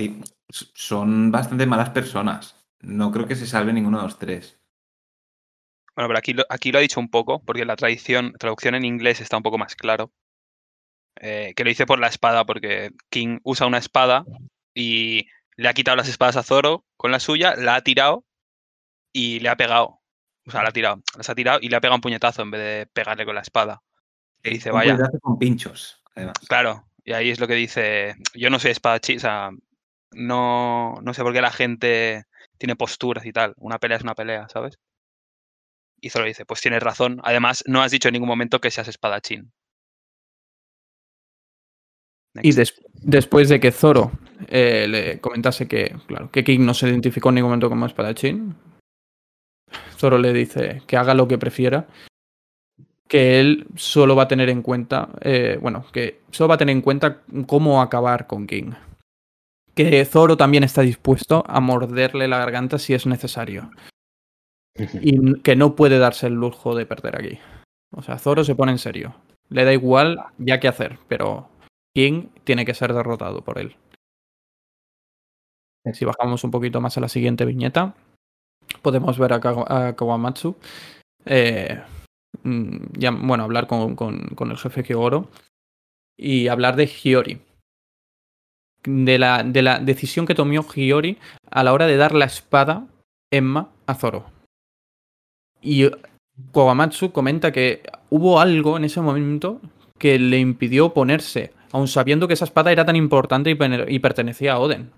son 0.74 1.30
bastante 1.30 1.66
malas 1.66 1.90
personas. 1.90 2.64
No 2.80 3.10
creo 3.10 3.26
que 3.26 3.36
se 3.36 3.46
salve 3.46 3.72
ninguno 3.72 3.98
de 3.98 4.04
los 4.04 4.18
tres. 4.18 4.60
Bueno, 5.96 6.08
pero 6.08 6.18
aquí 6.18 6.32
lo, 6.32 6.44
aquí 6.48 6.72
lo 6.72 6.78
ha 6.78 6.82
dicho 6.82 7.00
un 7.00 7.08
poco, 7.08 7.42
porque 7.44 7.64
la 7.64 7.76
tradición, 7.76 8.32
traducción 8.38 8.74
en 8.74 8.84
inglés 8.84 9.20
está 9.20 9.36
un 9.36 9.42
poco 9.42 9.58
más 9.58 9.76
claro. 9.76 10.12
Eh, 11.20 11.52
que 11.54 11.62
lo 11.62 11.68
dice 11.68 11.86
por 11.86 12.00
la 12.00 12.08
espada, 12.08 12.44
porque 12.44 12.90
King 13.10 13.38
usa 13.44 13.66
una 13.66 13.78
espada 13.78 14.24
y 14.74 15.28
le 15.56 15.68
ha 15.68 15.74
quitado 15.74 15.96
las 15.96 16.08
espadas 16.08 16.36
a 16.36 16.42
Zoro 16.42 16.84
con 16.96 17.12
la 17.12 17.20
suya, 17.20 17.54
la 17.56 17.76
ha 17.76 17.80
tirado 17.82 18.24
y 19.12 19.38
le 19.40 19.48
ha 19.48 19.56
pegado. 19.56 20.00
O 20.46 20.50
sea, 20.50 20.62
la 20.62 20.70
ha 20.70 20.72
tirado, 20.72 21.00
las 21.16 21.30
ha 21.30 21.34
tirado 21.34 21.60
y 21.62 21.68
le 21.68 21.76
ha 21.76 21.80
pegado 21.80 21.96
un 21.96 22.00
puñetazo 22.00 22.42
en 22.42 22.50
vez 22.50 22.60
de 22.60 22.86
pegarle 22.92 23.24
con 23.24 23.36
la 23.36 23.40
espada. 23.40 23.82
Y 24.42 24.50
dice, 24.50 24.70
Un 24.70 24.76
vaya, 24.76 24.98
con 25.22 25.38
pinchos, 25.38 26.02
además. 26.14 26.34
claro. 26.48 26.84
Y 27.04 27.12
ahí 27.12 27.30
es 27.30 27.38
lo 27.38 27.46
que 27.46 27.54
dice, 27.54 28.16
yo 28.34 28.50
no 28.50 28.58
soy 28.58 28.72
espadachín, 28.72 29.18
o 29.18 29.20
sea, 29.20 29.50
no, 30.14 30.94
no 31.02 31.14
sé 31.14 31.22
por 31.22 31.32
qué 31.32 31.40
la 31.40 31.50
gente 31.50 32.24
tiene 32.58 32.76
posturas 32.76 33.24
y 33.26 33.32
tal. 33.32 33.54
Una 33.58 33.78
pelea 33.78 33.98
es 33.98 34.02
una 34.04 34.14
pelea, 34.14 34.48
¿sabes? 34.48 34.78
Y 36.00 36.10
Zoro 36.10 36.26
dice, 36.26 36.44
pues 36.44 36.60
tienes 36.60 36.82
razón. 36.82 37.20
Además, 37.24 37.64
no 37.66 37.82
has 37.82 37.90
dicho 37.90 38.08
en 38.08 38.12
ningún 38.14 38.28
momento 38.28 38.60
que 38.60 38.70
seas 38.70 38.88
espadachín. 38.88 39.52
Y 42.42 42.52
des- 42.52 42.82
después 42.94 43.48
de 43.48 43.60
que 43.60 43.70
Zoro 43.70 44.10
eh, 44.48 44.86
le 44.88 45.20
comentase 45.20 45.68
que, 45.68 45.96
claro, 46.06 46.30
que 46.30 46.42
King 46.44 46.60
no 46.60 46.74
se 46.74 46.88
identificó 46.88 47.28
en 47.28 47.36
ningún 47.36 47.50
momento 47.50 47.68
como 47.68 47.86
espadachín, 47.86 48.56
Zoro 49.96 50.18
le 50.18 50.32
dice 50.32 50.82
que 50.86 50.96
haga 50.96 51.14
lo 51.14 51.28
que 51.28 51.38
prefiera, 51.38 51.86
que 53.08 53.38
él 53.38 53.66
solo 53.76 54.16
va 54.16 54.24
a 54.24 54.28
tener 54.28 54.48
en 54.48 54.62
cuenta, 54.62 55.08
eh, 55.20 55.58
bueno, 55.62 55.86
que 55.92 56.20
solo 56.30 56.48
va 56.48 56.56
a 56.56 56.58
tener 56.58 56.74
en 56.74 56.82
cuenta 56.82 57.22
cómo 57.46 57.80
acabar 57.80 58.26
con 58.26 58.46
King. 58.46 58.72
Que 59.74 60.04
Zoro 60.04 60.36
también 60.36 60.62
está 60.64 60.82
dispuesto 60.82 61.44
a 61.46 61.60
morderle 61.60 62.28
la 62.28 62.38
garganta 62.38 62.78
si 62.78 62.94
es 62.94 63.06
necesario. 63.06 63.70
Y 65.02 65.40
que 65.42 65.56
no 65.56 65.74
puede 65.76 65.98
darse 65.98 66.26
el 66.26 66.34
lujo 66.34 66.74
de 66.74 66.86
perder 66.86 67.16
aquí. 67.16 67.38
O 67.92 68.02
sea, 68.02 68.18
Zoro 68.18 68.44
se 68.44 68.54
pone 68.54 68.72
en 68.72 68.78
serio. 68.78 69.14
Le 69.48 69.64
da 69.64 69.72
igual 69.72 70.18
ya 70.38 70.58
qué 70.60 70.68
hacer, 70.68 70.98
pero 71.08 71.48
King 71.94 72.28
tiene 72.44 72.64
que 72.64 72.74
ser 72.74 72.92
derrotado 72.92 73.42
por 73.44 73.58
él. 73.58 73.76
Si 75.92 76.04
bajamos 76.04 76.44
un 76.44 76.50
poquito 76.50 76.80
más 76.80 76.96
a 76.96 77.00
la 77.00 77.08
siguiente 77.08 77.44
viñeta, 77.44 77.94
podemos 78.82 79.18
ver 79.18 79.32
a, 79.34 79.40
Kawa- 79.40 79.66
a 79.88 79.96
Kawamatsu. 79.96 80.56
eh, 81.26 81.82
mm, 82.42 82.76
ya, 82.98 83.10
bueno, 83.10 83.44
hablar 83.44 83.66
con, 83.66 83.94
con- 83.96 84.28
con 84.34 84.50
el 84.50 84.56
jefe 84.58 84.82
Kyogoro 84.82 85.28
y 86.18 86.48
hablar 86.48 86.76
de 86.76 86.86
Hiyori. 86.86 87.40
De 88.86 89.18
la, 89.18 89.42
de 89.42 89.62
la 89.62 89.78
decisión 89.78 90.26
que 90.26 90.34
tomó 90.34 90.62
Hiyori 90.62 91.18
a 91.50 91.64
la 91.64 91.72
hora 91.72 91.86
de 91.86 91.96
dar 91.96 92.14
la 92.14 92.26
espada 92.26 92.86
Emma 93.32 93.70
a 93.86 93.94
Zoro. 93.94 94.26
Y 95.62 95.88
Kawamatsu 96.52 97.10
comenta 97.10 97.50
que 97.50 97.82
hubo 98.10 98.40
algo 98.40 98.76
en 98.76 98.84
ese 98.84 99.00
momento 99.00 99.60
que 99.98 100.18
le 100.18 100.38
impidió 100.38 100.92
ponerse, 100.92 101.52
aun 101.72 101.88
sabiendo 101.88 102.28
que 102.28 102.34
esa 102.34 102.44
espada 102.44 102.72
era 102.72 102.84
tan 102.84 102.96
importante 102.96 103.56
y 103.88 103.98
pertenecía 103.98 104.52
a 104.52 104.58
Oden. 104.58 104.90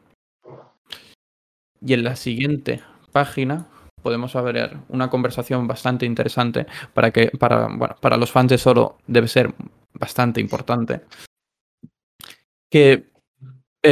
Y 1.81 1.93
en 1.93 2.03
la 2.03 2.17
siguiente 2.17 2.83
página 3.13 3.69
podemos 4.03 4.35
ver 4.35 4.79
una 4.89 5.11
conversación 5.11 5.67
bastante 5.67 6.07
interesante 6.07 6.67
para 6.95 7.11
que 7.11 7.29
para, 7.39 7.69
bueno, 7.69 7.97
para 8.01 8.17
los 8.17 8.31
fans 8.31 8.51
de 8.51 8.59
Zoro 8.59 8.99
debe 9.07 9.29
ser 9.29 9.55
bastante 9.95 10.41
importante. 10.41 11.03
Que 12.71 13.07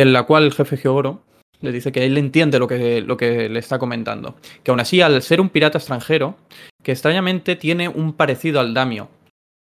en 0.00 0.12
la 0.12 0.24
cual 0.24 0.44
el 0.44 0.52
jefe 0.52 0.76
Hyogoro 0.76 1.22
le 1.60 1.72
dice 1.72 1.92
que 1.92 2.04
él 2.04 2.18
entiende 2.18 2.58
lo 2.58 2.68
que, 2.68 3.00
lo 3.00 3.16
que 3.16 3.48
le 3.48 3.58
está 3.58 3.78
comentando. 3.78 4.36
Que 4.62 4.70
aún 4.70 4.80
así, 4.80 5.00
al 5.00 5.22
ser 5.22 5.40
un 5.40 5.48
pirata 5.48 5.78
extranjero, 5.78 6.36
que 6.82 6.92
extrañamente 6.92 7.56
tiene 7.56 7.88
un 7.88 8.12
parecido 8.12 8.60
al 8.60 8.74
Damio 8.74 9.08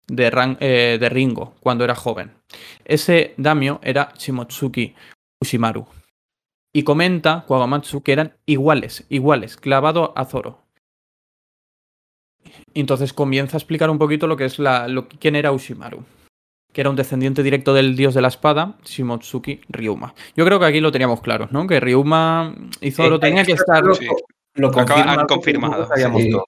de, 0.07 0.57
eh, 0.61 1.09
Ringo 1.11 1.55
cuando 1.61 1.85
era 1.85 1.95
joven. 1.95 2.33
Ese 2.85 3.35
Damio 3.37 3.81
era 3.83 4.13
Shimotsuki 4.17 4.95
Ushimaru. 5.43 5.87
Y 6.73 6.85
comenta 6.85 7.45
Kwagamatsu 7.47 8.03
que 8.03 8.13
eran 8.13 8.35
iguales, 8.47 9.05
iguales, 9.09 9.57
clavado 9.57 10.13
a 10.17 10.25
Zoro. 10.25 10.63
Entonces 12.75 13.13
comienza 13.13 13.57
a 13.57 13.59
explicar 13.59 13.91
un 13.91 13.99
poquito 13.99 14.27
lo 14.27 14.37
que 14.37 14.45
es 14.45 14.59
la, 14.59 14.89
lo, 14.89 15.09
quién 15.09 15.37
era 15.37 15.53
Ushimaru. 15.53 16.05
Que 16.73 16.81
era 16.83 16.91
un 16.91 16.97
descendiente 16.97 17.43
directo 17.43 17.75
del 17.75 17.97
dios 17.97 18.15
de 18.15 18.21
la 18.23 18.29
espada, 18.29 18.75
Shimotsuki 18.85 19.61
Ryuma. 19.69 20.15
Yo 20.37 20.45
creo 20.45 20.61
que 20.61 20.67
aquí 20.67 20.81
lo 20.81 20.93
teníamos 20.93 21.21
claro, 21.21 21.49
¿no? 21.51 21.67
Que 21.67 21.81
Ryuma 21.81 22.55
y 22.81 22.93
Zoro 22.93 23.17
Eh, 23.17 23.19
tenían 23.21 23.45
que 23.45 23.53
esto 23.53 23.65
estar. 23.65 23.85
Lo, 23.85 23.95
Sí. 23.95 24.07
lo 24.55 24.71
confirma 24.71 25.13
han 25.15 25.27
confirmado, 25.27 25.89
sí. 25.97 26.31
todo. 26.31 26.47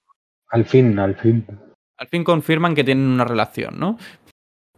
Al 0.49 0.65
fin, 0.65 0.97
al 0.99 1.15
fin. 1.15 1.45
Al 1.97 2.07
fin 2.07 2.23
confirman 2.23 2.73
que 2.75 2.83
tienen 2.83 3.05
una 3.07 3.25
relación, 3.25 3.77
¿no? 3.79 3.97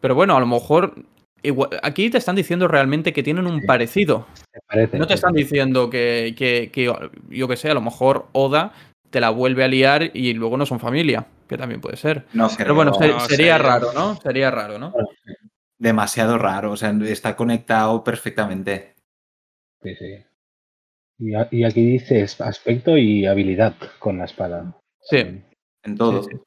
Pero 0.02 0.16
bueno, 0.16 0.36
a 0.36 0.40
lo 0.40 0.48
mejor. 0.48 0.94
igual- 1.44 1.70
aquí 1.84 2.10
te 2.10 2.18
están 2.18 2.36
diciendo 2.36 2.68
realmente 2.68 3.14
que 3.14 3.22
tienen 3.22 3.46
un 3.46 3.62
Sí. 3.62 3.68
parecido. 3.68 4.26
Parece. 4.68 4.98
No 4.98 5.06
te 5.06 5.14
están 5.14 5.34
diciendo 5.34 5.92
que, 5.92 6.34
que, 6.36 6.72
que, 6.74 6.92
yo 7.30 7.48
que 7.48 7.56
sé, 7.56 7.70
a 7.70 7.76
lo 7.76 7.82
mejor 7.82 8.26
Oda 8.32 8.72
te 9.12 9.20
la 9.20 9.30
vuelve 9.30 9.64
a 9.64 9.68
liar 9.68 10.10
y 10.16 10.34
luego 10.34 10.58
no 10.58 10.66
son 10.66 10.80
familia, 10.80 11.28
que 11.48 11.56
también 11.56 11.82
puede 11.82 11.98
ser. 11.98 12.26
No 12.34 12.50
Pero 12.58 12.74
bueno, 12.74 12.94
creo. 12.94 13.20
se- 13.20 13.24
no 13.26 13.30
sería 13.30 13.58
raro, 13.60 13.94
¿no? 13.94 14.16
Sería 14.16 14.50
raro, 14.50 14.80
¿no? 14.80 14.92
Demasiado 15.80 16.38
raro. 16.38 16.72
O 16.72 16.78
sea, 16.78 16.92
está 17.06 17.36
conectado 17.36 18.04
perfectamente. 18.04 18.96
Sí, 19.82 19.96
sí. 19.96 20.16
Y, 21.20 21.34
a- 21.36 21.48
y 21.52 21.64
aquí 21.64 21.86
dices 21.86 22.40
aspecto 22.42 22.98
y 22.98 23.26
habilidad 23.26 23.76
con 24.00 24.18
la 24.18 24.26
espada. 24.26 24.78
Sí. 25.02 25.42
En 25.84 25.96
todo. 25.98 26.24
Sí, 26.24 26.30
sí. 26.32 26.38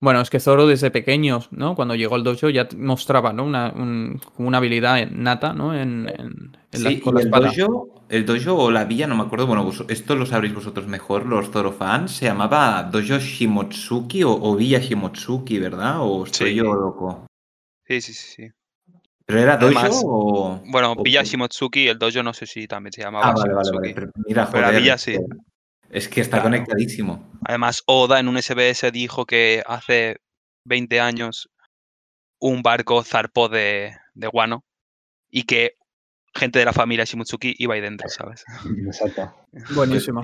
Bueno, 0.00 0.20
es 0.20 0.30
que 0.30 0.40
Zoro 0.40 0.66
desde 0.66 0.90
pequeño, 0.90 1.42
¿no? 1.52 1.76
Cuando 1.76 1.94
llegó 1.94 2.16
al 2.16 2.24
dojo 2.24 2.48
ya 2.50 2.66
mostraba, 2.76 3.32
¿no? 3.32 3.44
Una, 3.44 3.70
un- 3.72 4.20
una 4.36 4.58
habilidad 4.58 5.08
nata, 5.12 5.52
¿no? 5.52 5.72
En, 5.74 6.08
en- 6.08 6.56
en 6.72 6.82
la- 6.82 6.90
Sí, 6.90 6.98
con 7.00 7.14
la 7.14 7.20
el 7.20 7.26
espada. 7.26 7.52
dojo, 7.56 8.04
el 8.08 8.26
dojo 8.26 8.56
o 8.56 8.70
la 8.72 8.84
villa, 8.84 9.06
no 9.06 9.14
me 9.14 9.22
acuerdo, 9.22 9.46
bueno, 9.46 9.62
vos- 9.64 9.84
esto 9.88 10.16
lo 10.16 10.26
sabréis 10.26 10.54
vosotros 10.56 10.88
mejor, 10.88 11.26
los 11.26 11.50
Zoro 11.52 11.70
fans, 11.70 12.10
se 12.16 12.24
llamaba 12.24 12.82
Dojo 12.82 13.18
Shimotsuki 13.20 14.24
o, 14.24 14.32
o 14.32 14.56
Villa 14.56 14.80
Shimotsuki, 14.80 15.60
¿verdad? 15.60 15.98
¿O 16.00 16.24
estoy 16.24 16.50
Sí. 16.50 16.56
yo 16.56 16.74
loco? 16.74 17.26
Sí, 17.86 18.00
sí, 18.00 18.12
sí, 18.12 18.26
sí. 18.36 18.48
¿Pero 19.26 19.40
era 19.40 19.56
dojo 19.56 19.78
Además, 19.78 20.02
o...? 20.04 20.60
Bueno, 20.66 20.92
o- 20.92 21.02
Villa 21.02 21.22
Shimotsuki, 21.22 21.88
el 21.88 21.98
dojo 21.98 22.22
no 22.22 22.34
sé 22.34 22.46
si 22.46 22.66
también 22.66 22.92
se 22.92 23.02
llamaba 23.02 23.28
Ah, 23.28 23.32
vale, 23.34 23.54
vale. 23.54 23.94
Pero 23.94 24.10
mira, 24.26 24.48
Pero 24.50 24.64
joder, 24.66 24.80
villa 24.80 24.94
es 24.94 25.02
sí. 25.02 25.12
que- 25.12 25.26
Es 25.90 26.08
que 26.08 26.20
está 26.22 26.38
Claro. 26.38 26.44
conectadísimo. 26.50 27.30
Además, 27.44 27.82
Oda 27.86 28.18
en 28.18 28.28
un 28.28 28.36
SBS 28.38 28.90
dijo 28.90 29.26
que 29.26 29.62
hace 29.66 30.16
20 30.64 31.00
años 31.00 31.50
un 32.40 32.62
barco 32.62 33.02
zarpó 33.04 33.48
de, 33.48 33.94
de 34.14 34.28
Wano 34.28 34.64
y 35.30 35.42
que 35.44 35.76
gente 36.34 36.58
de 36.58 36.64
la 36.64 36.72
familia 36.72 37.04
Shimotsuki 37.04 37.54
iba 37.58 37.74
ahí 37.74 37.80
dentro, 37.82 38.08
¿sabes? 38.08 38.44
Exacto. 38.86 39.34
Buenísimo. 39.74 40.22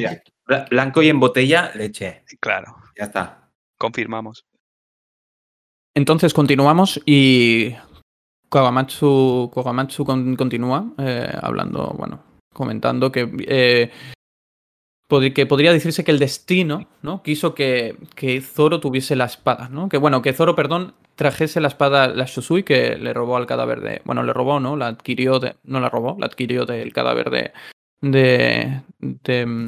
Blanco 0.70 1.02
y 1.02 1.08
en 1.10 1.20
botella, 1.20 1.70
leche. 1.74 2.24
Claro, 2.40 2.76
Ya 2.96 3.04
está. 3.04 3.50
confirmamos. 3.76 4.46
Entonces 5.98 6.32
continuamos 6.32 7.00
y 7.06 7.74
Kogamatsu, 8.48 9.50
Kogamatsu 9.52 10.04
con- 10.04 10.36
continúa 10.36 10.92
eh, 10.96 11.28
hablando, 11.42 11.92
bueno, 11.98 12.22
comentando 12.54 13.10
que, 13.10 13.28
eh, 13.48 13.90
pod- 15.10 15.32
que 15.34 15.44
podría 15.46 15.72
decirse 15.72 16.04
que 16.04 16.12
el 16.12 16.20
destino 16.20 16.86
¿no? 17.02 17.20
quiso 17.24 17.52
que, 17.52 17.96
que 18.14 18.40
Zoro 18.40 18.78
tuviese 18.78 19.16
la 19.16 19.24
espada, 19.24 19.68
¿no? 19.70 19.88
Que 19.88 19.98
bueno, 19.98 20.22
que 20.22 20.32
Zoro, 20.32 20.54
perdón, 20.54 20.94
trajese 21.16 21.60
la 21.60 21.66
espada, 21.66 22.06
la 22.06 22.26
Shusui, 22.26 22.62
que 22.62 22.96
le 22.96 23.12
robó 23.12 23.36
al 23.36 23.46
cadáver 23.46 23.80
de. 23.80 24.00
Bueno, 24.04 24.22
le 24.22 24.32
robó, 24.32 24.60
¿no? 24.60 24.76
La 24.76 24.86
adquirió 24.86 25.40
de. 25.40 25.56
No 25.64 25.80
la 25.80 25.88
robó, 25.88 26.16
la 26.20 26.26
adquirió 26.26 26.64
del 26.64 26.92
cadáver 26.92 27.30
de. 27.30 27.52
de. 28.02 28.82
de 29.00 29.66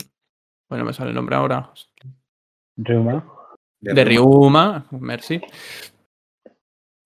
bueno, 0.68 0.84
me 0.84 0.92
sale 0.92 1.10
el 1.10 1.16
nombre 1.16 1.34
ahora. 1.34 1.72
Ryuma. 2.76 3.24
De 3.80 4.04
Ryuma, 4.04 4.84
merci. 4.92 5.40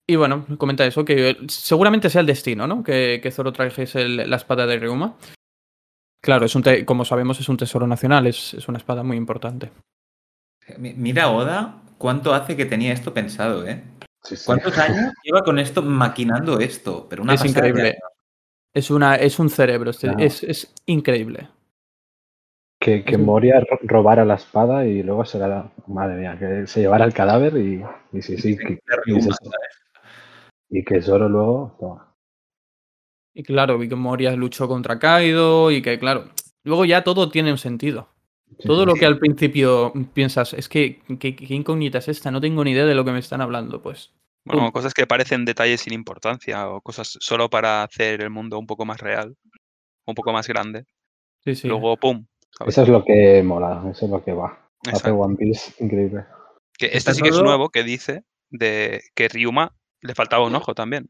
Y 0.07 0.15
bueno, 0.17 0.45
comenta 0.57 0.85
eso, 0.85 1.03
que 1.03 1.35
seguramente 1.47 2.09
sea 2.09 2.21
el 2.21 2.27
destino, 2.27 2.67
¿no? 2.67 2.83
Que, 2.83 3.19
que 3.23 3.31
Zoro 3.31 3.51
trajese 3.51 4.01
el- 4.03 4.29
la 4.29 4.35
espada 4.35 4.67
de 4.67 4.77
Ryuma. 4.77 5.17
Claro, 6.21 6.45
es 6.45 6.55
un 6.55 6.61
te- 6.63 6.85
como 6.85 7.05
sabemos, 7.05 7.39
es 7.39 7.49
un 7.49 7.57
tesoro 7.57 7.87
nacional, 7.87 8.27
es, 8.27 8.53
es 8.53 8.67
una 8.67 8.77
espada 8.77 9.03
muy 9.03 9.17
importante. 9.17 9.71
Mi- 10.77 10.93
Mira, 10.93 11.29
Oda, 11.29 11.81
¿cuánto 11.97 12.33
hace 12.33 12.55
que 12.55 12.65
tenía 12.65 12.93
esto 12.93 13.13
pensado, 13.13 13.67
eh? 13.67 13.83
Sí, 14.23 14.35
sí. 14.35 14.43
¿Cuántos 14.45 14.77
años 14.77 15.13
lleva 15.23 15.41
con 15.43 15.59
esto 15.59 15.81
maquinando 15.81 16.59
esto? 16.59 17.07
Pero 17.09 17.23
una 17.23 17.33
es 17.35 17.45
increíble. 17.45 17.97
Es, 18.73 18.89
una, 18.91 19.15
es 19.15 19.39
un 19.39 19.49
cerebro, 19.49 19.91
es, 19.91 20.03
es, 20.03 20.43
es 20.43 20.73
increíble. 20.87 21.47
Que, 22.79 23.03
que 23.03 23.17
Moria 23.17 23.59
ro- 23.59 23.79
robara 23.83 24.25
la 24.25 24.35
espada 24.35 24.85
y 24.85 25.01
luego 25.01 25.25
se 25.25 25.39
la. 25.39 25.71
Madre 25.87 26.15
mía, 26.17 26.37
que 26.37 26.67
se 26.67 26.81
llevara 26.81 27.05
el 27.05 27.13
cadáver 27.13 27.55
y, 27.57 27.83
y 28.11 28.21
sí, 28.21 28.37
sí. 28.37 28.57
que- 28.57 28.79
y, 30.69 30.83
que 30.83 31.01
Zoro 31.01 31.29
luego. 31.29 31.75
toma. 31.79 32.15
Y 33.33 33.43
claro, 33.43 33.77
vi 33.77 33.89
que 33.89 33.95
Moria 33.95 34.35
luchó 34.35 34.67
contra 34.67 34.97
Kaido 34.99 35.71
y 35.71 35.81
que, 35.81 35.99
claro, 35.99 36.25
luego 36.63 36.85
ya 36.85 37.03
todo 37.03 37.29
tiene 37.29 37.51
un 37.51 37.57
sentido. 37.57 38.07
Sí, 38.59 38.67
Todo 38.67 38.81
sí, 38.81 38.85
lo 38.85 38.93
sí. 38.93 38.99
que 38.99 39.05
al 39.05 39.19
principio 39.19 39.91
piensas, 40.13 40.53
es 40.53 40.69
que, 40.69 41.01
¿qué, 41.19 41.35
qué 41.35 41.53
incógnita 41.53 41.97
es 41.97 42.07
esta? 42.07 42.31
No 42.31 42.39
tengo 42.39 42.63
ni 42.63 42.71
idea 42.71 42.85
de 42.85 42.95
lo 42.95 43.03
que 43.03 43.11
me 43.11 43.19
están 43.19 43.41
hablando, 43.41 43.81
pues. 43.81 44.13
Bueno, 44.45 44.63
Pum. 44.63 44.71
cosas 44.71 44.93
que 44.93 45.07
parecen 45.07 45.43
detalles 45.43 45.81
sin 45.81 45.93
importancia 45.93 46.69
o 46.69 46.79
cosas 46.79 47.17
solo 47.19 47.49
para 47.49 47.83
hacer 47.83 48.21
el 48.21 48.29
mundo 48.29 48.59
un 48.59 48.67
poco 48.67 48.85
más 48.85 49.01
real, 49.01 49.35
un 50.05 50.15
poco 50.15 50.31
más 50.31 50.47
grande. 50.47 50.85
Sí, 51.43 51.55
sí. 51.55 51.67
Luego, 51.67 51.97
¡pum! 51.97 52.25
¿sabes? 52.51 52.73
Eso 52.75 52.83
es 52.83 52.89
lo 52.89 53.03
que 53.03 53.41
mola, 53.43 53.83
eso 53.91 54.05
es 54.05 54.11
lo 54.11 54.23
que 54.23 54.33
va. 54.33 54.69
Hace. 54.87 55.09
One 55.09 55.35
Piece 55.35 55.83
increíble. 55.83 56.25
Que 56.77 56.91
este 56.93 57.13
sí 57.15 57.23
que 57.23 57.29
es 57.29 57.41
nuevo, 57.41 57.69
que 57.69 57.83
dice 57.83 58.23
de 58.51 59.01
que 59.15 59.27
Ryuma 59.27 59.75
le 60.01 60.15
faltaba 60.15 60.45
un 60.45 60.55
ojo 60.55 60.73
también. 60.75 61.09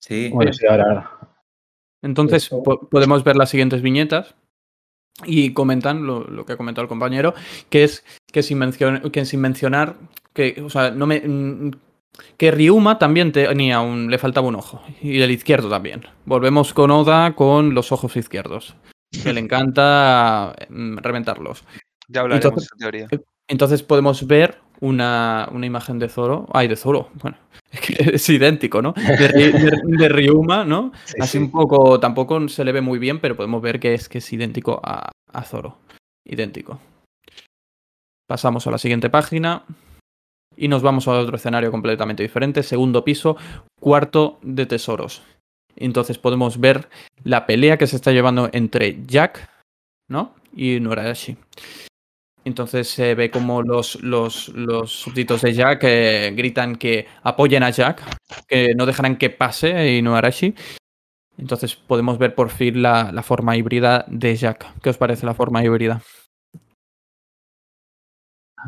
Sí. 0.00 0.30
Bueno, 0.32 0.52
sí, 0.52 0.66
ahora. 0.66 0.84
ahora. 0.84 1.10
Entonces 2.02 2.48
po- 2.48 2.88
podemos 2.88 3.24
ver 3.24 3.36
las 3.36 3.50
siguientes 3.50 3.82
viñetas 3.82 4.34
y 5.24 5.52
comentan 5.54 6.06
lo, 6.06 6.24
lo 6.24 6.44
que 6.44 6.52
ha 6.52 6.56
comentado 6.56 6.82
el 6.82 6.88
compañero, 6.88 7.34
que 7.70 7.84
es 7.84 8.04
que 8.30 8.42
sin, 8.42 8.58
mencion- 8.58 9.10
que 9.10 9.24
sin 9.24 9.40
mencionar 9.40 9.96
que, 10.34 10.62
o 10.64 10.68
sea, 10.70 10.90
no 10.90 11.06
me, 11.06 11.20
mm, 11.20 11.70
que 12.36 12.50
Ryuma 12.50 12.98
también 12.98 13.32
tenía 13.32 13.80
un, 13.80 14.10
le 14.10 14.18
faltaba 14.18 14.46
un 14.48 14.56
ojo 14.56 14.82
y 15.00 15.20
el 15.20 15.30
izquierdo 15.30 15.68
también. 15.70 16.02
Volvemos 16.26 16.74
con 16.74 16.90
Oda 16.90 17.34
con 17.34 17.74
los 17.74 17.92
ojos 17.92 18.16
izquierdos, 18.16 18.76
que 19.22 19.32
le 19.32 19.40
encanta 19.40 20.54
mm, 20.68 20.98
reventarlos. 20.98 21.64
Ya 22.08 22.20
hablaremos 22.20 22.44
Entonces- 22.44 22.70
de 22.76 22.78
teoría. 22.78 23.08
Entonces 23.48 23.82
podemos 23.82 24.26
ver 24.26 24.58
una, 24.80 25.48
una 25.52 25.66
imagen 25.66 25.98
de 25.98 26.08
Zoro, 26.08 26.46
ay, 26.52 26.68
de 26.68 26.76
Zoro, 26.76 27.10
bueno, 27.22 27.36
es 27.72 27.80
que 27.80 28.14
es 28.16 28.28
idéntico, 28.28 28.82
¿no? 28.82 28.92
De, 28.92 29.28
de- 29.28 29.80
de 29.84 30.08
Ryuma, 30.08 30.64
¿no? 30.64 30.92
Sí, 31.04 31.14
Así 31.20 31.32
sí. 31.38 31.44
un 31.44 31.50
poco, 31.50 31.98
tampoco 32.00 32.48
se 32.48 32.64
le 32.64 32.72
ve 32.72 32.80
muy 32.80 32.98
bien, 32.98 33.20
pero 33.20 33.36
podemos 33.36 33.62
ver 33.62 33.80
que 33.80 33.94
es 33.94 34.08
que 34.08 34.18
es 34.18 34.32
idéntico 34.32 34.80
a, 34.82 35.10
a 35.32 35.42
Zoro. 35.42 35.78
Idéntico. 36.28 36.78
Pasamos 38.28 38.66
a 38.66 38.70
la 38.72 38.78
siguiente 38.78 39.08
página 39.10 39.62
y 40.56 40.68
nos 40.68 40.82
vamos 40.82 41.06
a 41.06 41.12
otro 41.12 41.36
escenario 41.36 41.70
completamente 41.70 42.22
diferente. 42.22 42.62
Segundo 42.64 43.04
piso, 43.04 43.36
cuarto 43.80 44.38
de 44.42 44.66
tesoros. 44.66 45.22
Entonces 45.76 46.18
podemos 46.18 46.58
ver 46.58 46.88
la 47.22 47.46
pelea 47.46 47.76
que 47.78 47.86
se 47.86 47.96
está 47.96 48.10
llevando 48.10 48.48
entre 48.52 49.04
Jack, 49.06 49.48
¿no? 50.08 50.34
Y 50.56 50.80
Norarashi. 50.80 51.36
Entonces 52.46 52.88
se 52.88 53.16
ve 53.16 53.28
como 53.28 53.60
los, 53.60 54.00
los, 54.04 54.50
los 54.50 54.92
súbditos 54.92 55.42
de 55.42 55.52
Jack 55.52 55.80
eh, 55.82 56.32
gritan 56.32 56.76
que 56.76 57.08
apoyen 57.24 57.64
a 57.64 57.70
Jack, 57.70 58.00
que 58.46 58.72
no 58.76 58.86
dejarán 58.86 59.16
que 59.16 59.30
pase 59.30 59.96
Inuarashi. 59.96 60.54
Entonces 61.38 61.74
podemos 61.74 62.18
ver 62.18 62.36
por 62.36 62.50
fin 62.50 62.82
la, 62.82 63.10
la 63.10 63.24
forma 63.24 63.56
híbrida 63.56 64.04
de 64.06 64.36
Jack. 64.36 64.80
¿Qué 64.80 64.90
os 64.90 64.96
parece 64.96 65.26
la 65.26 65.34
forma 65.34 65.64
híbrida? 65.64 66.00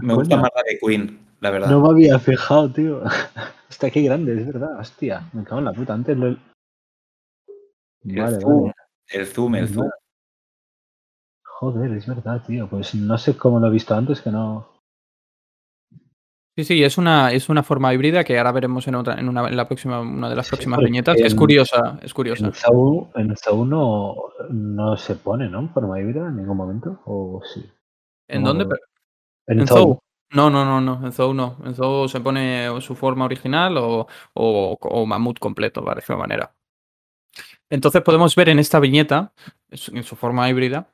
Me 0.03 0.13
gusta 0.15 0.35
Coño, 0.35 0.43
más 0.43 0.51
la 0.57 0.63
de 0.65 0.79
Queen, 0.81 1.21
la 1.39 1.51
verdad. 1.51 1.71
No 1.71 1.81
me 1.81 1.89
había 1.91 2.19
fijado, 2.19 2.73
tío. 2.73 3.01
Hasta 3.71 3.87
aquí 3.87 4.03
grande, 4.03 4.41
es 4.41 4.45
verdad. 4.45 4.81
Hostia, 4.81 5.23
me 5.33 5.45
cago 5.45 5.61
en 5.61 5.65
la 5.67 5.73
puta. 5.73 5.95
Antes 5.95 6.17
lo. 6.17 6.27
el, 6.27 6.39
Vale, 8.03 8.41
zoom, 8.41 8.63
vale. 8.63 8.75
el 9.11 9.27
zoom, 9.29 9.55
el 9.55 9.69
zoom. 9.69 9.89
Joder, 11.61 11.91
es 11.91 12.07
verdad, 12.07 12.41
tío. 12.47 12.69
Pues 12.69 12.95
no 12.95 13.19
sé 13.19 13.37
cómo 13.37 13.59
lo 13.59 13.67
he 13.67 13.71
visto 13.71 13.93
antes, 13.93 14.21
que 14.23 14.31
no. 14.31 14.69
Sí, 16.57 16.63
sí, 16.63 16.85
es 16.85 16.99
una, 16.99 17.33
es 17.33 17.49
una 17.49 17.65
forma 17.65 17.93
híbrida 17.93 18.23
que 18.23 18.39
ahora 18.39 18.53
veremos 18.53 18.87
en 18.87 18.95
otra, 18.95 19.15
en 19.15 19.29
una, 19.29 19.49
en 19.49 19.57
la 19.57 19.67
próxima, 19.67 20.01
una 20.01 20.31
de 20.31 20.37
las 20.37 20.47
Sí, 20.47 20.51
próximas 20.51 20.79
viñetas, 20.79 21.19
es 21.19 21.35
curiosa, 21.35 21.99
es 22.01 22.15
curiosa. 22.15 22.47
En 22.47 22.53
Zou, 22.53 23.11
en 23.17 23.35
no, 23.69 24.15
no 24.51 24.97
se 24.97 25.17
pone, 25.17 25.49
¿no? 25.49 25.59
En 25.59 25.71
forma 25.71 26.01
híbrida 26.01 26.29
en 26.29 26.37
ningún 26.37 26.57
momento. 26.57 27.01
¿O 27.07 27.41
sí? 27.43 27.69
¿En 28.29 28.45
dónde? 28.45 28.69
En, 29.49 29.61
¿En 29.61 29.67
Zou. 29.67 29.99
No, 30.33 30.51
no, 30.51 30.65
no, 30.65 30.81
no, 30.81 31.05
en 31.05 31.13
Zou 31.13 31.35
no. 31.35 31.57
En 31.65 31.75
Zou 31.75 32.09
se 32.09 32.21
pone 32.21 32.69
su 32.81 32.95
forma 32.95 33.25
original 33.25 33.77
o, 33.79 34.07
o, 34.35 34.79
o 34.81 35.07
mamut 35.07 35.41
completo, 35.41 35.81
de 35.81 35.91
alguna 35.91 36.19
manera. 36.19 36.55
Entonces 37.69 38.03
podemos 38.03 38.37
ver 38.37 38.49
en 38.49 38.61
esta 38.61 38.79
viñeta, 38.79 39.33
en 39.71 40.05
su 40.05 40.15
forma 40.15 40.49
híbrida, 40.49 40.89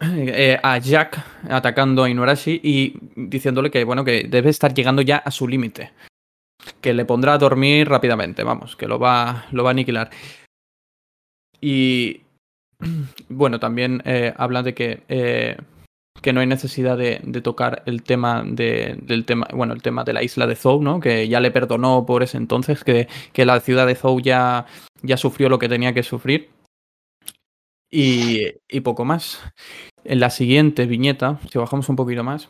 eh, 0.00 0.58
a 0.62 0.78
Jack 0.78 1.22
atacando 1.50 2.04
a 2.04 2.10
Inuarashi 2.10 2.60
y 2.62 2.94
diciéndole 3.16 3.70
que, 3.70 3.84
bueno, 3.84 4.04
que 4.04 4.24
debe 4.28 4.48
estar 4.48 4.72
llegando 4.72 5.02
ya 5.02 5.18
a 5.18 5.30
su 5.30 5.46
límite. 5.46 5.92
Que 6.80 6.94
le 6.94 7.04
pondrá 7.04 7.34
a 7.34 7.38
dormir 7.38 7.88
rápidamente, 7.88 8.42
vamos, 8.42 8.76
que 8.76 8.88
lo 8.88 8.98
va, 8.98 9.46
lo 9.52 9.62
va 9.62 9.70
a 9.70 9.72
aniquilar. 9.72 10.10
Y 11.60 12.22
bueno, 13.28 13.60
también 13.60 14.02
eh, 14.06 14.32
habla 14.36 14.62
de 14.62 14.74
que, 14.74 15.02
eh, 15.08 15.58
que 16.22 16.32
no 16.32 16.40
hay 16.40 16.46
necesidad 16.46 16.96
de, 16.96 17.20
de 17.22 17.40
tocar 17.42 17.82
el 17.84 18.02
tema 18.02 18.42
de, 18.46 18.98
del 19.02 19.26
tema, 19.26 19.48
bueno, 19.52 19.74
el 19.74 19.82
tema 19.82 20.04
de 20.04 20.14
la 20.14 20.22
isla 20.22 20.46
de 20.46 20.56
Zou, 20.56 20.82
¿no? 20.82 21.00
Que 21.00 21.28
ya 21.28 21.40
le 21.40 21.50
perdonó 21.50 22.06
por 22.06 22.22
ese 22.22 22.38
entonces, 22.38 22.84
que, 22.84 23.08
que 23.34 23.44
la 23.44 23.60
ciudad 23.60 23.86
de 23.86 23.94
Zou 23.94 24.20
ya, 24.20 24.64
ya 25.02 25.18
sufrió 25.18 25.50
lo 25.50 25.58
que 25.58 25.68
tenía 25.68 25.92
que 25.92 26.02
sufrir. 26.02 26.48
Y, 27.90 28.80
poco 28.82 29.04
más. 29.04 29.40
En 30.04 30.20
la 30.20 30.30
siguiente 30.30 30.86
viñeta, 30.86 31.40
si 31.50 31.58
bajamos 31.58 31.88
un 31.88 31.96
poquito 31.96 32.22
más, 32.24 32.48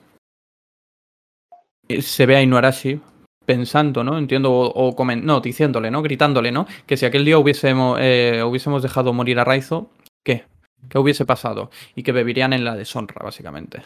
eh, 1.88 2.02
se 2.02 2.26
ve 2.26 2.36
a 2.36 2.42
Inuarashi 2.42 3.00
pensando, 3.46 4.04
¿no? 4.04 4.18
Entiendo, 4.18 4.52
o, 4.52 4.90
o 4.90 5.04
no, 5.16 5.40
diciéndole, 5.40 5.90
¿no? 5.90 6.02
Gritándole, 6.02 6.52
¿no? 6.52 6.66
Que 6.86 6.96
si 6.96 7.06
aquel 7.06 7.24
día 7.24 7.38
hubiésemos, 7.38 7.98
eh, 8.00 8.42
hubiésemos 8.44 8.82
dejado 8.82 9.12
morir 9.12 9.40
a 9.40 9.44
Raizo, 9.44 9.90
¿qué? 10.22 10.44
¿Qué 10.88 10.98
hubiese 10.98 11.24
pasado? 11.24 11.70
Y 11.94 12.02
que 12.02 12.12
beberían 12.12 12.52
en 12.52 12.64
la 12.64 12.76
deshonra, 12.76 13.22
básicamente. 13.22 13.82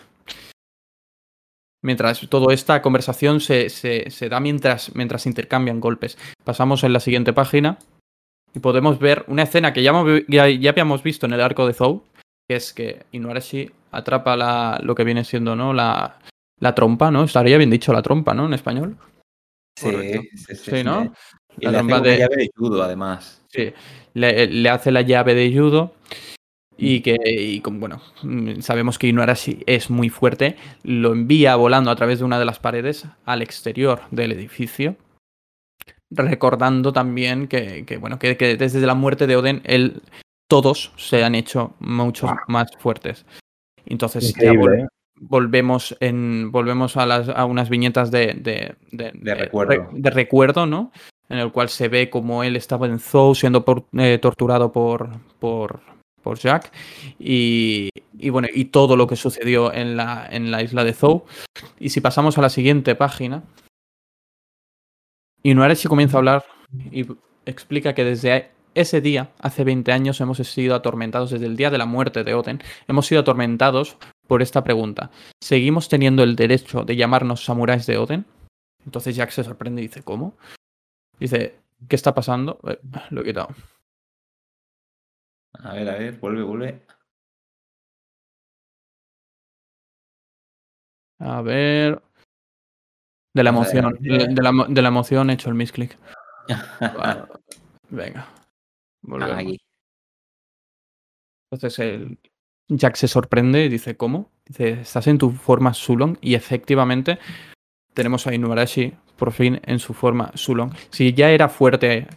Mientras 1.83 2.29
toda 2.29 2.53
esta 2.53 2.83
conversación 2.83 3.40
se, 3.40 3.69
se, 3.69 4.11
se 4.11 4.29
da 4.29 4.40
mientras, 4.40 4.95
mientras 4.95 5.27
intercambian 5.27 5.81
golpes. 5.81 6.19
Pasamos 6.43 6.83
en 6.83 6.93
la 6.93 7.01
siguiente 7.01 7.33
página 7.33 7.79
y 8.55 8.61
podemos 8.61 8.99
ver 8.99 9.25
una 9.29 9.43
escena 9.43 9.73
que 9.73 9.83
ya, 9.83 9.93
ya, 10.29 10.49
ya 10.49 10.71
habíamos 10.71 11.03
visto 11.03 11.27
en 11.27 11.33
el 11.33 11.40
arco 11.40 11.67
de 11.67 11.75
Zou, 11.75 12.03
que 12.49 12.57
es 12.57 12.73
que 12.73 13.05
Inuarashi 13.12 13.71
atrapa 13.90 14.37
la, 14.37 14.81
lo 14.83 14.95
que 14.95 15.05
viene 15.05 15.25
siendo 15.25 15.57
¿no? 15.57 15.73
la, 15.73 16.19
la 16.61 16.75
trompa, 16.75 17.11
¿no? 17.11 17.25
Estaría 17.25 17.59
bien 17.59 17.71
dicho 17.71 17.93
la 17.93 18.03
trompa, 18.03 18.33
¿no? 18.35 18.47
En 18.47 18.55
español. 18.55 18.97
Sí, 19.77 19.90
sí, 20.37 20.55
sí, 20.55 20.71
Sí, 20.77 20.85
¿no? 20.85 21.12
Y 21.59 21.64
La 21.67 21.73
le 21.73 21.79
hace 21.79 21.88
trompa 21.88 22.01
una 22.01 22.11
de- 22.11 22.19
llave 22.19 22.37
de 22.37 22.51
judo, 22.57 22.83
además. 22.83 23.43
Sí, 23.49 23.73
le, 24.14 24.47
le 24.47 24.69
hace 24.69 24.90
la 24.93 25.03
llave 25.03 25.35
de 25.35 25.53
judo 25.57 25.95
y 26.77 27.01
que, 27.01 27.17
y 27.25 27.61
con- 27.61 27.79
bueno, 27.81 28.01
mm, 28.23 28.61
sabemos 28.61 28.99
que 28.99 29.07
Inuarashi 29.09 29.62
es 29.67 29.90
muy 29.90 30.09
fuerte, 30.11 30.57
lo 30.83 31.12
envía 31.12 31.55
volando 31.57 31.90
a 31.90 31.97
través 31.97 32.19
de 32.21 32.25
una 32.25 32.38
de 32.38 32.45
las 32.45 32.59
paredes 32.59 33.07
al 33.25 33.43
exterior 33.43 34.01
del 34.11 34.33
edificio, 34.33 34.97
recordando 36.16 36.92
también 36.92 37.48
que, 37.48 37.85
que, 37.85 37.96
bueno, 37.98 38.18
que, 38.18 38.37
que 38.37 38.57
desde 38.57 38.81
la 38.87 38.94
muerte 38.94 39.27
de 39.27 39.37
Oden, 39.37 39.61
él, 39.64 40.03
todos 40.48 40.92
se 40.96 41.24
han 41.24 41.35
hecho 41.35 41.74
mucho 41.81 42.29
más 42.48 42.68
fuertes. 42.79 43.24
Entonces 43.87 44.35
ya 44.35 44.53
vol- 44.53 44.55
Increíble, 44.55 44.83
¿eh? 44.83 44.87
volvemos 45.20 45.96
en 46.00 46.50
volvemos 46.50 46.96
a 46.96 47.07
las 47.07 47.29
a 47.29 47.44
unas 47.44 47.68
viñetas 47.68 48.11
de 48.11 48.35
de, 48.35 48.74
de- 48.92 49.12
de- 49.14 49.35
recuerdo. 49.35 49.88
de 49.92 50.11
recuerdo, 50.11 50.66
¿no? 50.66 50.90
En 51.29 51.38
el 51.38 51.53
cual 51.53 51.68
se 51.68 51.88
ve 51.88 52.11
como 52.11 52.44
él 52.44 52.57
estaba 52.57 52.87
en 52.87 52.98
Zou 52.98 53.35
siendo 53.35 53.64
por- 53.64 53.85
eh, 53.96 54.18
torturado 54.20 54.72
por 54.72 55.11
por 55.38 55.81
por 56.22 56.38
Jack 56.38 56.70
y, 57.18 57.90
y 58.18 58.31
bueno 58.31 58.48
y 58.53 58.66
todo 58.66 58.96
lo 58.96 59.07
que 59.07 59.16
sucedió 59.16 59.72
en 59.72 59.96
la 59.96 60.27
en 60.31 60.50
la 60.50 60.62
isla 60.62 60.85
de 60.85 60.92
Zou 60.94 61.24
y 61.79 61.90
si 61.90 62.00
pasamos 62.00 62.37
a 62.38 62.42
la 62.42 62.48
siguiente 62.48 62.94
página 62.94 63.42
Inuarashi 65.46 65.88
comienza 65.88 66.16
a 66.16 66.20
hablar 66.20 66.44
y 66.90 67.07
explica 67.44 67.94
que 67.94 68.02
desde 68.02 68.50
ese 68.74 69.02
día, 69.02 69.30
hace 69.40 69.62
20 69.62 69.92
años, 69.92 70.20
hemos 70.22 70.38
sido 70.38 70.74
atormentados, 70.74 71.30
desde 71.30 71.44
el 71.44 71.57
día 71.57 71.70
de 71.70 71.76
la 71.76 71.85
muerte 71.85 72.24
de 72.24 72.35
Oden, 72.35 72.62
hemos 72.88 73.07
sido 73.07 73.20
atormentados 73.20 73.98
por 74.26 74.40
esta 74.40 74.64
pregunta. 74.64 75.11
¿Seguimos 75.42 75.90
teniendo 75.90 76.22
el 76.22 76.35
derecho 76.35 76.85
de 76.85 76.96
llamarnos 76.96 77.44
samuráis 77.44 77.85
de 77.87 77.98
Oden? 77.98 78.24
Entonces 78.87 79.14
Jack 79.16 79.30
se 79.30 79.44
sorprende 79.44 79.83
y 79.83 79.88
dice, 79.88 80.02
¿cómo? 80.02 80.35
Dice, 81.20 81.61
¿qué 81.88 81.96
está 81.96 82.14
pasando? 82.14 82.59
Eh, 82.66 82.80
lo 83.11 83.20
he 83.20 83.24
quitado. 83.24 83.48
A 85.52 85.74
ver, 85.74 85.88
a 85.90 85.94
ver, 85.98 86.18
vuelve, 86.18 86.42
vuelve. 86.42 86.80
A 91.18 91.42
ver... 91.42 92.02
De 93.35 93.42
la 93.42 93.51
emoción, 93.51 93.87
Adelante. 93.87 94.35
de 94.35 94.42
la, 94.42 94.66
de 94.68 94.83
la 94.83 94.88
emoción 94.88 95.29
he 95.31 95.35
hecho 95.35 95.49
el 95.49 95.57
misclick. 95.57 95.99
Va, 96.81 97.29
Venga. 97.90 98.29
Volvemos. 99.03 99.37
Aquí. 99.38 99.59
Entonces 101.51 101.79
el 101.81 102.18
Jack 102.68 102.97
se 102.97 103.09
sorprende 103.09 103.64
y 103.64 103.68
dice, 103.68 103.97
¿cómo? 103.97 104.31
Dice, 104.47 104.81
estás 104.81 105.07
en 105.07 105.18
tu 105.18 105.31
forma 105.31 105.75
Sulong 105.75 106.16
y 106.20 106.35
efectivamente 106.35 107.18
tenemos 107.92 108.27
a 108.27 108.35
Inuarashi 108.35 108.92
por 109.16 109.33
fin 109.33 109.61
en 109.64 109.79
su 109.79 109.94
forma 109.94 110.31
Sulong. 110.35 110.73
Si 110.90 111.12
ya 111.12 111.31
era 111.31 111.49
fuerte 111.49 112.09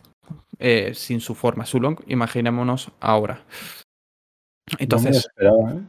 eh, 0.59 0.93
sin 0.93 1.19
su 1.19 1.35
forma 1.35 1.65
Sulong, 1.65 1.97
imaginémonos 2.07 2.91
ahora. 2.99 3.35
No 3.35 3.43
me 3.43 4.77
lo 4.77 4.77
Entonces 4.79 5.17
esperaba, 5.17 5.71
¿eh? 5.73 5.81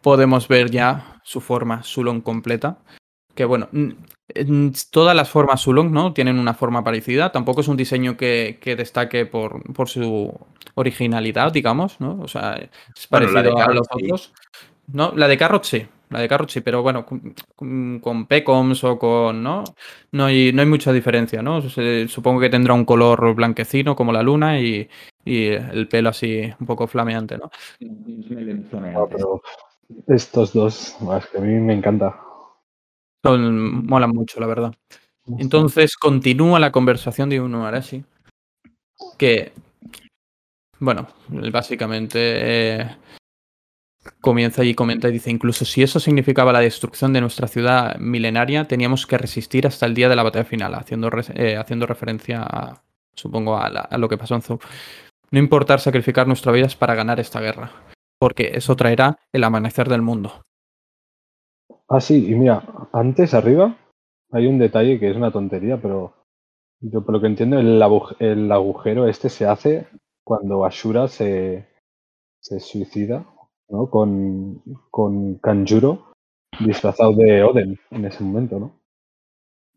podemos 0.00 0.48
ver 0.48 0.70
ya 0.70 1.20
su 1.24 1.40
forma 1.40 1.82
Sulong 1.82 2.20
completa. 2.20 2.78
Que 3.34 3.44
bueno, 3.44 3.68
todas 4.90 5.14
las 5.16 5.28
formas 5.28 5.60
Sulong, 5.60 5.90
¿no? 5.92 6.12
Tienen 6.12 6.38
una 6.38 6.54
forma 6.54 6.82
parecida. 6.84 7.32
Tampoco 7.32 7.60
es 7.60 7.68
un 7.68 7.76
diseño 7.76 8.16
que, 8.16 8.58
que 8.60 8.76
destaque 8.76 9.26
por, 9.26 9.62
por 9.72 9.88
su 9.88 10.32
originalidad, 10.74 11.52
digamos, 11.52 12.00
¿no? 12.00 12.18
O 12.20 12.28
sea, 12.28 12.54
es 12.54 13.08
Bueno, 13.10 13.30
la 13.30 13.42
de 13.42 13.50
parecido 13.50 13.70
a 13.70 13.74
los 13.74 13.86
sí. 13.96 14.04
otros. 14.04 14.32
No, 14.92 15.12
la 15.16 15.28
de 15.28 15.38
Carrot 15.38 15.64
sí. 15.64 15.86
La 16.10 16.20
de 16.20 16.28
Carrot 16.28 16.50
sí, 16.50 16.60
pero 16.60 16.82
bueno, 16.82 17.04
con, 17.04 17.34
con- 18.00 18.26
Pecoms 18.26 18.84
o 18.84 18.98
con. 18.98 19.42
¿no? 19.42 19.64
No 20.12 20.26
hay, 20.26 20.52
no 20.52 20.62
hay 20.62 20.68
mucha 20.68 20.92
diferencia, 20.92 21.42
¿no? 21.42 21.60
Se- 21.62 22.06
supongo 22.08 22.40
que 22.40 22.50
tendrá 22.50 22.74
un 22.74 22.84
color 22.84 23.34
blanquecino 23.34 23.96
como 23.96 24.12
la 24.12 24.22
luna 24.22 24.60
y, 24.60 24.88
y 25.24 25.46
el 25.48 25.88
pelo 25.88 26.10
así 26.10 26.42
un 26.60 26.66
poco 26.66 26.86
flameante, 26.86 27.38
¿no? 27.38 27.50
Pero 29.10 29.42
estos 30.06 30.52
dos, 30.52 30.96
es 31.18 31.26
que 31.26 31.38
a 31.38 31.40
mí 31.40 31.54
me 31.60 31.74
encanta. 31.74 32.23
Son, 33.24 33.86
molan 33.86 34.10
mucho, 34.10 34.38
la 34.38 34.46
verdad. 34.46 34.74
Entonces 35.38 35.96
continúa 35.96 36.60
la 36.60 36.70
conversación 36.70 37.30
de 37.30 37.36
Inuarashi, 37.36 38.04
que, 39.18 39.52
bueno, 40.78 41.08
básicamente 41.50 42.18
eh, 42.82 42.96
comienza 44.20 44.62
y 44.64 44.74
comenta 44.74 45.08
y 45.08 45.12
dice, 45.12 45.30
incluso 45.30 45.64
si 45.64 45.82
eso 45.82 45.98
significaba 45.98 46.52
la 46.52 46.60
destrucción 46.60 47.12
de 47.14 47.22
nuestra 47.22 47.48
ciudad 47.48 47.96
milenaria, 47.98 48.66
teníamos 48.66 49.06
que 49.06 49.16
resistir 49.16 49.66
hasta 49.66 49.86
el 49.86 49.94
día 49.94 50.08
de 50.10 50.16
la 50.16 50.22
batalla 50.22 50.44
final, 50.44 50.74
haciendo, 50.74 51.10
eh, 51.34 51.56
haciendo 51.56 51.86
referencia, 51.86 52.42
a, 52.42 52.82
supongo, 53.14 53.56
a, 53.58 53.70
la- 53.70 53.80
a 53.80 53.96
lo 53.98 54.08
que 54.08 54.18
pasó 54.18 54.34
en 54.34 54.42
Zou. 54.42 54.58
No 55.30 55.38
importar 55.38 55.80
sacrificar 55.80 56.26
nuestras 56.26 56.54
vidas 56.54 56.76
para 56.76 56.94
ganar 56.94 57.18
esta 57.18 57.40
guerra, 57.40 57.72
porque 58.20 58.52
eso 58.54 58.76
traerá 58.76 59.18
el 59.32 59.42
amanecer 59.44 59.88
del 59.88 60.02
mundo. 60.02 60.42
Ah, 61.88 62.00
sí, 62.00 62.30
y 62.30 62.34
mira, 62.34 62.62
antes 62.92 63.34
arriba 63.34 63.76
hay 64.32 64.46
un 64.46 64.58
detalle 64.58 64.98
que 64.98 65.10
es 65.10 65.16
una 65.16 65.30
tontería, 65.30 65.80
pero 65.80 66.14
yo 66.80 67.04
por 67.04 67.14
lo 67.14 67.20
que 67.20 67.26
entiendo, 67.26 67.58
el, 67.58 67.80
agu- 67.82 68.16
el 68.18 68.50
agujero 68.50 69.06
este 69.06 69.28
se 69.28 69.46
hace 69.46 69.86
cuando 70.24 70.64
Ashura 70.64 71.08
se, 71.08 71.68
se 72.40 72.60
suicida, 72.60 73.26
¿no? 73.68 73.90
Con, 73.90 74.62
con 74.90 75.36
Kanjuro 75.38 76.12
disfrazado 76.58 77.12
de 77.14 77.42
Oden 77.42 77.78
en 77.90 78.04
ese 78.04 78.24
momento, 78.24 78.58
¿no? 78.58 78.80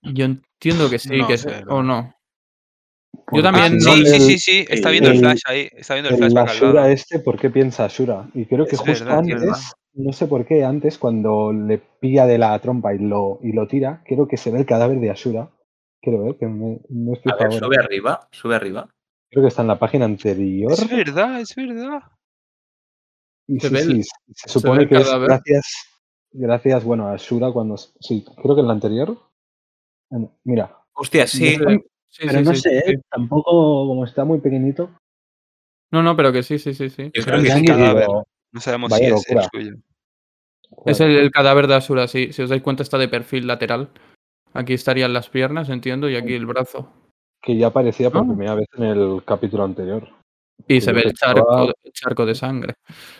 Yo 0.04 0.26
entiendo 0.26 0.89
que 0.89 1.00
sí, 1.00 1.17
No 1.17 1.28
que 1.28 1.38
sí, 1.38 1.48
o 1.67 1.84
no. 1.84 2.13
Porque 3.26 3.41
también. 3.41 3.82
Sí, 3.82 3.91
el- 3.91 4.06
sí, 4.08 4.20
sí, 4.22 4.39
sí, 4.39 4.65
está 4.70 4.89
viendo 4.91 5.10
el 5.10 5.15
el- 5.15 5.22
flash 5.22 5.41
ahí, 5.46 5.70
está 5.74 5.96
viendo 5.96 6.12
el 6.12 6.38
Ashura 6.38 6.89
este, 6.91 7.20
¿por 7.20 7.38
qué 7.38 7.50
piensa 7.50 7.86
Ashura? 7.86 8.30
Y 8.34 8.46
creo 8.46 8.65
que 8.65 8.76
Es 8.76 8.80
justo 8.82 9.06
verdad, 9.06 9.20
antes. 9.20 9.74
No 9.98 10.14
sé 10.14 10.28
por 10.28 10.46
qué, 10.46 10.64
antes 10.64 10.98
cuando 10.98 11.52
le 11.52 11.80
pilla 11.80 12.26
de 12.26 12.38
la 12.38 12.58
trompa 12.60 12.94
y 12.94 13.00
lo, 13.00 13.40
y 13.42 13.52
lo 13.52 13.68
tira, 13.68 14.04
creo 14.06 14.28
que 14.28 14.38
se 14.38 14.52
ve 14.52 14.60
el 14.60 14.66
cadáver 14.66 15.00
de 15.00 15.10
Ashura. 15.10 15.50
Creo, 16.02 16.30
¿eh? 16.30 16.38
Que 16.38 16.46
me, 16.46 16.80
no 16.90 17.14
estoy 17.14 17.32
A 17.32 17.36
ver, 17.36 17.54
sube 17.54 17.78
arriba, 17.78 18.28
sube 18.32 18.56
arriba. 18.56 18.88
Creo 19.30 19.44
que 19.44 19.48
está 19.50 19.64
en 19.64 19.68
la 19.70 19.80
página 19.80 20.06
anterior. 20.06 20.72
Es 20.72 20.90
verdad, 20.90 21.42
es 21.42 21.56
verdad. 21.56 22.04
Y 23.48 23.60
Se 23.60 23.68
sí, 23.70 23.74
ve 23.74 23.80
el- 23.82 24.04
sí, 24.04 24.10
se 24.36 24.50
supone 24.50 24.88
que 24.88 24.96
es 24.96 25.20
gracias, 25.20 25.74
gracias, 26.32 26.84
bueno, 26.84 27.08
a 27.08 27.14
Ashura 27.14 27.52
cuando... 27.52 27.78
Sí, 27.78 28.24
creo 28.42 28.56
que 28.56 28.62
en 28.62 28.68
la 28.68 28.74
anterior. 28.74 29.18
Mira, 30.44 30.78
Hostia, 30.94 31.28
sí. 31.28 31.56
Pero 31.58 31.82
sí, 32.10 32.26
no 32.44 32.54
sí, 32.56 32.62
sé, 32.62 32.82
sí. 32.86 32.92
¿eh? 32.94 33.02
tampoco, 33.10 33.52
como 33.88 34.06
está 34.06 34.26
muy 34.26 34.40
pequeñito. 34.40 34.90
No, 35.92 36.02
no, 36.04 36.16
pero 36.16 36.32
que 36.32 36.44
sí, 36.44 36.58
sí, 36.60 36.74
sí, 36.74 36.90
sí. 36.90 37.12
Yo 37.14 37.24
Creo 37.24 37.42
que 37.42 37.48
es 37.48 37.56
un 37.56 37.66
cadáver. 37.66 38.08
No 38.52 38.62
sabemos 38.62 38.90
Vaya 38.90 39.10
si 39.10 39.14
es 39.14 39.30
el 39.30 39.36
locura. 39.38 39.82
Es 40.86 41.00
el, 41.02 41.12
el 41.18 41.32
cadáver 41.32 41.68
de 41.68 41.76
Asura, 41.76 42.08
sí. 42.08 42.32
Si 42.34 42.42
os 42.42 42.50
dais 42.50 42.62
cuenta, 42.62 42.84
está 42.84 42.98
de 42.98 43.08
perfil 43.08 43.48
lateral. 43.48 43.90
Aquí 44.54 44.74
estarían 44.74 45.13
las 45.13 45.30
piernas, 45.30 45.70
entiendo, 45.70 46.10
y 46.10 46.16
aquí 46.16 46.34
el 46.34 46.46
brazo. 46.46 46.92
que 47.42 47.56
ya 47.58 47.68
aparecía 47.68 48.10
por 48.10 48.22
Ah. 48.24 48.28
primera 48.28 48.56
vez 48.56 48.68
en 48.78 48.84
el 48.84 49.24
capítulo 49.24 49.63
anterior. 49.63 50.10
Y 50.68 50.76
Que 50.76 50.82
se 50.82 50.92
ve 50.92 51.02
el 51.06 51.13
charco, 51.13 51.63
el 51.84 51.92
charco 51.94 52.26
de 52.26 52.36
sangre. 52.36 52.74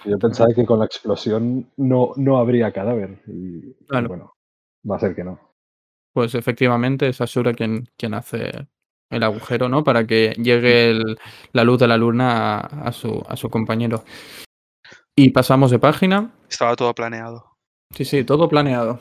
Yo 0.06 0.18
pensaba 0.18 0.50
que 0.54 0.66
con 0.66 0.80
la 0.80 0.86
explosión 0.86 1.70
no, 1.78 2.12
no 2.16 2.38
habría 2.38 2.72
cadáver. 2.74 3.22
Y 3.28 3.74
Claro. 3.88 4.08
bueno, 4.10 4.34
va 4.90 4.96
a 4.96 5.00
ser 5.00 5.16
que 5.16 5.24
no. 5.24 5.40
Pues 6.14 6.34
efectivamente 6.36 7.08
es 7.10 7.22
Asura 7.22 7.54
quien, 7.54 7.88
quien 7.96 8.16
hace 8.16 8.68
el 9.12 9.24
agujero, 9.24 9.70
¿no? 9.70 9.84
Para 9.84 10.06
que 10.08 10.34
llegue 10.38 10.90
el- 10.90 11.18
la 11.54 11.64
luz 11.64 11.80
de 11.80 11.88
la 11.88 11.96
luna 11.98 12.58
a, 12.60 12.88
a 12.88 12.92
su, 12.92 13.24
a 13.30 13.38
su 13.38 13.50
compañero. 13.50 14.04
Y 15.20 15.32
pasamos 15.32 15.72
de 15.72 15.80
página. 15.80 16.32
Estaba 16.48 16.76
todo 16.76 16.94
planeado. 16.94 17.56
Sí, 17.92 18.06
sí, 18.06 18.24
todo 18.24 18.48
planeado. 18.48 19.00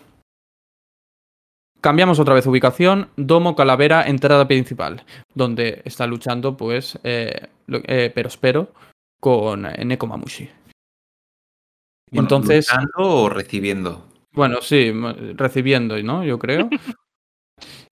Cambiamos 1.83 2.19
otra 2.19 2.33
vez 2.33 2.47
ubicación. 2.47 3.11
Domo 3.17 3.55
Calavera, 3.55 4.09
entrada 4.09 4.49
principal. 4.49 5.05
Donde 5.35 5.83
está 5.85 6.07
luchando, 6.07 6.57
pues, 6.57 6.99
eh, 7.05 7.49
eh, 7.69 8.11
pero 8.15 8.29
espero, 8.29 8.73
con 9.21 9.67
eh, 9.67 9.85
Nekomamushi. 9.85 10.49
Bueno, 12.11 12.23
Entonces, 12.23 12.67
¿luchando 12.71 12.93
o 12.97 13.29
recibiendo? 13.29 14.07
bueno, 14.33 14.63
sí, 14.63 14.91
recibiendo, 15.35 16.03
¿no? 16.03 16.25
Yo 16.25 16.39
creo. 16.39 16.71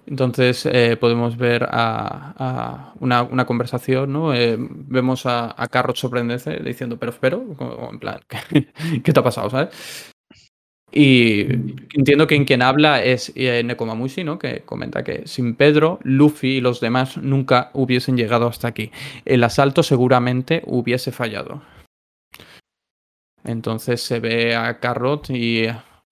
Entonces 0.07 0.67
eh, 0.67 0.97
podemos 0.99 1.37
ver 1.37 1.67
a, 1.71 2.93
una, 3.01 3.47
conversación, 3.47 4.13
¿no? 4.13 4.35
Eh, 4.35 4.57
vemos 4.59 5.25
a, 5.27 5.55
Carrot 5.71 5.97
sorprenderse 5.97 6.59
diciendo, 6.59 6.99
pero 6.99 7.13
como 7.57 7.91
en 7.91 7.99
plan, 7.99 8.21
¿qué, 8.29 8.69
qué 9.03 9.13
te 9.13 9.21
ha 9.21 9.23
pasado, 9.23 9.51
sabes? 9.51 10.13
Y 10.97 11.41
entiendo 11.93 12.29
que 12.29 12.37
en 12.37 12.45
quien 12.45 12.63
habla 12.63 13.03
es 13.03 13.33
eh, 13.35 13.65
Nekomamushi, 13.65 14.23
¿no? 14.23 14.39
Que 14.39 14.61
comenta 14.61 15.03
que 15.03 15.27
sin 15.27 15.57
Pedro, 15.57 15.99
Luffy 16.05 16.59
y 16.59 16.61
los 16.61 16.81
demás 16.81 17.17
nunca 17.17 17.71
hubiesen 17.73 18.17
llegado 18.17 18.47
hasta 18.47 18.69
aquí. 18.69 18.93
El 19.25 19.43
asalto 19.43 19.83
seguramente 19.83 20.63
hubiese 20.67 21.11
fallado. 21.11 21.63
Entonces 23.43 24.03
se 24.03 24.21
ve 24.21 24.55
a 24.55 24.79
Carrot 24.79 25.31
y 25.31 25.67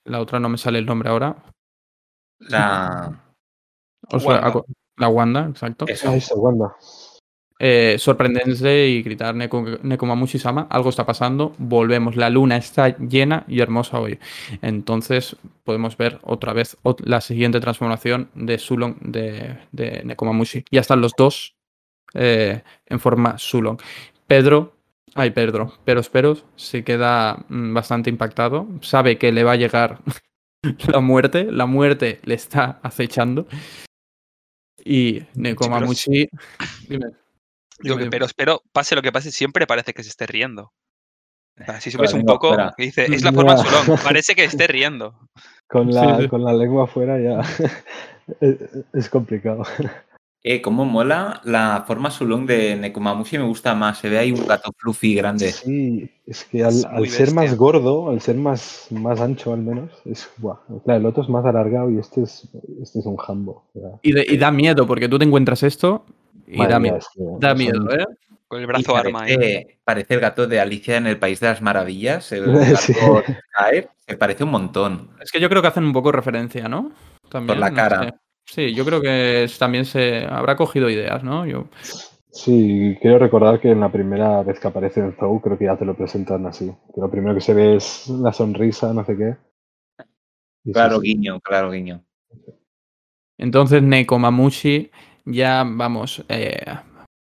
la 0.04 0.20
otra 0.20 0.40
no 0.40 0.48
me 0.48 0.58
sale 0.58 0.80
el 0.80 0.86
nombre 0.86 1.10
ahora. 1.10 1.36
La. 2.40 3.31
O 4.10 4.18
Wanda. 4.18 4.62
la 4.96 5.08
Wanda, 5.08 5.48
exacto. 5.50 5.86
Eso. 5.88 6.10
Ah, 6.10 6.16
eso, 6.16 6.34
Wanda. 6.36 6.74
Eh, 7.64 7.94
sorprenderse 7.98 8.88
y 8.88 9.02
gritar 9.04 9.36
Neko- 9.36 9.78
Nekomamushi-sama, 9.82 10.66
algo 10.68 10.90
está 10.90 11.06
pasando, 11.06 11.54
volvemos, 11.58 12.16
la 12.16 12.28
luna 12.28 12.56
está 12.56 12.96
llena 12.98 13.44
y 13.46 13.60
hermosa 13.60 14.00
hoy. 14.00 14.18
Entonces 14.62 15.36
podemos 15.62 15.96
ver 15.96 16.18
otra 16.24 16.52
vez 16.52 16.76
la 17.04 17.20
siguiente 17.20 17.60
transformación 17.60 18.30
de 18.34 18.58
Sulong 18.58 18.96
de, 19.00 19.58
de 19.70 20.02
Nekomamushi. 20.04 20.64
Ya 20.72 20.80
están 20.80 21.00
los 21.00 21.12
dos 21.16 21.54
eh, 22.14 22.62
en 22.86 22.98
forma 22.98 23.38
Sulong. 23.38 23.78
Pedro, 24.26 24.72
ay 25.14 25.30
Pedro, 25.30 25.72
pero 25.84 26.00
espero 26.00 26.36
se 26.56 26.82
queda 26.82 27.44
mm, 27.48 27.74
bastante 27.74 28.10
impactado, 28.10 28.66
sabe 28.80 29.18
que 29.18 29.30
le 29.30 29.44
va 29.44 29.52
a 29.52 29.56
llegar 29.56 30.00
la 30.88 30.98
muerte, 30.98 31.46
la 31.52 31.66
muerte 31.66 32.18
le 32.24 32.34
está 32.34 32.80
acechando. 32.82 33.46
Y 34.84 35.22
Nekomamushi... 35.34 36.28
Dime. 36.88 37.06
Digo 37.80 37.96
que, 37.96 38.06
pero 38.06 38.26
espero, 38.26 38.62
pase 38.72 38.94
lo 38.94 39.02
que 39.02 39.10
pase, 39.10 39.32
siempre 39.32 39.66
parece 39.66 39.92
que 39.92 40.02
se 40.02 40.10
esté 40.10 40.26
riendo. 40.26 40.72
O 41.60 41.64
sea, 41.64 41.80
si 41.80 41.90
subes 41.90 42.12
un 42.14 42.24
poco, 42.24 42.48
fuera. 42.48 42.72
que 42.76 42.84
dice, 42.84 43.04
es 43.12 43.22
la 43.22 43.32
forma. 43.32 43.56
Sulong, 43.56 43.98
parece 44.04 44.34
que 44.34 44.44
esté 44.44 44.66
riendo. 44.66 45.18
Con 45.68 45.92
Sí, 45.92 45.98
la, 45.98 46.18
sí. 46.20 46.28
con 46.28 46.44
la 46.44 46.52
lengua 46.52 46.84
afuera 46.84 47.18
ya 47.20 47.40
es, 48.40 48.56
es 48.92 49.08
complicado. 49.08 49.64
Eh, 50.44 50.60
cómo 50.60 50.84
mola 50.84 51.40
la 51.44 51.84
forma 51.86 52.10
Sulong 52.10 52.46
de 52.46 52.74
Nekomamushi, 52.76 53.38
me 53.38 53.44
gusta 53.44 53.76
más. 53.76 53.98
Se 53.98 54.08
ve 54.08 54.18
ahí 54.18 54.32
un 54.32 54.44
gato 54.44 54.72
fluffy 54.76 55.14
grande. 55.14 55.52
Sí, 55.52 56.10
es 56.26 56.44
que 56.44 56.64
al, 56.64 56.70
Es 56.74 56.84
al 56.84 56.98
muy 56.98 57.08
ser 57.08 57.32
más 57.32 57.56
gordo, 57.56 58.10
al 58.10 58.20
ser 58.20 58.34
más, 58.36 58.88
más 58.90 59.20
ancho 59.20 59.52
al 59.52 59.60
menos, 59.60 59.90
es 60.04 60.28
buah. 60.38 60.56
Claro, 60.84 60.98
el 61.00 61.06
otro 61.06 61.22
es 61.22 61.28
más 61.28 61.44
alargado 61.44 61.90
y 61.90 61.98
este 61.98 62.22
es, 62.22 62.48
este 62.82 62.98
es 62.98 63.06
un 63.06 63.16
jambo. 63.18 63.64
Y, 64.02 64.12
de- 64.12 64.26
y 64.28 64.36
da 64.36 64.50
miedo, 64.50 64.84
porque 64.84 65.08
tú 65.08 65.16
te 65.16 65.24
encuentras 65.24 65.62
esto 65.62 66.04
y 66.48 66.56
madre 66.56 66.72
da 66.72 66.80
miedo. 66.80 66.96
es 66.96 67.06
que 67.14 67.22
Da 67.38 67.54
miedo, 67.54 67.90
¿eh? 67.92 68.04
Con 68.48 68.60
el 68.60 68.66
brazo 68.66 68.96
arma 68.96 69.22
ahí. 69.22 69.36
parece, 69.36 69.78
parece 69.84 70.14
el 70.14 70.20
gato 70.20 70.46
de 70.48 70.60
Alicia 70.60 70.96
en 70.96 71.06
el 71.06 71.18
País 71.20 71.38
de 71.38 71.46
las 71.46 71.62
Maravillas. 71.62 72.32
El 72.32 72.46
gato 72.52 72.76
Sí. 72.78 72.92
de 72.94 72.98
Sky, 73.00 73.88
se 74.08 74.16
parece 74.16 74.42
un 74.42 74.50
montón. 74.50 75.10
Es 75.22 75.30
que 75.30 75.38
yo 75.40 75.48
creo 75.48 75.62
que 75.62 75.68
hacen 75.68 75.84
un 75.84 75.92
poco 75.92 76.10
referencia, 76.10 76.68
¿no? 76.68 76.90
También, 77.30 77.46
Por 77.46 77.58
la 77.58 77.70
no 77.70 77.76
cara. 77.76 78.02
sé. 78.04 78.14
Sí, 78.46 78.74
yo 78.74 78.84
creo 78.84 79.00
que 79.00 79.44
es- 79.44 79.58
también 79.58 79.84
se 79.84 80.24
habrá 80.26 80.56
cogido 80.56 80.90
ideas, 80.90 81.22
¿no? 81.24 81.46
Yo, 81.46 81.66
Sí, 82.34 82.96
quiero 83.02 83.18
recordar 83.18 83.60
que 83.60 83.70
en 83.72 83.80
la 83.80 83.92
primera 83.92 84.42
vez 84.42 84.58
que 84.58 84.66
aparece 84.66 85.00
en 85.00 85.12
Zou, 85.16 85.38
creo 85.42 85.58
que 85.58 85.66
ya 85.66 85.76
te 85.76 85.84
lo 85.84 85.94
presentan 85.94 86.46
así. 86.46 86.72
Que 86.94 87.00
lo 87.02 87.10
primero 87.10 87.34
que 87.34 87.42
se 87.42 87.52
ve 87.52 87.76
es 87.76 88.08
la 88.08 88.32
sonrisa, 88.32 88.90
no 88.94 89.04
sé 89.04 89.18
qué. 89.18 89.36
Y 90.64 90.72
Claro, 90.72 91.00
sí. 91.00 91.08
guiño, 91.08 91.40
claro, 91.40 91.70
guiño. 91.70 92.02
Entonces 93.36 93.82
Nekomamushi 93.82 94.90
ya 95.26 95.62
vamos 95.66 96.24
eh, 96.30 96.64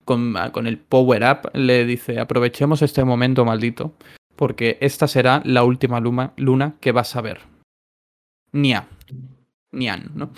con, 0.06 0.34
con 0.54 0.66
el 0.66 0.78
power 0.78 1.24
up 1.24 1.52
le 1.54 1.84
dice 1.86 2.20
aprovechemos 2.20 2.82
este 2.82 3.04
momento 3.04 3.44
maldito 3.44 3.94
porque 4.38 4.78
esta 4.80 5.08
será 5.08 5.42
la 5.44 5.64
última 5.64 6.00
luna, 6.00 6.32
luna 6.38 6.76
que 6.80 6.94
vas 6.94 7.16
a 7.18 7.22
ver. 7.22 7.40
Nia. 8.54 8.88
Nian, 9.74 10.12
¿no? 10.16 10.30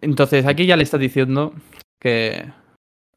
Entonces 0.00 0.46
aquí 0.46 0.66
ya 0.66 0.76
le 0.76 0.82
está 0.84 0.98
diciendo 0.98 1.52
que, 2.00 2.44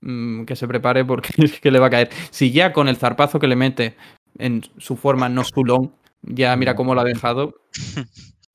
mm, 0.02 0.46
que 0.46 0.56
se 0.56 0.68
prepare 0.68 1.06
porque 1.06 1.30
es 1.38 1.60
que 1.60 1.72
le 1.72 1.80
va 1.80 1.88
a 1.88 1.92
caer. 1.92 2.10
Si 2.32 2.52
ya 2.52 2.74
con 2.74 2.88
el 2.88 2.98
zarpazo 2.98 3.40
que 3.40 3.48
le 3.48 3.56
mete 3.56 3.96
en 4.38 4.64
su 4.78 4.96
forma 4.96 5.30
no 5.30 5.44
Sulong, 5.44 5.90
ya 6.22 6.56
mira 6.56 6.76
cómo 6.76 6.96
lo 6.96 7.02
ha 7.02 7.06
dejado. 7.06 7.56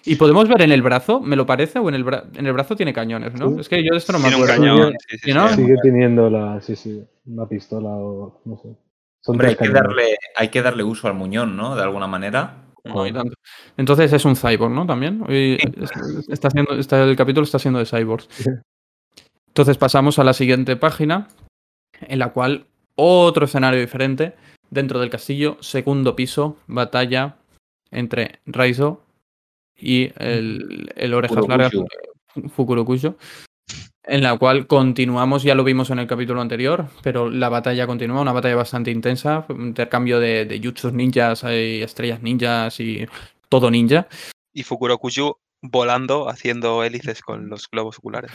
Y 0.05 0.17
podemos 0.17 0.49
ver 0.49 0.63
en 0.63 0.73
el 0.73 0.83
brazo, 0.83 1.21
¿me 1.21 1.37
lo 1.37 1.45
parece? 1.47 1.79
O 1.79 1.89
en 1.89 1.95
el, 1.95 2.05
bra- 2.05 2.25
en 2.35 2.47
el 2.47 2.53
brazo 2.55 2.75
tiene 2.75 2.93
cañones, 2.95 3.35
¿no? 3.35 3.51
Sí. 3.51 3.61
Es 3.61 3.69
que 3.69 3.85
yo 3.85 3.93
de 3.93 3.99
esto 3.99 4.13
no 4.13 4.19
me 4.19 4.29
Tiene 4.29 4.37
un 4.43 4.51
acuerdo. 4.51 4.63
cañón. 4.77 4.93
Sí, 5.09 5.19
sí, 5.19 5.25
¿Sí, 5.27 5.33
no? 5.35 5.49
sí. 5.49 5.55
Sigue 5.57 5.75
teniendo 5.83 6.31
la, 6.31 6.61
sí, 6.63 6.75
sí, 6.75 7.05
una 7.27 7.47
pistola 7.47 7.91
o 7.91 8.41
no 8.47 8.57
sé. 8.57 8.69
Son 9.21 9.35
Hombre, 9.35 9.49
hay 9.49 9.57
que, 9.57 9.69
darle, 9.69 10.17
hay 10.37 10.49
que 10.49 10.63
darle 10.63 10.83
uso 10.83 11.07
al 11.07 11.15
muñón, 11.15 11.55
¿no? 11.57 11.77
De 11.77 11.83
alguna 11.83 12.07
manera. 12.07 12.65
No, 12.85 13.07
y 13.07 13.13
tanto. 13.13 13.35
Entonces 13.77 14.13
es 14.13 14.25
un 14.25 14.37
cyborg, 14.37 14.73
¿no? 14.73 14.87
También. 14.87 15.23
Hoy 15.29 15.59
está 16.29 16.49
haciendo, 16.49 16.75
está, 16.75 17.03
el 17.03 17.17
capítulo 17.17 17.45
está 17.45 17.59
siendo 17.59 17.79
de 17.79 17.87
cyborgs. 17.87 18.29
Entonces 19.49 19.77
pasamos 19.79 20.19
a 20.19 20.25
la 20.25 20.33
siguiente 20.33 20.77
página, 20.77 21.29
en 22.01 22.19
la 22.19 22.33
cual 22.33 22.67
otro 22.95 23.45
escenario 23.45 23.81
diferente. 23.81 24.35
Dentro 24.71 25.01
del 25.01 25.11
castillo, 25.11 25.57
segundo 25.61 26.15
piso, 26.15 26.57
batalla 26.69 27.37
entre 27.91 28.39
Raizo 28.47 29.03
y 29.77 30.13
el, 30.17 30.93
el 30.95 31.15
orejas 31.15 31.49
largas 31.49 31.73
Fukurokushu. 32.55 33.17
En 34.05 34.23
la 34.23 34.37
cual 34.39 34.67
continuamos, 34.67 35.43
ya 35.43 35.55
lo 35.55 35.63
vimos 35.63 35.91
en 35.91 35.99
el 35.99 36.07
capítulo 36.07 36.41
anterior, 36.41 36.87
pero 37.03 37.29
la 37.29 37.49
batalla 37.51 37.87
continúa, 37.87 38.23
una 38.23 38.33
batalla 38.33 38.57
bastante 38.57 38.91
intensa, 38.91 39.45
un 39.51 39.67
intercambio 39.69 40.19
de, 40.19 40.47
de 40.47 40.61
jutsus 40.63 40.93
ninjas 40.93 41.43
y 41.45 41.83
estrellas 41.83 42.23
ninjas 42.23 42.81
y 42.81 43.07
todo 43.51 43.71
ninja. 43.71 44.09
Y 44.55 44.63
Fukurokushu 44.63 45.37
volando, 45.63 46.31
haciendo 46.31 46.83
hélices 46.83 47.21
con 47.21 47.51
los 47.51 47.69
globos 47.71 47.99
oculares. 47.99 48.33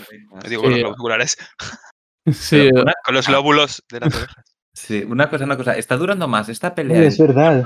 Digo, 0.48 0.62
con 0.62 0.72
los 0.72 0.80
globos 0.80 1.00
oculares. 1.00 1.38
Sí, 2.32 2.72
Con 3.04 3.14
los 3.14 3.28
glóbulos 3.28 3.84
de 3.92 4.00
las 4.00 4.16
orejas. 4.16 4.46
sí, 4.74 5.04
una 5.08 5.30
cosa, 5.30 5.44
una 5.46 5.58
cosa. 5.58 5.78
Está 5.78 5.96
durando 5.96 6.28
más 6.28 6.50
esta 6.50 6.74
pelea 6.74 7.04
es 7.04 7.20
verdad. 7.20 7.64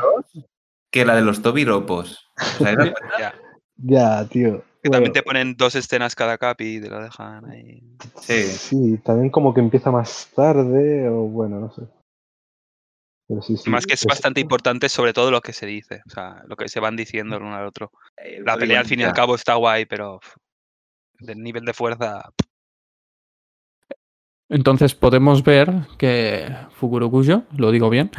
que 0.92 1.06
la 1.06 1.16
de 1.16 1.22
los 1.22 1.42
Tobiropos. 1.42 2.26
¿Os 2.36 2.62
habéis 2.62 2.78
dado 2.78 2.92
cuenta? 2.92 3.18
Ya. 3.20 3.36
Ya, 3.78 4.26
tío. 4.28 4.62
Que 4.82 4.89
también 4.89 5.12
te 5.12 5.24
ponen 5.24 5.56
dos 5.58 5.76
escenas 5.76 6.15
cada 6.15 6.38
cap 6.38 6.60
y 6.62 6.80
te 6.80 6.89
lo 6.89 7.02
dejan 7.02 7.50
ahí. 7.50 7.84
Sí. 8.22 8.44
Sí, 8.44 8.98
también 9.04 9.30
como 9.30 9.54
que 9.54 9.60
empieza 9.60 9.92
más 9.92 10.30
tarde 10.34 11.10
o 11.10 11.24
bueno, 11.24 11.60
no 11.60 11.72
sé. 11.72 11.82
Pero 13.28 13.42
sí, 13.42 13.58
sí. 13.58 13.70
Más 13.70 13.86
que 13.86 13.94
es 13.96 14.04
pues- 14.04 14.15
bastante 14.15 14.39
importante 14.39 14.88
sobre 14.89 15.13
todo 15.13 15.32
lo 15.32 15.42
que 15.42 15.54
se 15.54 15.65
dice, 15.65 16.02
o 16.08 16.10
sea, 16.10 16.44
lo 16.48 16.56
que 16.56 16.70
se 16.70 16.80
van 16.80 16.96
diciendo 16.96 17.36
el 17.36 17.44
uno 17.44 17.56
al 17.56 17.68
otro. 17.68 17.92
El 18.18 18.44
La 18.46 18.58
pelea 18.58 18.80
al 18.80 18.86
fin 18.86 19.02
y 19.02 19.04
al 19.04 19.13
cabo 19.13 19.36
está 19.36 19.56
guay, 19.56 19.86
pero 19.86 20.20
del 21.20 21.44
nivel 21.44 21.65
de 21.65 21.74
fuerza. 21.74 22.32
Entonces 24.50 24.96
podemos 24.96 25.44
ver 25.44 25.72
que 25.98 26.50
Fukurokusho, 26.72 27.44
lo 27.56 27.70
digo 27.70 27.89
bien, 27.89 28.10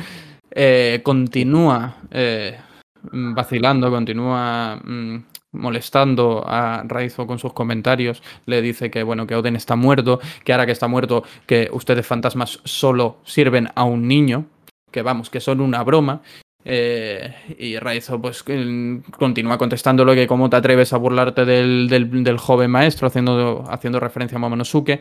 eh, 0.53 1.01
continúa 1.03 1.97
eh, 2.11 2.57
vacilando, 3.03 3.91
continúa 3.91 4.77
mm, 4.77 5.25
molestando 5.53 6.45
a 6.47 6.83
Raizo 6.87 7.27
con 7.27 7.39
sus 7.39 7.53
comentarios. 7.53 8.23
Le 8.47 8.63
dice 8.63 8.91
que 8.91 9.03
bueno, 9.03 9.27
que 9.27 9.35
Oden 9.37 9.57
está 9.57 9.77
muerto, 9.77 10.21
que 10.45 10.53
ahora 10.53 10.67
que 10.67 10.73
está 10.73 10.89
muerto, 10.89 11.25
que 11.47 11.69
ustedes 11.73 12.07
fantasmas 12.07 12.61
solo 12.65 13.19
sirven 13.25 13.69
a 13.75 13.85
un 13.85 14.07
niño, 14.09 14.47
que 14.91 15.03
vamos, 15.03 15.31
que 15.31 15.41
son 15.41 15.61
una 15.61 15.83
broma. 15.83 16.23
Eh, 16.63 17.35
y 17.59 17.79
Raizo 17.79 18.21
pues 18.21 18.43
que, 18.43 19.01
continúa 19.19 19.57
contestándolo 19.57 20.15
que 20.15 20.27
cómo 20.27 20.51
te 20.51 20.57
atreves 20.57 20.93
a 20.93 20.99
burlarte 20.99 21.47
del, 21.47 21.89
del- 21.89 22.23
del 22.23 22.37
joven 22.37 22.71
maestro 22.71 23.07
haciendo, 23.07 23.65
haciendo 23.71 23.99
referencia 23.99 24.37
a 24.37 24.41
Momonosuke. 24.41 25.01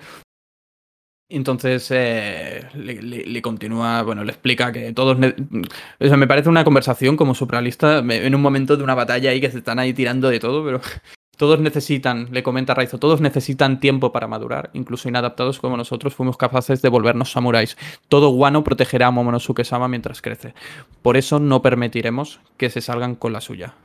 Entonces 1.31 1.87
eh, 1.91 2.67
le, 2.73 3.01
le- 3.01 3.25
le 3.25 3.41
continúa, 3.43 4.01
bueno, 4.01 4.23
le 4.23 4.31
explica 4.31 4.71
que 4.71 4.91
todos... 4.93 5.17
ne- 5.19 5.35
O 5.99 6.07
sea, 6.07 6.17
me 6.17 6.25
parece 6.27 6.49
una 6.49 6.63
conversación 6.63 7.15
como 7.17 7.35
supralista 7.35 8.01
me- 8.01 8.25
en 8.25 8.33
un 8.33 8.41
momento 8.41 8.75
de 8.77 8.83
una 8.83 8.95
batalla 8.95 9.29
ahí 9.29 9.39
que 9.39 9.51
se 9.51 9.59
están 9.59 9.77
ahí 9.77 9.93
tirando 9.93 10.29
de 10.29 10.39
todo, 10.39 10.65
pero 10.65 10.81
todos 11.37 11.59
necesitan, 11.59 12.29
le 12.31 12.41
comenta 12.41 12.73
Raizo, 12.73 12.97
todos 12.97 13.21
necesitan 13.21 13.79
tiempo 13.79 14.11
para 14.11 14.27
madurar, 14.27 14.71
incluso 14.73 15.07
inadaptados 15.07 15.59
como 15.59 15.77
nosotros 15.77 16.15
fuimos 16.15 16.35
capaces 16.35 16.81
de 16.81 16.89
volvernos 16.89 17.31
samuráis. 17.31 17.77
Todo 18.07 18.29
guano 18.29 18.63
protegerá 18.63 19.07
a 19.07 19.11
Momonosuke-sama 19.11 19.87
mientras 19.87 20.23
crece. 20.23 20.55
Por 21.03 21.15
eso 21.15 21.39
no 21.39 21.61
permitiremos 21.61 22.39
que 22.57 22.71
se 22.71 22.81
salgan 22.81 23.13
con 23.15 23.33
la 23.33 23.41
suya. 23.41 23.75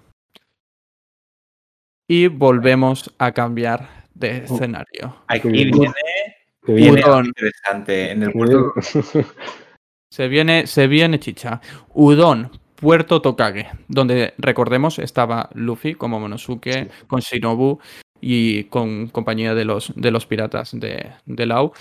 Y 2.08 2.26
volvemos 2.28 3.14
a 3.18 3.32
cambiar 3.32 4.04
de 4.14 4.38
escenario. 4.44 5.16
Aquí 5.26 5.48
bien. 5.48 5.70
viene, 5.70 5.94
Qué 6.64 6.72
viene 6.72 7.02
Udon. 7.04 7.26
interesante. 7.26 8.10
En 8.12 8.22
el 8.22 8.28
qué 8.28 8.32
puerto 8.34 8.72
bien. 8.74 9.26
Se 10.12 10.28
viene, 10.28 10.66
se 10.68 10.86
viene 10.86 11.18
chicha. 11.18 11.60
Udon, 11.92 12.48
Puerto 12.76 13.20
Tokage, 13.20 13.68
donde 13.88 14.34
recordemos 14.38 15.00
estaba 15.00 15.48
Luffy 15.54 15.94
como 15.94 16.20
Monosuke, 16.20 16.88
con 17.08 17.18
Shinobu 17.20 17.80
y 18.20 18.64
con 18.64 19.08
compañía 19.08 19.54
de 19.56 19.64
los, 19.64 19.92
de 19.96 20.12
los 20.12 20.24
piratas 20.26 20.70
de, 20.78 21.10
de 21.26 21.46
Lau. 21.46 21.72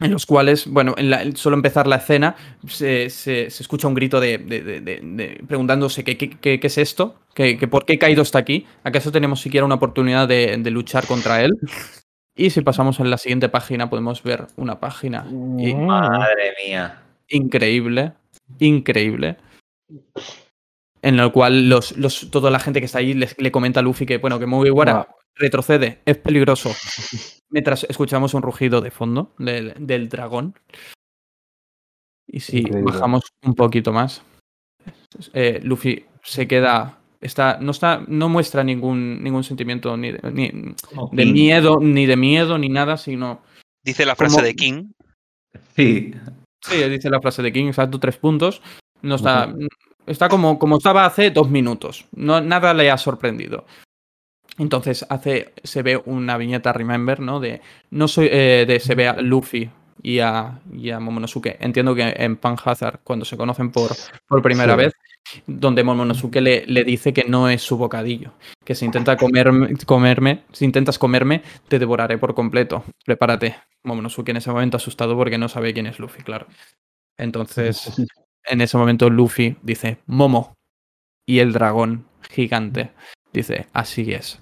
en 0.00 0.10
los 0.10 0.26
cuales, 0.26 0.66
bueno, 0.66 0.94
en 0.96 1.10
la- 1.10 1.30
solo 1.36 1.54
empezar 1.56 1.86
la 1.86 1.96
escena 1.96 2.34
se, 2.66 3.08
se- 3.10 3.50
se 3.50 3.62
escucha 3.62 3.86
un 3.88 3.94
grito 3.94 4.18
de, 4.20 4.38
de- 4.38 4.62
de- 4.62 4.80
de- 4.80 5.00
de- 5.02 5.40
preguntándose 5.46 6.02
qué, 6.02 6.16
qué- 6.16 6.30
qué- 6.30 6.58
qué 6.58 6.66
es 6.66 6.78
esto, 6.78 7.20
¿Qué, 7.34 7.56
qué- 7.56 7.68
por 7.68 7.84
qué 7.84 7.98
Kaido 7.98 8.22
está 8.22 8.38
aquí, 8.40 8.66
acaso 8.82 9.12
tenemos 9.12 9.40
siquiera 9.40 9.64
una 9.66 9.76
oportunidad 9.76 10.26
de, 10.26 10.56
de 10.58 10.70
luchar 10.72 11.06
contra 11.06 11.44
él. 11.44 11.52
Y 12.38 12.50
si 12.50 12.60
pasamos 12.62 13.00
en 13.00 13.10
la 13.10 13.18
siguiente 13.18 13.48
página 13.48 13.90
podemos 13.90 14.22
ver 14.22 14.46
una 14.56 14.78
página 14.80 15.26
i- 15.58 15.74
Madre 15.74 16.54
mía. 16.64 17.02
increíble, 17.28 18.12
increíble, 18.60 19.36
en 21.02 21.16
la 21.16 21.28
cual 21.30 21.68
los, 21.68 21.96
los, 21.96 22.30
toda 22.30 22.50
la 22.50 22.60
gente 22.60 22.78
que 22.80 22.86
está 22.86 23.00
ahí 23.00 23.12
les- 23.14 23.36
le 23.38 23.50
comenta 23.50 23.80
a 23.80 23.82
Luffy 23.82 24.06
que, 24.06 24.18
bueno, 24.18 24.38
que 24.38 24.46
Mugiwara 24.46 24.92
Guau. 24.92 25.06
retrocede, 25.34 26.00
es 26.04 26.16
peligroso. 26.18 26.70
Mientras 27.50 27.84
escuchamos 27.84 28.34
un 28.34 28.42
rugido 28.42 28.80
de 28.80 28.90
fondo 28.92 29.34
del, 29.38 29.74
del 29.78 30.08
dragón. 30.08 30.54
Y 32.30 32.40
si 32.40 32.58
Increíble. 32.58 32.92
bajamos 32.92 33.22
un 33.42 33.54
poquito 33.54 33.92
más, 33.92 34.22
eh, 35.32 35.60
Luffy 35.64 36.04
se 36.22 36.46
queda. 36.46 36.98
Está, 37.20 37.58
no, 37.60 37.72
está, 37.72 38.02
no 38.06 38.28
muestra 38.28 38.62
ningún, 38.62 39.22
ningún 39.24 39.42
sentimiento 39.44 39.96
ni, 39.96 40.12
de- 40.12 40.30
ni 40.32 40.50
de 41.12 41.26
miedo, 41.26 41.78
ni 41.80 42.06
de 42.06 42.16
miedo, 42.16 42.58
ni 42.58 42.68
nada, 42.68 42.96
sino. 42.96 43.40
Dice 43.84 44.06
la 44.06 44.14
frase 44.14 44.36
Como- 44.36 44.46
de 44.46 44.54
King. 44.54 44.84
Sí. 45.76 46.14
Sí, 46.60 46.76
dice 46.88 47.10
la 47.10 47.20
frase 47.20 47.42
de 47.42 47.52
King, 47.52 47.66
exacto, 47.66 47.98
tres 47.98 48.16
puntos. 48.18 48.62
No 49.02 49.16
está. 49.16 49.52
Está 50.06 50.28
como, 50.28 50.58
como 50.58 50.78
estaba 50.78 51.04
hace 51.04 51.30
dos 51.30 51.50
minutos. 51.50 52.06
No, 52.12 52.40
nada 52.40 52.72
le 52.74 52.90
ha 52.90 52.98
sorprendido. 52.98 53.66
Entonces 54.58 55.06
hace, 55.08 55.52
se 55.62 55.82
ve 55.82 56.00
una 56.06 56.36
viñeta 56.36 56.72
Remember, 56.72 57.20
¿no? 57.20 57.38
De 57.40 57.60
no 57.90 58.08
soy, 58.08 58.28
eh, 58.30 58.64
de 58.66 58.80
se 58.80 58.94
ve 58.94 59.06
a 59.06 59.20
Luffy 59.20 59.70
y 60.02 60.20
a, 60.20 60.60
y 60.72 60.90
a 60.90 61.00
Momonosuke. 61.00 61.56
Entiendo 61.60 61.94
que 61.94 62.14
en 62.16 62.36
Panhazard, 62.36 63.00
cuando 63.04 63.24
se 63.24 63.36
conocen 63.36 63.70
por, 63.70 63.90
por 64.26 64.42
primera 64.42 64.74
Sí. 64.74 64.78
vez, 64.78 64.92
donde 65.46 65.84
Momonosuke 65.84 66.36
le, 66.40 66.64
le 66.66 66.84
dice 66.84 67.12
que 67.12 67.24
no 67.28 67.48
es 67.48 67.60
su 67.62 67.76
bocadillo, 67.76 68.32
que 68.64 68.74
si 68.74 68.84
intenta 68.86 69.16
comerme, 69.16 69.74
comerme, 69.86 70.44
si 70.52 70.64
intentas 70.64 70.98
comerme, 70.98 71.42
te 71.68 71.78
devoraré 71.78 72.16
por 72.18 72.34
completo. 72.34 72.84
Prepárate. 73.04 73.56
Momonosuke 73.84 74.30
en 74.30 74.38
ese 74.38 74.50
momento 74.50 74.76
asustado 74.78 75.16
porque 75.16 75.38
no 75.38 75.48
sabe 75.48 75.72
quién 75.74 75.86
es 75.86 75.98
Luffy, 75.98 76.22
claro. 76.22 76.46
Entonces, 77.16 77.92
en 78.44 78.60
ese 78.60 78.76
momento 78.78 79.10
Luffy 79.10 79.56
dice 79.62 79.98
Momo 80.06 80.54
y 81.26 81.40
el 81.40 81.52
dragón 81.52 82.06
gigante 82.30 82.92
dice 83.32 83.66
así 83.72 84.12
es. 84.12 84.40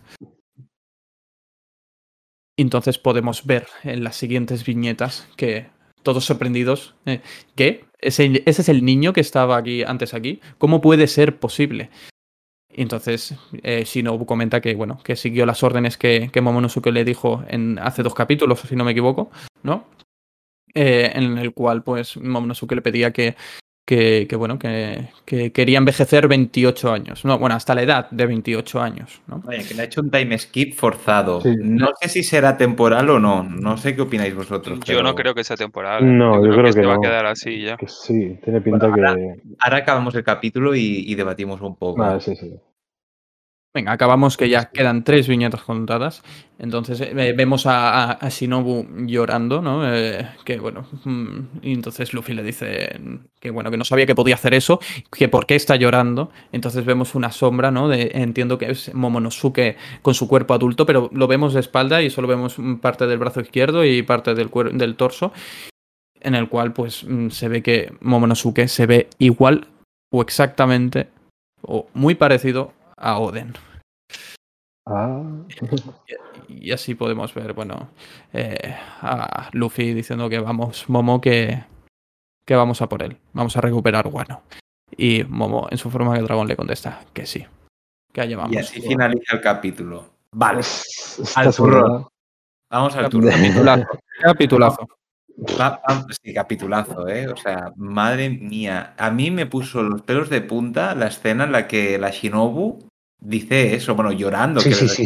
Entonces 2.56 2.98
podemos 2.98 3.44
ver 3.44 3.66
en 3.84 4.02
las 4.02 4.16
siguientes 4.16 4.64
viñetas 4.64 5.28
que 5.36 5.66
todos 6.02 6.24
sorprendidos, 6.24 6.94
eh, 7.04 7.20
¿qué? 7.54 7.84
¿Ese, 7.98 8.42
es 8.46 8.68
el 8.68 8.84
niño 8.84 9.12
que 9.12 9.20
estaba 9.20 9.56
aquí 9.56 9.82
antes 9.82 10.14
aquí. 10.14 10.40
¿Cómo 10.58 10.80
puede 10.80 11.06
ser 11.08 11.38
posible? 11.38 11.90
Entonces 12.70 13.34
eh, 13.62 13.84
Shinobu 13.84 14.26
comenta 14.26 14.60
que 14.60 14.74
bueno 14.74 14.98
que 15.02 15.16
siguió 15.16 15.46
las 15.46 15.62
órdenes 15.62 15.96
que, 15.96 16.30
que 16.32 16.40
Momonosuke 16.40 16.92
le 16.92 17.04
dijo 17.04 17.42
en 17.48 17.78
hace 17.78 18.02
dos 18.02 18.14
capítulos, 18.14 18.60
si 18.60 18.76
no 18.76 18.84
me 18.84 18.92
equivoco, 18.92 19.30
¿no? 19.62 19.86
Eh, 20.74 21.10
en 21.14 21.38
el 21.38 21.54
cual 21.54 21.82
pues 21.82 22.16
Momonosuke 22.16 22.74
le 22.74 22.82
pedía 22.82 23.12
que 23.12 23.34
que, 23.86 24.26
que, 24.28 24.34
bueno, 24.36 24.58
que, 24.58 25.08
que 25.24 25.52
quería 25.52 25.78
envejecer 25.78 26.26
28 26.26 26.92
años. 26.92 27.24
No, 27.24 27.38
bueno, 27.38 27.54
hasta 27.54 27.74
la 27.74 27.82
edad 27.82 28.10
de 28.10 28.26
28 28.26 28.80
años, 28.82 29.22
¿no? 29.28 29.38
Vaya, 29.38 29.66
que 29.66 29.74
le 29.74 29.82
ha 29.82 29.84
hecho 29.84 30.00
un 30.00 30.10
time 30.10 30.36
skip 30.36 30.74
forzado. 30.74 31.40
Sí. 31.40 31.54
No 31.62 31.90
sé 32.00 32.08
si 32.08 32.24
será 32.24 32.56
temporal 32.56 33.08
o 33.10 33.20
no. 33.20 33.44
No 33.44 33.76
sé 33.76 33.94
qué 33.94 34.02
opináis 34.02 34.34
vosotros. 34.34 34.80
Yo 34.80 35.02
no 35.04 35.14
creo 35.14 35.34
que 35.34 35.44
sea 35.44 35.56
temporal. 35.56 36.18
No, 36.18 36.44
yo 36.44 36.50
creo 36.50 36.64
que 36.64 36.72
se 36.72 36.84
va 36.84 36.94
a 36.94 36.96
no. 36.96 37.00
quedar 37.00 37.26
así 37.26 37.62
ya. 37.62 37.76
Que 37.76 37.86
sí, 37.86 38.38
tiene 38.42 38.60
pinta 38.60 38.88
Bueno, 38.88 39.14
que. 39.14 39.40
Ahora 39.60 39.76
acabamos 39.78 40.14
el 40.16 40.24
capítulo 40.24 40.74
y, 40.74 41.04
y 41.06 41.14
debatimos 41.14 41.60
un 41.60 41.76
poco. 41.76 42.02
Ah, 42.02 42.18
sí, 42.20 42.34
sí. 42.34 42.52
Venga, 43.76 43.92
acabamos 43.92 44.38
que 44.38 44.48
ya 44.48 44.70
quedan 44.70 45.04
tres 45.04 45.28
viñetas 45.28 45.60
contadas. 45.60 46.22
Entonces 46.58 46.98
eh, 46.98 47.34
vemos 47.36 47.64
a, 47.66 48.18
Shinobu 48.30 48.86
llorando, 49.04 49.60
¿no? 49.60 49.82
Eh, 49.86 50.26
que 50.46 50.58
bueno, 50.58 50.86
mm, 51.04 51.40
y 51.60 51.74
entonces 51.74 52.14
Luffy 52.14 52.32
le 52.32 52.42
dice 52.42 52.98
que 53.38 53.50
bueno, 53.50 53.70
que 53.70 53.76
no 53.76 53.84
sabía 53.84 54.06
que 54.06 54.14
podía 54.14 54.36
hacer 54.36 54.54
eso, 54.54 54.80
que 55.12 55.28
por 55.28 55.44
qué 55.44 55.56
está 55.56 55.76
llorando. 55.76 56.30
Entonces 56.52 56.86
vemos 56.86 57.14
una 57.14 57.30
sombra, 57.30 57.70
¿no? 57.70 57.92
Entiendo 57.92 58.56
que 58.56 58.70
es 58.70 58.94
Momonosuke 58.94 59.76
con 60.00 60.14
su 60.14 60.26
cuerpo 60.26 60.54
adulto, 60.54 60.86
pero 60.86 61.10
lo 61.12 61.26
vemos 61.26 61.52
de 61.52 61.60
espalda 61.60 62.00
y 62.00 62.08
solo 62.08 62.28
vemos 62.28 62.58
mm, 62.58 62.76
parte 62.76 63.06
del 63.06 63.18
brazo 63.18 63.42
izquierdo 63.42 63.84
y 63.84 64.02
parte 64.02 64.34
del, 64.34 64.48
del 64.72 64.96
torso, 64.96 65.34
en 66.18 66.34
el 66.34 66.48
cual 66.48 66.72
pues 66.72 67.04
mm, 67.04 67.28
se 67.28 67.48
ve 67.48 67.62
que 67.62 67.92
Momonosuke 68.00 68.68
se 68.68 68.86
ve 68.86 69.10
igual 69.18 69.68
o 70.10 70.22
exactamente 70.22 71.08
o 71.60 71.88
muy 71.92 72.14
parecido 72.14 72.72
a 72.96 73.18
Oden. 73.18 73.54
Ah, 74.86 75.22
Y 76.48 76.70
así 76.70 76.94
podemos 76.94 77.34
ver, 77.34 77.52
bueno, 77.54 77.88
eh, 78.32 78.76
a 79.02 79.50
Luffy 79.52 79.92
diciendo 79.94 80.28
que 80.28 80.38
vamos, 80.38 80.88
Momo, 80.88 81.20
que, 81.20 81.64
que 82.46 82.54
vamos 82.54 82.80
a 82.82 82.88
por 82.88 83.02
él, 83.02 83.18
vamos 83.32 83.56
a 83.56 83.60
recuperar 83.60 84.06
Wano. 84.06 84.42
Y 84.96 85.24
Momo, 85.24 85.66
en 85.70 85.78
su 85.78 85.90
forma 85.90 86.14
de 86.14 86.22
dragón, 86.22 86.46
le 86.46 86.54
contesta 86.56 87.04
que 87.12 87.26
sí, 87.26 87.44
que 88.12 88.20
allá 88.20 88.36
vamos. 88.36 88.52
y 88.54 88.58
así 88.58 88.80
finaliza 88.80 89.34
el 89.36 89.40
capítulo. 89.42 90.06
Vale, 90.32 90.60
está 90.60 91.40
Al 91.40 91.54
turrón. 91.54 92.06
vamos 92.70 92.94
al 92.94 93.08
turno. 93.08 93.30
Capitulazo. 93.32 93.86
Capitulazo. 94.20 94.88
Sí, 96.22 96.32
capitulazo, 96.32 97.06
¿eh? 97.08 97.28
O 97.28 97.36
sea, 97.36 97.72
madre 97.76 98.30
mía. 98.30 98.94
A 98.96 99.10
mí 99.10 99.30
me 99.30 99.46
puso 99.46 99.82
los 99.82 100.02
pelos 100.02 100.30
de 100.30 100.40
punta 100.40 100.94
la 100.94 101.08
escena 101.08 101.44
en 101.44 101.52
la 101.52 101.68
que 101.68 101.98
la 101.98 102.10
Shinobu 102.10 102.88
dice 103.20 103.74
eso, 103.74 103.94
bueno, 103.94 104.12
llorando. 104.12 104.60
Sí, 104.60 104.70
que 104.70 104.74
sí, 104.74 104.88
sí, 104.88 105.04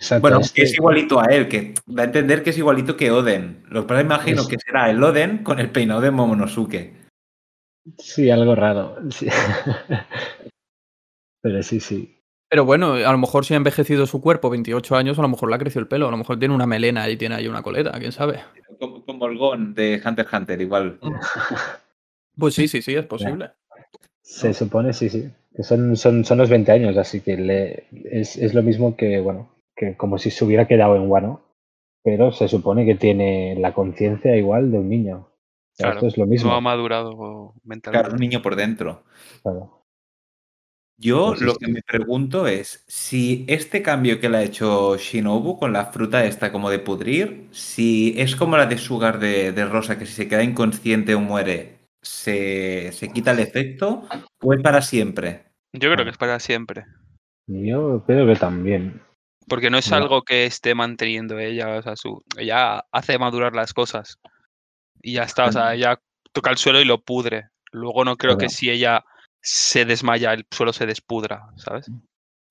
Exacto, 0.00 0.20
Bueno, 0.22 0.38
este- 0.40 0.54
que 0.54 0.62
es 0.62 0.74
igualito 0.74 1.20
a 1.20 1.24
él, 1.26 1.48
que 1.48 1.74
da 1.86 2.02
a 2.02 2.06
entender 2.06 2.42
que 2.44 2.50
es 2.50 2.58
igualito 2.58 2.96
que 2.96 3.10
Oden. 3.10 3.64
Lo 3.68 3.82
que 3.82 3.88
pasa, 3.88 4.00
imagino 4.00 4.42
Es- 4.42 4.48
que 4.48 4.56
será 4.58 4.90
el 4.90 5.02
Oden 5.02 5.42
con 5.42 5.58
el 5.58 5.70
peinado 5.70 6.00
de 6.00 6.10
Momonosuke. 6.12 6.94
Sí, 7.98 8.30
algo 8.30 8.54
raro. 8.54 8.96
sí. 9.10 9.26
Pero 11.42 11.62
sí, 11.62 11.80
sí. 11.80 12.17
Pero 12.48 12.64
bueno, 12.64 12.94
a 12.94 13.12
lo 13.12 13.18
mejor 13.18 13.44
si 13.44 13.54
ha 13.54 13.58
envejecido 13.58 14.06
su 14.06 14.20
cuerpo 14.20 14.48
28 14.48 14.96
años, 14.96 15.18
a 15.18 15.22
lo 15.22 15.28
mejor 15.28 15.50
le 15.50 15.56
ha 15.56 15.58
crecido 15.58 15.80
el 15.80 15.88
pelo, 15.88 16.08
a 16.08 16.10
lo 16.10 16.16
mejor 16.16 16.38
tiene 16.38 16.54
una 16.54 16.66
melena 16.66 17.08
y 17.08 17.16
tiene 17.16 17.34
ahí 17.34 17.46
una 17.46 17.62
coleta, 17.62 17.92
quién 17.98 18.12
sabe. 18.12 18.40
Como, 18.78 19.04
como 19.04 19.26
el 19.26 19.36
Gon 19.36 19.74
de 19.74 20.00
Hunter 20.04 20.24
x 20.24 20.32
Hunter, 20.32 20.60
igual. 20.60 20.98
Pues 22.38 22.54
sí, 22.54 22.68
sí, 22.68 22.82
sí, 22.82 22.94
es 22.94 23.04
posible. 23.04 23.50
Se 24.22 24.54
supone, 24.54 24.92
sí, 24.92 25.08
sí. 25.08 25.28
Que 25.56 25.64
son, 25.64 25.96
son, 25.96 26.24
son 26.24 26.38
los 26.38 26.48
20 26.48 26.70
años, 26.70 26.96
así 26.96 27.20
que 27.20 27.36
le, 27.36 27.88
es, 27.90 28.36
es 28.36 28.54
lo 28.54 28.62
mismo 28.62 28.94
que, 28.94 29.18
bueno, 29.18 29.50
que 29.74 29.96
como 29.96 30.18
si 30.18 30.30
se 30.30 30.44
hubiera 30.44 30.68
quedado 30.68 30.94
en 30.94 31.10
Wano. 31.10 31.42
Pero 32.04 32.30
se 32.30 32.46
supone 32.46 32.86
que 32.86 32.94
tiene 32.94 33.56
la 33.58 33.74
conciencia 33.74 34.36
igual 34.36 34.70
de 34.70 34.78
un 34.78 34.88
niño. 34.88 35.28
Claro, 35.76 35.94
Esto 35.94 36.06
es 36.06 36.16
lo 36.16 36.26
mismo. 36.26 36.50
No 36.50 36.56
ha 36.56 36.60
madurado 36.60 37.54
mentalmente. 37.64 38.02
Claro, 38.04 38.14
un 38.14 38.20
niño 38.20 38.40
por 38.40 38.54
dentro. 38.54 39.02
claro. 39.42 39.77
Yo 41.00 41.28
Pues 41.28 41.42
lo 41.42 41.54
que 41.54 41.68
me 41.68 41.80
pregunto 41.82 42.48
es 42.48 42.84
si 42.88 43.44
este 43.46 43.82
cambio 43.82 44.18
que 44.18 44.28
le 44.28 44.38
ha 44.38 44.42
hecho 44.42 44.96
Shinobu 44.96 45.56
con 45.56 45.72
la 45.72 45.86
fruta 45.86 46.24
esta 46.24 46.50
como 46.50 46.70
de 46.70 46.80
pudrir, 46.80 47.46
si 47.52 48.14
es 48.18 48.34
como 48.34 48.56
la 48.56 48.66
de 48.66 48.78
Sugar 48.78 49.20
de, 49.20 49.52
de 49.52 49.64
Rosa, 49.64 49.96
que 49.96 50.06
si 50.06 50.12
se 50.12 50.28
queda 50.28 50.42
inconsciente 50.42 51.14
o 51.14 51.20
muere, 51.20 51.78
se, 52.02 52.90
se 52.92 53.12
quita 53.12 53.30
el 53.30 53.38
efecto, 53.38 54.08
o 54.42 54.52
es 54.52 54.60
para 54.60 54.82
siempre. 54.82 55.44
Yo 55.72 55.92
creo 55.92 56.04
que 56.04 56.10
es 56.10 56.18
para 56.18 56.40
siempre. 56.40 56.84
Yo 57.46 58.02
creo 58.04 58.26
que 58.26 58.34
también. 58.34 59.00
Porque 59.48 59.70
no 59.70 59.78
es 59.78 59.92
algo 59.92 60.22
que 60.22 60.46
esté 60.46 60.74
manteniendo 60.74 61.38
ella. 61.38 61.78
O 61.78 61.82
sea, 61.82 61.96
su, 61.96 62.22
ella 62.36 62.84
hace 62.92 63.18
madurar 63.18 63.54
las 63.54 63.72
cosas. 63.72 64.18
Y 65.00 65.14
ya 65.14 65.22
está. 65.22 65.46
O 65.46 65.52
sea, 65.52 65.74
ella 65.74 65.98
toca 66.32 66.50
el 66.50 66.58
suelo 66.58 66.80
y 66.80 66.84
lo 66.84 67.02
pudre. 67.02 67.48
Luego 67.72 68.04
no 68.04 68.16
creo 68.16 68.36
que 68.36 68.48
si 68.48 68.68
ella 68.70 69.04
se 69.42 69.84
desmaya, 69.84 70.32
el 70.32 70.44
suelo 70.50 70.72
se 70.72 70.86
despudra, 70.86 71.48
¿sabes? 71.56 71.90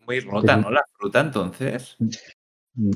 Muy 0.05 0.19
rota, 0.21 0.55
Sí. 0.55 0.61
¿no? 0.61 0.71
La 0.71 0.83
fruta 0.97 1.19
entonces. 1.19 1.97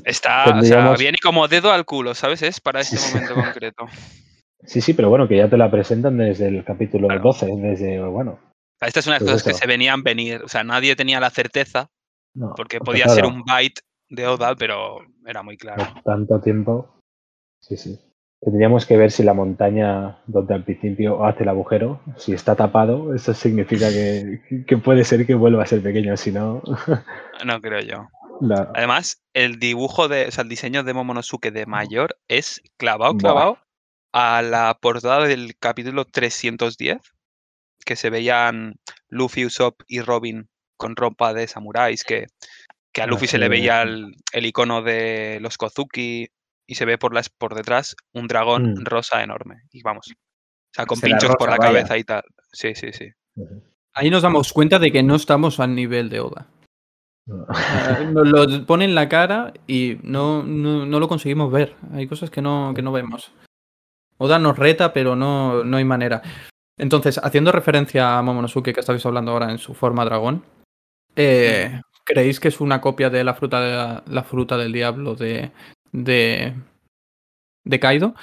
Está, 0.04 0.58
o 0.58 0.62
sea, 0.62 0.94
viene 0.94 1.18
como 1.22 1.48
dedo 1.48 1.72
al 1.72 1.84
culo, 1.84 2.14
¿sabes? 2.14 2.42
Es 2.42 2.60
para 2.60 2.80
este 2.80 2.98
momento 3.10 3.34
concreto. 3.34 3.84
Sí, 4.64 4.80
sí, 4.80 4.94
pero 4.94 5.08
bueno, 5.10 5.26
que 5.26 5.36
ya 5.36 5.50
te 5.50 5.56
la 5.56 5.68
presentan 5.72 6.18
desde 6.18 6.46
el 6.46 6.62
capítulo 6.64 7.08
Claro. 7.08 7.22
12, 7.24 7.46
desde, 7.56 8.00
bueno, 8.00 8.38
Esta 8.80 9.00
es 9.00 9.06
una 9.08 9.18
de 9.18 9.24
las 9.24 9.32
Pues 9.32 9.42
cosas 9.42 9.54
que 9.54 9.58
se 9.60 9.66
venían 9.66 10.04
venir. 10.04 10.40
O 10.44 10.46
sea, 10.46 10.62
nadie 10.62 10.94
tenía 10.94 11.18
la 11.18 11.30
certeza, 11.30 11.88
no. 12.36 12.54
porque 12.56 12.78
podía 12.78 13.08
ser 13.08 13.24
un 13.24 13.42
byte 13.42 13.80
de 14.08 14.28
Oda, 14.28 14.54
pero 14.54 14.98
era 15.26 15.42
muy 15.42 15.56
claro. 15.56 15.92
por 15.92 16.02
tanto 16.04 16.40
tiempo. 16.40 16.96
Sí, 17.60 17.76
sí. 17.76 17.98
Tendríamos 18.44 18.86
que 18.86 18.96
ver 18.96 19.12
si 19.12 19.22
la 19.22 19.34
montaña 19.34 20.18
donde 20.26 20.54
al 20.54 20.64
principio 20.64 21.24
hace 21.24 21.44
el 21.44 21.48
agujero, 21.48 22.00
si 22.16 22.32
está 22.32 22.56
tapado, 22.56 23.14
eso 23.14 23.34
significa 23.34 23.88
que, 23.88 24.64
que 24.66 24.76
puede 24.78 25.04
ser 25.04 25.24
que 25.26 25.34
vuelva 25.34 25.62
a 25.62 25.66
ser 25.66 25.80
pequeño, 25.80 26.16
si 26.16 26.32
no, 26.32 26.60
No 27.44 27.60
creo 27.60 27.80
yo. 27.80 28.08
Además, 28.74 29.22
el 29.32 29.58
dibujo 29.60 30.08
de, 30.08 30.26
o 30.26 30.30
sea, 30.32 30.42
el 30.42 30.48
diseño 30.48 30.82
de 30.82 30.92
Momonosuke 30.92 31.52
de 31.52 31.66
mayor 31.66 32.16
es 32.28 32.60
clavado, 32.76 33.12
Buah. 33.12 33.20
clavado 33.20 33.58
a 34.12 34.42
la 34.42 34.76
portada 34.80 35.26
del 35.26 35.56
capítulo 35.58 36.04
310, 36.04 36.98
que 37.84 37.94
se 37.96 38.10
veían 38.10 38.74
Luffy, 39.08 39.46
Usopp 39.46 39.82
y 39.86 40.00
Robin 40.00 40.48
con 40.76 40.96
ropa 40.96 41.32
de 41.32 41.46
samuráis, 41.46 42.02
que, 42.02 42.26
que 42.92 43.02
a 43.02 43.04
Ah, 43.04 43.06
Luffy 43.06 43.26
se 43.26 43.32
sí, 43.32 43.38
le 43.38 43.44
de- 43.44 43.50
veía 43.50 43.82
el, 43.82 44.16
el 44.32 44.46
icono 44.46 44.82
de 44.82 45.38
los 45.40 45.56
Kozuki 45.58 46.28
y 46.66 46.74
se 46.74 46.84
ve 46.84 46.98
por, 46.98 47.14
las, 47.14 47.28
por 47.28 47.54
detrás 47.54 47.96
un 48.12 48.28
dragón 48.28 48.74
Mm. 48.74 48.84
rosa 48.84 49.22
enorme. 49.22 49.62
Y 49.72 49.82
vamos, 49.82 50.06
o 50.10 50.14
sea, 50.74 50.86
con 50.86 51.00
pinchos 51.00 51.30
por 51.36 51.48
rosa, 51.48 51.50
la 51.52 51.56
vaya. 51.58 51.68
cabeza 51.70 51.98
y 51.98 52.04
tal. 52.04 52.22
Sí, 52.52 52.74
sí, 52.74 52.92
sí. 52.92 53.08
Ahí 53.94 54.10
nos 54.10 54.22
damos 54.22 54.52
cuenta 54.52 54.78
de 54.78 54.90
que 54.90 55.02
no 55.02 55.14
estamos 55.16 55.60
al 55.60 55.74
nivel 55.74 56.08
de 56.08 56.20
Oda. 56.20 56.46
No. 57.26 57.46
Eh, 58.00 58.06
Nos 58.12 58.28
lo 58.28 58.66
pone 58.66 58.84
en 58.84 58.94
la 58.94 59.08
cara 59.08 59.52
y 59.66 59.98
no, 60.02 60.42
no, 60.42 60.86
no 60.86 60.98
lo 61.00 61.08
conseguimos 61.08 61.52
ver. 61.52 61.76
Hay 61.92 62.06
cosas 62.06 62.30
que 62.30 62.42
no, 62.42 62.72
que 62.74 62.82
no 62.82 62.90
vemos. 62.92 63.32
Oda 64.18 64.38
nos 64.38 64.58
reta, 64.58 64.92
pero 64.92 65.14
no, 65.16 65.62
no 65.64 65.76
hay 65.76 65.84
manera. 65.84 66.22
Entonces, 66.78 67.18
haciendo 67.22 67.52
referencia 67.52 68.18
a 68.18 68.22
Momonosuke 68.22 68.72
que 68.72 68.80
estabais 68.80 69.04
hablando 69.06 69.32
ahora 69.32 69.50
en 69.50 69.58
su 69.58 69.74
forma 69.74 70.04
dragón, 70.04 70.44
eh, 71.16 71.80
¿creéis 72.04 72.40
que 72.40 72.48
es 72.48 72.60
una 72.60 72.80
copia 72.80 73.10
de 73.10 73.24
la 73.24 73.34
fruta, 73.34 73.60
de 73.60 73.72
la, 73.72 74.02
la 74.06 74.22
fruta 74.24 74.56
del 74.56 74.72
diablo 74.72 75.14
de, 75.14 75.52
de, 75.92 76.54
de 77.64 77.80
Kaido? 77.80 78.14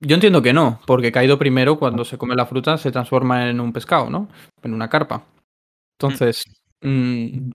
Yo 0.00 0.14
entiendo 0.14 0.42
que 0.42 0.52
no, 0.52 0.80
porque 0.86 1.12
Kaido 1.12 1.38
primero, 1.38 1.78
cuando 1.78 2.04
se 2.04 2.18
come 2.18 2.34
la 2.34 2.46
fruta, 2.46 2.76
se 2.76 2.90
transforma 2.90 3.48
en 3.48 3.60
un 3.60 3.72
pescado, 3.72 4.10
¿no? 4.10 4.28
En 4.62 4.74
una 4.74 4.88
carpa. 4.90 5.24
Entonces, 5.98 6.42
mm, 6.80 7.50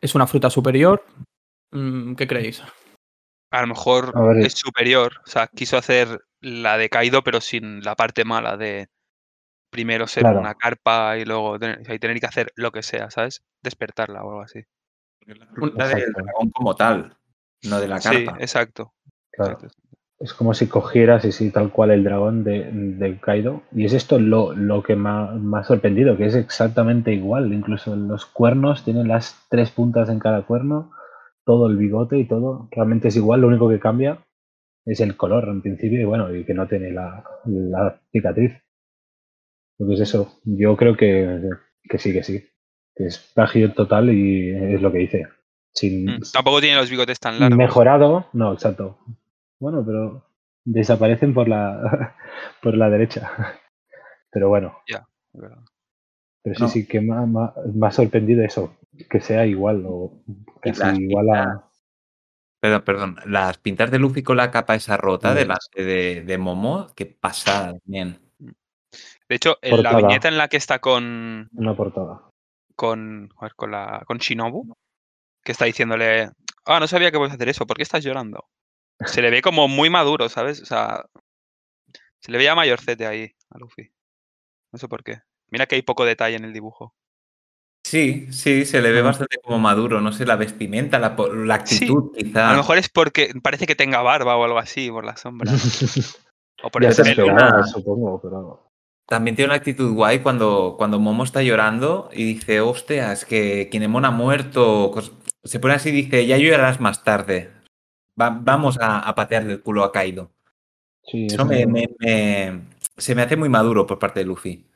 ¿es 0.00 0.14
una 0.14 0.26
fruta 0.28 0.50
superior? 0.50 1.04
Mm, 1.72 2.14
¿Qué 2.14 2.26
creéis? 2.28 2.62
A 3.52 3.62
lo 3.62 3.66
mejor 3.66 4.12
A 4.14 4.38
es 4.38 4.52
superior. 4.52 5.14
O 5.26 5.28
sea, 5.28 5.48
quiso 5.48 5.76
hacer 5.76 6.20
la 6.40 6.78
de 6.78 6.88
Kaido, 6.88 7.22
pero 7.24 7.40
sin 7.40 7.82
la 7.82 7.96
parte 7.96 8.24
mala 8.24 8.56
de 8.56 8.88
primero 9.72 10.06
ser 10.06 10.22
Claro. 10.22 10.40
una 10.40 10.54
carpa 10.54 11.18
y 11.18 11.24
luego 11.24 11.58
tener, 11.58 11.80
y 11.92 11.98
tener 11.98 12.20
que 12.20 12.26
hacer 12.26 12.52
lo 12.54 12.70
que 12.70 12.82
sea, 12.84 13.10
¿sabes? 13.10 13.42
Despertarla 13.62 14.22
o 14.22 14.30
algo 14.30 14.42
así. 14.42 14.62
La 15.26 15.46
fruta 15.46 15.88
del 15.88 16.12
dragón 16.12 16.50
como 16.50 16.74
tal, 16.74 17.16
no 17.64 17.80
de 17.80 17.88
la 17.88 18.00
Sí, 18.00 18.24
carpa. 18.24 18.40
exacto. 18.40 18.92
Claro. 19.32 19.58
Es 20.18 20.34
como 20.34 20.52
si 20.52 20.66
cogieras 20.68 21.24
y 21.24 21.32
sí, 21.32 21.50
tal 21.50 21.72
cual 21.72 21.90
el 21.92 22.04
dragón 22.04 22.44
de, 22.44 22.70
de 22.72 23.18
Kaido. 23.20 23.62
Y 23.72 23.86
es 23.86 23.94
esto 23.94 24.18
lo, 24.18 24.52
lo 24.52 24.82
que 24.82 24.94
me 24.94 25.08
ha, 25.08 25.26
me 25.32 25.58
ha 25.58 25.64
sorprendido, 25.64 26.16
que 26.18 26.26
es 26.26 26.34
exactamente 26.34 27.14
igual. 27.14 27.52
Incluso 27.54 27.96
los 27.96 28.26
cuernos 28.26 28.84
tienen 28.84 29.08
las 29.08 29.46
tres 29.48 29.70
puntas 29.70 30.10
en 30.10 30.18
cada 30.18 30.42
cuerno, 30.42 30.92
todo 31.46 31.68
el 31.68 31.78
bigote 31.78 32.18
y 32.18 32.28
todo. 32.28 32.68
Realmente 32.70 33.08
es 33.08 33.16
igual, 33.16 33.40
lo 33.40 33.48
único 33.48 33.68
que 33.70 33.80
cambia 33.80 34.18
es 34.84 35.00
el 35.00 35.16
color 35.16 35.48
en 35.48 35.62
principio 35.62 36.00
y 36.00 36.04
bueno, 36.04 36.34
y 36.34 36.44
que 36.44 36.54
no 36.54 36.66
tiene 36.68 36.90
la, 36.92 37.24
la 37.46 38.00
cicatriz. 38.12 38.52
Lo 39.78 39.86
que 39.88 39.94
es 39.94 40.00
eso. 40.00 40.40
Yo 40.44 40.76
creo 40.76 40.96
que, 40.96 41.40
que 41.88 41.98
sí, 41.98 42.12
que 42.12 42.22
sí. 42.22 42.44
Que 42.94 43.06
es 43.06 43.18
plagio 43.34 43.72
total 43.72 44.10
y 44.10 44.50
es 44.74 44.82
lo 44.82 44.92
que 44.92 44.98
dice. 44.98 45.26
Sin, 45.72 46.04
Mm, 46.06 46.20
Tampoco 46.32 46.60
tiene 46.60 46.76
los 46.76 46.90
bigotes 46.90 47.18
tan 47.18 47.38
largos. 47.40 47.56
Mejorado, 47.56 48.26
no, 48.34 48.52
exacto. 48.52 48.98
Bueno, 49.60 49.84
pero 49.84 50.24
desaparecen 50.64 51.32
por 51.34 51.48
la 51.48 52.16
por 52.62 52.76
la 52.76 52.90
derecha. 52.90 53.30
Pero 54.30 54.48
bueno, 54.48 54.78
Es 54.86 54.96
verdad. 55.32 55.58
pero 56.42 56.54
sí, 56.56 56.62
No. 56.62 56.68
sí 56.68 56.86
que 56.86 57.00
me 57.00 57.14
ha, 57.14 57.26
me 57.26 57.92
sorprendido 57.92 58.42
eso, 58.44 58.76
que 59.08 59.20
sea 59.20 59.44
igual 59.46 59.84
o 59.86 60.22
casi 60.62 60.80
las 60.80 60.98
igual 60.98 61.30
a. 61.30 61.66
Perdón, 62.60 62.82
perdón. 62.84 63.16
Las 63.26 63.56
pintas 63.58 63.90
de 63.90 63.98
Luffy 63.98 64.22
con 64.22 64.36
la 64.36 64.50
capa 64.50 64.74
esa 64.74 64.96
rota 64.98 65.28
Vale. 65.28 65.40
delante 65.40 65.82
de, 65.84 66.22
de 66.22 66.38
Momo, 66.38 66.88
que 66.94 67.06
pasa 67.06 67.72
bien. 67.84 68.18
De 69.28 69.36
hecho, 69.36 69.56
en 69.62 69.82
la 69.82 69.96
viñeta 69.96 70.28
en 70.28 70.36
la 70.36 70.48
que 70.48 70.56
está 70.58 70.78
con, 70.80 71.48
Una 71.54 71.74
portada. 71.76 72.28
con, 72.76 73.28
joder, 73.34 73.54
con, 73.54 73.70
la, 73.70 74.02
con 74.06 74.18
Shinobu, 74.18 74.74
que 75.42 75.52
está 75.52 75.64
diciéndole, 75.64 76.30
ah, 76.66 76.80
no 76.80 76.86
sabía 76.86 77.10
que 77.10 77.16
puedes 77.18 77.32
hacer 77.34 77.48
eso, 77.48 77.66
¿por 77.66 77.76
qué 77.76 77.82
estás 77.84 78.04
llorando? 78.04 78.44
Se 79.06 79.22
le 79.22 79.30
ve 79.30 79.42
como 79.42 79.68
muy 79.68 79.90
maduro, 79.90 80.28
¿sabes? 80.28 80.60
O 80.60 80.66
sea, 80.66 81.06
se 82.20 82.32
le 82.32 82.38
veía 82.38 82.54
mayorcete 82.54 83.06
ahí 83.06 83.32
a 83.50 83.58
Luffy. 83.58 83.90
No 84.72 84.78
sé 84.78 84.88
por 84.88 85.02
qué. 85.02 85.20
Mira 85.48 85.66
que 85.66 85.74
hay 85.76 85.82
poco 85.82 86.04
detalle 86.04 86.36
en 86.36 86.44
el 86.44 86.52
dibujo. 86.52 86.94
Sí, 87.84 88.30
sí, 88.30 88.66
se 88.66 88.80
le 88.82 88.92
ve 88.92 89.02
bastante 89.02 89.38
como 89.42 89.58
maduro. 89.58 90.00
No 90.00 90.12
sé, 90.12 90.26
la 90.26 90.36
vestimenta, 90.36 90.98
la, 90.98 91.16
la 91.34 91.54
actitud, 91.54 92.12
quizá. 92.16 92.50
A 92.50 92.52
lo 92.52 92.58
mejor 92.58 92.78
es 92.78 92.88
porque 92.88 93.32
parece 93.42 93.66
que 93.66 93.74
tenga 93.74 94.02
barba 94.02 94.36
o 94.36 94.44
algo 94.44 94.58
así 94.58 94.90
por 94.90 95.04
la 95.04 95.16
sombra. 95.16 95.52
O 96.62 96.70
por 96.70 96.82
ya 96.82 96.90
el 96.90 96.94
se 96.94 97.02
pelo. 97.04 97.24
esperaba, 97.24 97.64
supongo, 97.64 98.20
pero. 98.20 98.70
También 99.06 99.34
tiene 99.34 99.46
una 99.48 99.56
actitud 99.56 99.94
guay 99.94 100.18
cuando, 100.18 100.74
cuando 100.76 101.00
Momo 101.00 101.24
está 101.24 101.42
llorando 101.42 102.10
y 102.12 102.34
dice, 102.34 102.60
hostia, 102.60 103.12
es 103.12 103.24
que 103.24 103.70
Kinemon 103.70 104.04
ha 104.04 104.10
muerto. 104.10 104.92
Se 105.42 105.58
pone 105.58 105.72
así 105.72 105.88
y 105.88 105.92
dice, 105.92 106.26
ya 106.26 106.36
llorarás 106.36 106.78
más 106.78 107.02
tarde. 107.02 107.50
Va- 108.20 108.30
vamos 108.30 108.78
a, 108.78 108.98
a 109.00 109.14
patear 109.14 109.44
del 109.44 109.60
culo 109.62 109.84
a 109.84 109.92
Kaido. 109.92 110.30
Sí, 111.04 111.26
Eso 111.26 111.36
eso 111.36 111.44
me, 111.46 111.66
me- 111.66 111.88
me- 111.98 112.60
se 112.96 113.14
me 113.14 113.22
hace 113.22 113.36
muy 113.36 113.48
maduro 113.48 113.86
por 113.86 113.98
parte 113.98 114.20
de 114.20 114.26
Luffy. 114.26 114.66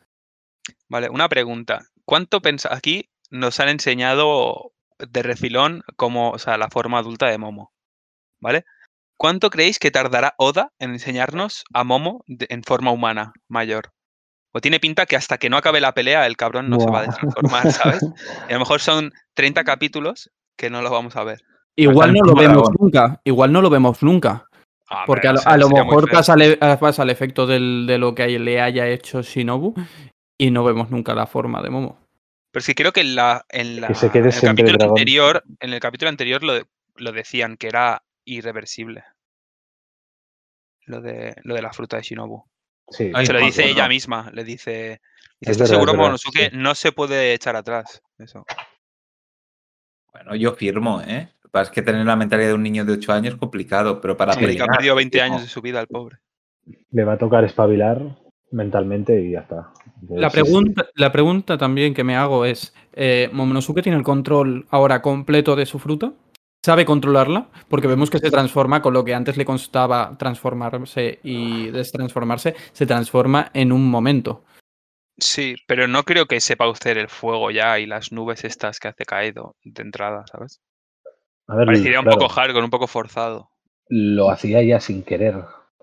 Vale, 0.89 1.09
una 1.11 1.29
pregunta. 1.29 1.87
¿Cuánto 2.05 2.41
pensa 2.41 2.75
aquí 2.75 3.11
nos 3.31 3.61
han 3.61 3.69
enseñado 3.69 4.73
de 4.99 5.23
refilón 5.23 5.83
como, 5.97 6.31
o 6.31 6.39
sea, 6.39 6.57
la 6.57 6.69
forma 6.71 6.99
adulta 6.99 7.27
de 7.29 7.39
Momo? 7.39 7.73
¿Vale? 8.41 8.65
¿Cuánto 9.17 9.51
creéis 9.51 9.79
que 9.79 9.91
tardará 9.91 10.35
Oda 10.39 10.73
en 10.79 10.91
enseñarnos 10.91 11.65
a 11.73 11.85
Momo 11.85 12.25
de- 12.27 12.47
en 12.51 12.63
forma 12.63 12.91
humana 12.91 13.33
mayor? 13.49 13.93
O 14.53 14.61
tiene 14.61 14.81
pinta 14.81 15.07
que 15.07 15.17
hasta 15.17 15.39
que 15.39 15.51
no 15.51 15.57
acabe 15.57 15.81
la 15.81 15.95
pelea 15.95 16.27
el 16.27 16.37
cabrón 16.37 16.69
no 16.71 16.79
se 16.81 16.91
va 16.91 17.01
a 17.01 17.09
transformar, 17.11 17.73
¿sabes? 17.73 18.03
Y 18.49 18.53
a 18.53 18.55
lo 18.55 18.61
mejor 18.61 18.81
son 18.81 19.13
30 19.35 19.65
capítulos 19.65 20.31
que 20.57 20.71
no 20.71 20.81
los 20.83 20.93
vamos 20.93 21.17
a 21.17 21.25
ver. 21.25 21.43
Igual 21.77 22.13
no 22.13 22.21
lo 22.25 22.35
vemos 22.35 22.55
dragón. 22.69 22.77
nunca. 22.79 23.21
Igual 23.25 23.53
no 23.53 23.63
lo 23.63 23.71
vemos 23.71 24.03
nunca. 24.03 24.49
Ah, 24.89 25.05
Porque 25.07 25.27
a 25.27 25.31
hombre, 25.31 25.33
lo, 25.33 25.41
o 25.41 25.43
sea, 25.43 25.53
a 25.53 25.57
lo 25.57 25.67
sería 25.69 25.83
muy 25.85 25.95
mejor 25.97 26.11
pasa, 26.11 26.35
el- 26.35 26.59
pasa 26.59 27.03
el 27.03 27.11
efecto 27.11 27.47
del- 27.47 27.87
de 27.87 27.99
lo 27.99 28.15
que 28.15 28.39
le 28.39 28.61
haya 28.61 28.87
hecho 28.89 29.23
Shinobu 29.23 29.75
y 30.39 30.51
no 30.51 30.63
vemos 30.65 30.91
nunca 30.91 31.15
la 31.15 31.27
forma 31.27 31.63
de 31.63 31.71
Momo. 31.71 31.99
Pero 32.53 32.61
es 32.61 32.67
que 32.67 32.75
creo 32.75 32.93
que 32.93 33.01
en, 33.01 33.17
la, 33.17 33.45
en, 33.49 33.81
la- 33.81 33.93
se 33.95 34.11
quede 34.11 34.29
en 34.29 34.35
el 34.35 34.41
capítulo 34.41 34.85
anterior, 34.85 35.43
en 35.59 35.73
el 35.73 35.81
capítulo 35.81 36.09
anterior 36.11 36.45
lo, 36.45 36.53
de- 36.55 36.67
lo 36.97 37.13
decían 37.13 37.57
que 37.57 37.67
era 37.69 38.05
irreversible. 38.25 39.05
Lo 40.87 41.01
de, 41.01 41.35
lo 41.43 41.55
de 41.55 41.63
la 41.63 41.73
fruta 41.73 41.97
de 41.97 42.03
Shinobu. 42.03 42.45
Sí, 42.91 43.11
Ay, 43.15 43.25
Se 43.27 43.33
lo 43.33 43.41
dice 43.41 43.67
ella 43.69 43.89
misma, 43.89 44.31
le 44.35 44.45
dice, 44.45 44.71
dice 44.71 45.01
Es 45.41 45.49
¿estás 45.53 45.71
verdad, 45.71 45.75
seguro, 45.77 45.93
es 45.93 45.97
verdad, 45.97 46.03
Momonosuke? 46.03 46.51
sí. 46.51 46.57
No 46.57 46.75
se 46.75 46.93
puede 46.93 47.33
echar 47.33 47.57
atrás. 47.57 48.03
Eso. 48.19 48.45
Bueno, 50.13 50.37
yo 50.37 50.53
firmo, 50.53 51.01
¿eh? 51.01 51.31
Que 51.55 51.63
es 51.63 51.71
que 51.71 51.83
tener 51.83 52.05
la 52.05 52.17
mentalidad 52.17 52.49
de 52.49 52.55
un 52.55 52.63
niño 52.63 52.85
de 52.85 52.93
8 52.95 53.13
años 53.13 53.35
es 53.35 53.39
complicado, 53.41 54.01
pero 54.01 54.17
para 54.17 54.33
Sí, 54.33 54.41
que 54.41 54.47
pelear, 54.47 54.69
ha 54.69 54.73
perdido 54.77 54.95
20 54.97 55.19
firmo. 55.19 55.35
años 55.35 55.43
de 55.47 55.49
su 55.49 55.61
vida 55.63 55.81
el 55.81 55.87
pobre. 55.87 56.19
le 56.91 57.05
va 57.05 57.13
a 57.15 57.19
tocar 57.19 57.45
espabilar 57.45 58.01
mentalmente 58.51 59.21
y 59.21 59.33
ya 59.33 59.41
está. 59.41 59.57
La 59.57 59.71
Entonces, 60.01 60.33
sí, 60.33 60.39
sí. 60.39 60.43
pregunta, 60.43 60.87
la 60.95 61.13
pregunta 61.13 61.59
también 61.59 61.95
que 61.95 62.05
me 62.05 62.17
hago 62.17 62.45
es, 62.45 62.75
eh, 62.93 63.29
¿Momonosuke 63.33 63.83
tiene 63.83 63.99
el 63.99 64.05
control 64.05 64.67
ahora 64.71 65.01
completo 65.03 65.57
de 65.57 65.67
su 65.67 65.79
fruta? 65.79 66.13
¿Sabe 66.65 66.85
controlarla? 66.87 67.49
Porque 67.69 67.87
vemos 67.87 68.09
que 68.11 68.19
se 68.19 68.31
transforma 68.31 68.81
con 68.81 68.95
lo 68.95 69.05
que 69.05 69.15
antes 69.15 69.37
le 69.37 69.45
constaba 69.45 70.17
transformarse 70.19 71.21
y 71.23 71.71
destransformarse, 71.71 72.55
se 72.73 72.87
transforma 72.87 73.51
en 73.53 73.71
un 73.71 73.91
momento. 73.91 74.45
Sí, 75.19 75.57
pero 75.67 75.87
no 75.87 76.03
creo 76.05 76.27
que 76.27 76.41
sepa 76.41 76.69
usted 76.69 76.97
el 76.97 77.09
fuego 77.09 77.51
ya 77.51 77.79
y 77.79 77.87
las 77.87 78.11
nubes 78.13 78.45
estas 78.45 78.81
que 78.81 78.89
hace 78.89 79.05
caído 79.05 79.55
de 79.63 79.83
entrada, 79.83 80.25
¿sabes? 80.31 80.61
A 81.47 81.57
ver, 81.57 81.67
Parecería 81.67 82.01
un 82.01 82.07
poco 82.07 82.29
hardcore, 82.29 82.65
un 82.65 82.71
poco 82.71 82.87
forzado. 82.87 83.51
lo 83.89 84.31
hacía 84.31 84.63
ya 84.63 84.81
sin 84.81 85.03
querer. 85.03 85.37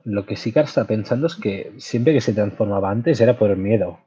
Lo 0.04 0.26
que 0.26 0.36
sí 0.36 0.52
que 0.52 0.62
está 0.62 0.86
pensando 0.86 1.28
es 1.28 1.36
que 1.36 1.74
siempre 1.78 2.14
que 2.14 2.22
se 2.22 2.34
transformaba 2.34 2.90
antes 2.90 3.22
era 3.22 3.38
por 3.38 3.56
miedo. 3.56 4.00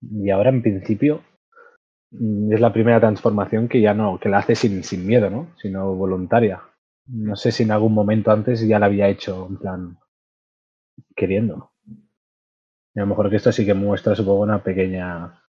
Y 0.00 0.30
ahora 0.30 0.50
en 0.50 0.62
principio 0.62 1.22
mm, 2.12 2.52
es 2.52 2.60
la 2.60 2.72
primera 2.72 3.00
transformación 3.00 3.68
que 3.68 3.80
ya 3.80 3.94
no, 3.94 4.18
que 4.20 4.28
la 4.28 4.38
hace 4.38 4.54
sin, 4.54 4.84
sin 4.84 5.06
miedo, 5.06 5.30
¿no? 5.30 5.48
Sino 5.56 5.94
voluntaria. 5.94 6.62
No 7.06 7.34
sé 7.36 7.50
si 7.50 7.64
en 7.64 7.72
algún 7.72 7.92
momento 7.92 8.30
antes 8.30 8.66
ya 8.66 8.78
la 8.78 8.86
había 8.86 9.08
hecho, 9.08 9.46
en 9.50 9.56
plan, 9.58 9.98
queriendo. 11.16 11.72
Y 12.94 13.00
a 13.00 13.02
lo 13.02 13.06
mejor 13.08 13.28
que 13.28 13.36
esto 13.36 13.50
sí 13.50 13.66
que 13.66 13.74
muestra, 13.74 14.14
supongo, 14.14 14.42
una 14.42 14.62
pequeña 14.62 15.42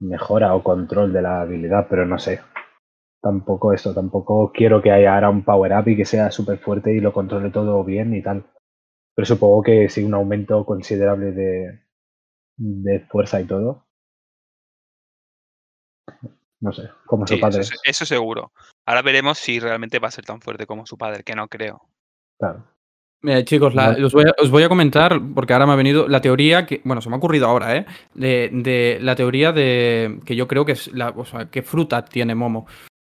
mejora 0.00 0.54
o 0.54 0.62
control 0.62 1.12
de 1.12 1.22
la 1.22 1.40
habilidad, 1.40 1.88
pero 1.90 2.06
no 2.06 2.18
sé. 2.18 2.40
Tampoco 3.30 3.72
esto, 3.72 3.92
tampoco 3.92 4.52
quiero 4.54 4.80
que 4.80 4.92
haya 4.92 5.12
ahora 5.14 5.30
un 5.30 5.42
power 5.42 5.72
up 5.72 5.88
y 5.88 5.96
que 5.96 6.04
sea 6.04 6.30
súper 6.30 6.58
fuerte 6.58 6.92
y 6.94 7.00
lo 7.00 7.12
controle 7.12 7.50
todo 7.50 7.82
bien 7.82 8.14
y 8.14 8.22
tal. 8.22 8.46
Pero 9.16 9.26
supongo 9.26 9.64
que 9.64 9.88
sí 9.88 10.04
un 10.04 10.14
aumento 10.14 10.64
considerable 10.64 11.32
de, 11.32 11.80
de 12.56 13.00
fuerza 13.00 13.40
y 13.40 13.44
todo. 13.46 13.84
No 16.60 16.72
sé, 16.72 16.88
como 17.04 17.26
Sí, 17.26 17.34
su 17.34 17.40
padre. 17.40 17.60
eso, 17.62 17.74
se- 17.74 17.90
eso 17.90 18.06
seguro. 18.06 18.52
Ahora 18.86 19.02
veremos 19.02 19.38
si 19.38 19.58
realmente 19.58 19.98
va 19.98 20.06
a 20.06 20.12
ser 20.12 20.24
tan 20.24 20.40
fuerte 20.40 20.64
como 20.66 20.86
su 20.86 20.96
padre, 20.96 21.24
que 21.24 21.34
no 21.34 21.48
creo. 21.48 21.80
Claro. 22.38 22.62
Eh, 23.24 23.44
chicos, 23.44 23.74
la- 23.74 23.96
os, 24.04 24.12
voy 24.12 24.24
a, 24.26 24.40
os 24.40 24.50
voy 24.52 24.62
a 24.62 24.68
comentar, 24.68 25.20
porque 25.34 25.52
ahora 25.52 25.66
me 25.66 25.72
ha 25.72 25.76
venido 25.76 26.06
la 26.06 26.20
teoría 26.20 26.64
que, 26.64 26.80
bueno, 26.84 27.02
se 27.02 27.08
me 27.08 27.16
ha 27.16 27.18
ocurrido 27.18 27.48
ahora, 27.48 27.76
¿eh? 27.76 27.86
De, 28.14 28.50
de 28.52 28.98
la 29.00 29.16
teoría 29.16 29.50
de 29.50 30.20
que 30.24 30.36
yo 30.36 30.46
creo 30.46 30.64
que 30.64 30.72
es 30.72 30.92
la, 30.94 31.08
o 31.08 31.24
sea, 31.24 31.50
qué 31.50 31.62
fruta 31.62 32.04
tiene 32.04 32.36
Momo. 32.36 32.68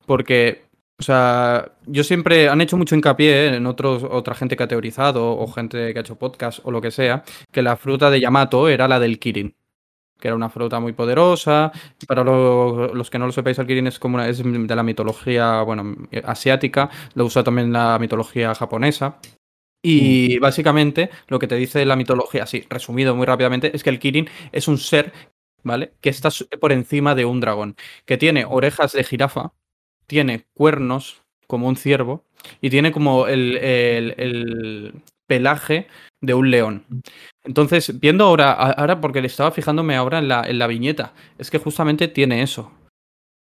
Porque, 0.08 0.64
o 1.00 1.04
sea, 1.04 1.74
yo 1.86 2.04
siempre 2.04 2.50
han 2.50 2.62
hecho 2.62 2.78
mucho 2.78 2.96
hincapié 2.96 3.56
en 3.56 3.68
otros, 3.68 4.04
otra 4.04 4.34
gente 4.34 4.58
que 4.58 4.64
ha 4.64 4.68
teorizado, 4.68 5.38
o 5.38 5.46
gente 5.48 5.94
que 5.94 6.00
ha 6.00 6.02
hecho 6.02 6.16
podcast, 6.18 6.60
o 6.64 6.72
lo 6.72 6.82
que 6.82 6.90
sea, 6.90 7.24
que 7.52 7.62
la 7.62 7.78
fruta 7.78 8.10
de 8.10 8.20
Yamato 8.20 8.70
era 8.70 8.88
la 8.88 9.00
del 9.00 9.20
Kirin. 9.20 9.56
Que 10.20 10.30
era 10.30 10.36
una 10.36 10.50
fruta 10.50 10.80
muy 10.80 10.94
poderosa. 10.94 11.72
Para 12.08 12.24
lo- 12.24 12.92
los 12.96 13.12
que 13.12 13.20
no 13.20 13.28
lo 13.28 13.32
sepáis, 13.32 13.60
el 13.60 13.68
Kirin 13.68 13.86
es 13.86 14.00
como 14.00 14.16
una- 14.16 14.28
es 14.28 14.42
de 14.44 14.76
la 14.76 14.82
mitología, 14.82 15.62
bueno, 15.62 15.96
asiática. 16.24 16.90
Lo 17.14 17.26
usa 17.26 17.44
también 17.44 17.72
la 17.72 18.00
mitología 18.00 18.56
japonesa. 18.56 19.20
Y 19.84 20.40
básicamente 20.40 21.10
lo 21.28 21.38
que 21.40 21.48
te 21.48 21.56
dice 21.56 21.86
la 21.86 21.96
mitología, 21.96 22.44
así 22.44 22.66
resumido 22.70 23.16
muy 23.16 23.26
rápidamente, 23.28 23.72
es 23.76 23.84
que 23.84 23.92
el 23.92 24.00
Kirin 24.00 24.28
es 24.52 24.68
un 24.68 24.80
ser, 24.80 25.14
¿vale? 25.64 25.94
Que 26.02 26.10
está 26.10 26.30
por 26.60 26.72
encima 26.72 27.14
de 27.14 27.26
un 27.26 27.40
dragón, 27.40 27.76
que 28.06 28.18
tiene 28.18 28.44
orejas 28.46 28.94
de 28.94 29.04
jirafa, 29.04 29.54
tiene 30.08 30.46
cuernos 30.54 31.22
como 31.48 31.68
un 31.68 31.76
ciervo 31.78 32.24
y 32.62 32.70
tiene 32.70 32.92
como 32.92 33.28
el, 33.28 33.58
el- 33.58 34.16
el 34.18 34.94
pelaje 35.28 35.88
de 36.22 36.34
un 36.34 36.50
león. 36.50 36.86
Entonces, 37.44 38.00
viendo 38.00 38.26
ahora, 38.26 38.52
ahora 38.54 39.00
porque 39.02 39.22
le 39.22 39.28
estaba 39.28 39.52
fijándome 39.52 39.96
ahora 39.96 40.20
en 40.20 40.28
la, 40.28 40.44
en 40.48 40.58
la 40.58 40.68
viñeta, 40.68 41.14
es 41.38 41.50
que 41.52 41.58
justamente 41.60 42.08
tiene 42.08 42.42
eso. 42.42 42.72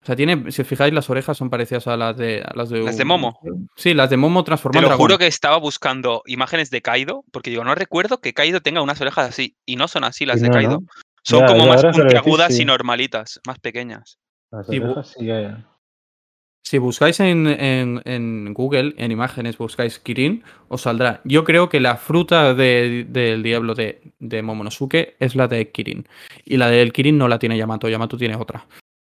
O 0.02 0.06
sea, 0.06 0.16
tiene, 0.16 0.50
si 0.50 0.62
os 0.62 0.68
fijáis, 0.68 0.94
las 0.94 1.10
orejas 1.10 1.36
son 1.36 1.50
parecidas 1.50 1.86
a 1.86 1.94
las 1.96 2.16
de 2.16 2.42
a 2.42 2.52
las 2.56 2.70
de, 2.70 2.80
Las 2.82 2.96
de 2.96 3.04
Momo. 3.04 3.38
Sí, 3.76 3.92
las 3.92 4.08
de 4.08 4.16
Momo 4.16 4.42
Te 4.42 4.46
transforman 4.46 4.82
lo 4.82 4.96
juro 4.96 5.18
que 5.18 5.26
estaba 5.26 5.58
buscando 5.58 6.22
imágenes 6.24 6.70
de 6.70 6.80
Kaido, 6.80 7.22
porque 7.32 7.50
digo, 7.50 7.64
no 7.64 7.74
recuerdo 7.74 8.18
que 8.20 8.32
Kaido 8.32 8.60
tenga 8.62 8.80
unas 8.80 8.98
orejas 9.02 9.28
así, 9.28 9.56
y 9.66 9.76
no 9.76 9.88
son 9.88 10.04
así 10.04 10.24
las 10.24 10.40
de 10.40 10.48
Kaido. 10.48 10.80
¿no? 10.80 10.86
Son 11.22 11.40
Ya, 11.40 11.46
como 11.46 11.66
más 11.66 11.82
puntiagudas 11.84 12.54
sí. 12.56 12.62
y 12.62 12.64
normalitas, 12.64 13.40
más 13.46 13.58
pequeñas. 13.58 14.18
Las 14.50 14.68
orejas 14.70 15.14
sí 15.18 15.26
Si 16.62 16.78
buscáis 16.78 17.18
en, 17.20 17.46
en- 17.48 18.00
en 18.04 18.54
Google, 18.54 18.94
en 18.96 19.10
imágenes, 19.10 19.58
buscáis 19.58 19.98
Kirin, 19.98 20.44
os 20.68 20.82
saldrá. 20.82 21.20
Yo 21.24 21.42
creo 21.44 21.68
que 21.68 21.80
la 21.80 21.96
fruta 21.96 22.54
de- 22.54 23.06
del 23.08 23.42
diablo 23.42 23.74
de, 23.74 24.00
de 24.20 24.42
Momonosuke 24.42 25.16
es 25.18 25.34
la 25.34 25.48
de 25.48 25.70
Kirin. 25.70 26.06
Y 26.44 26.58
la 26.58 26.68
del 26.70 26.92
Kirin 26.92 27.18
no 27.18 27.26
la 27.28 27.38
tiene 27.38 27.56
Yamato, 27.56 27.88
Yamato 27.88 28.16
tiene 28.16 28.36
otra. 28.36 28.66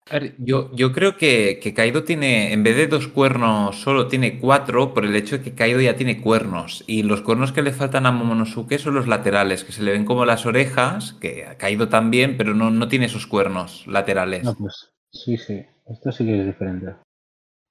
A 0.10 0.20
ver, 0.20 0.34
yo, 0.40 0.72
yo 0.76 0.92
creo 0.92 1.16
que, 1.18 1.60
que 1.62 1.74
Kaido 1.74 2.04
tiene, 2.04 2.52
en 2.52 2.64
vez 2.64 2.76
de 2.76 2.88
dos 2.88 3.08
cuernos, 3.08 3.80
solo 3.80 4.08
tiene 4.08 4.40
cuatro 4.40 4.94
por 4.94 5.06
el 5.06 5.16
hecho 5.16 5.38
de 5.38 5.44
que 5.44 5.54
Kaido 5.54 5.80
ya 5.80 5.96
tiene 5.96 6.20
cuernos. 6.20 6.84
Y 6.88 7.04
los 7.04 7.22
cuernos 7.22 7.52
que 7.52 7.62
le 7.62 7.72
faltan 7.72 8.06
a 8.08 8.12
Momonosuke 8.12 8.80
son 8.80 8.96
los 8.96 9.08
laterales, 9.08 9.64
que 9.64 9.72
se 9.72 9.84
le 9.84 9.92
ven 9.92 10.04
como 10.06 10.26
las 10.26 10.46
orejas, 10.48 11.14
que 11.22 11.46
a 11.46 11.58
Kaido 11.58 11.88
también, 11.90 12.36
pero 12.38 12.56
no, 12.56 12.72
no 12.72 12.88
tiene 12.88 13.06
esos 13.06 13.28
cuernos 13.28 13.86
laterales. 13.88 14.44
No, 14.44 14.56
pues 14.56 14.92
sí, 15.12 15.38
sí. 15.38 15.62
Esto 15.88 16.12
sí 16.12 16.26
que 16.26 16.40
es 16.40 16.46
diferente. 16.48 16.94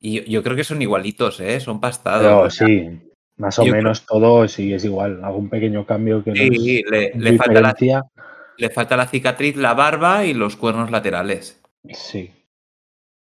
Y 0.00 0.14
yo, 0.14 0.22
yo 0.24 0.42
creo 0.42 0.56
que 0.56 0.64
son 0.64 0.80
igualitos, 0.80 1.40
¿eh? 1.40 1.60
Son 1.60 1.80
pastados. 1.80 2.22
Pero 2.22 2.40
O 2.42 2.50
sea, 2.50 2.66
sí, 2.66 2.88
más 3.36 3.58
o 3.58 3.64
yo 3.64 3.72
creo- 3.72 3.82
menos 3.82 4.06
todo 4.06 4.48
sí 4.48 4.72
es 4.72 4.84
igual. 4.84 5.20
Algún 5.22 5.48
pequeño 5.48 5.84
cambio 5.86 6.24
que 6.24 6.32
sí, 6.34 6.82
le, 6.90 7.10
nos 7.14 7.22
le 7.22 7.36
falta 7.36 7.60
la, 7.60 7.76
le 8.56 8.70
falta 8.70 8.96
la 8.96 9.06
cicatriz, 9.06 9.56
la 9.56 9.74
barba 9.74 10.24
y 10.24 10.32
los 10.34 10.56
cuernos 10.56 10.90
laterales. 10.90 11.60
Sí. 11.92 12.30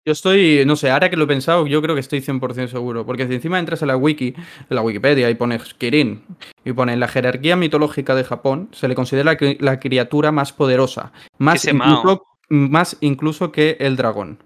Yo 0.07 0.13
estoy, 0.13 0.65
no 0.67 0.77
sé, 0.77 0.91
ahora 0.91 1.09
que 1.09 1.17
lo 1.17 1.25
he 1.25 1.29
pensado, 1.29 1.67
yo 1.67 1.81
creo 1.81 1.95
que 1.95 2.01
estoy 2.03 2.21
100% 2.21 2.69
seguro. 2.69 3.07
Porque 3.07 3.27
si 3.27 3.35
encima 3.35 3.59
entras 3.59 3.81
en 3.81 3.89
la 3.89 3.97
wiki, 3.97 4.35
en 4.37 4.77
la 4.77 4.83
Wikipedia, 4.83 5.31
y 5.31 5.35
pones 5.35 5.73
Kirin, 5.75 6.25
y 6.63 6.73
pone 6.75 6.93
en 6.93 7.01
la 7.01 7.09
jerarquía 7.09 7.57
mitológica 7.57 8.15
de 8.15 8.25
Japón, 8.25 8.69
se 8.73 8.87
le 8.89 8.95
considera 8.95 9.37
que- 9.39 9.57
la 9.61 9.81
criatura 9.81 10.31
más 10.31 10.53
poderosa. 10.53 11.13
Más 11.39 11.65
incluso, 11.67 12.27
más 12.51 12.99
incluso 13.01 13.51
que 13.51 13.77
el 13.81 13.97
dragón. 13.97 14.39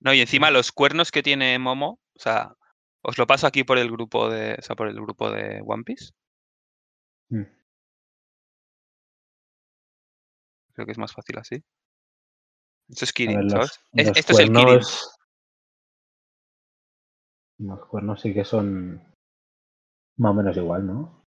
No, 0.00 0.12
y 0.12 0.20
encima 0.20 0.50
los 0.50 0.72
cuernos 0.72 1.10
que 1.10 1.22
tiene 1.22 1.58
Momo, 1.58 2.00
o 2.14 2.18
sea, 2.18 2.54
os 3.02 3.18
lo 3.18 3.26
paso 3.26 3.46
aquí 3.46 3.64
por 3.64 3.78
el 3.78 3.90
grupo 3.90 4.28
de, 4.28 4.54
o 4.58 4.62
sea, 4.62 4.76
por 4.76 4.88
el 4.88 4.96
grupo 4.96 5.30
de 5.30 5.62
One 5.64 5.84
Piece. 5.84 6.12
Mm. 7.30 7.42
Creo 10.74 10.86
que 10.86 10.92
es 10.92 10.98
más 10.98 11.12
fácil 11.12 11.38
así. 11.38 11.64
Esto 12.88 13.04
es 13.04 13.12
Kirin, 13.12 13.36
ver, 13.36 13.44
los, 13.44 13.52
¿sabes? 13.52 13.80
Es- 13.94 14.08
los 14.08 14.16
esto 14.18 14.32
es 14.32 14.38
el 14.40 14.46
Kirin. 14.48 14.64
cuernos. 14.64 15.18
Los 17.58 17.86
cuernos 17.86 18.20
sí 18.20 18.34
que 18.34 18.44
son 18.44 18.96
más 20.18 20.30
o 20.30 20.34
menos 20.34 20.56
igual, 20.56 20.86
¿no? 20.86 21.24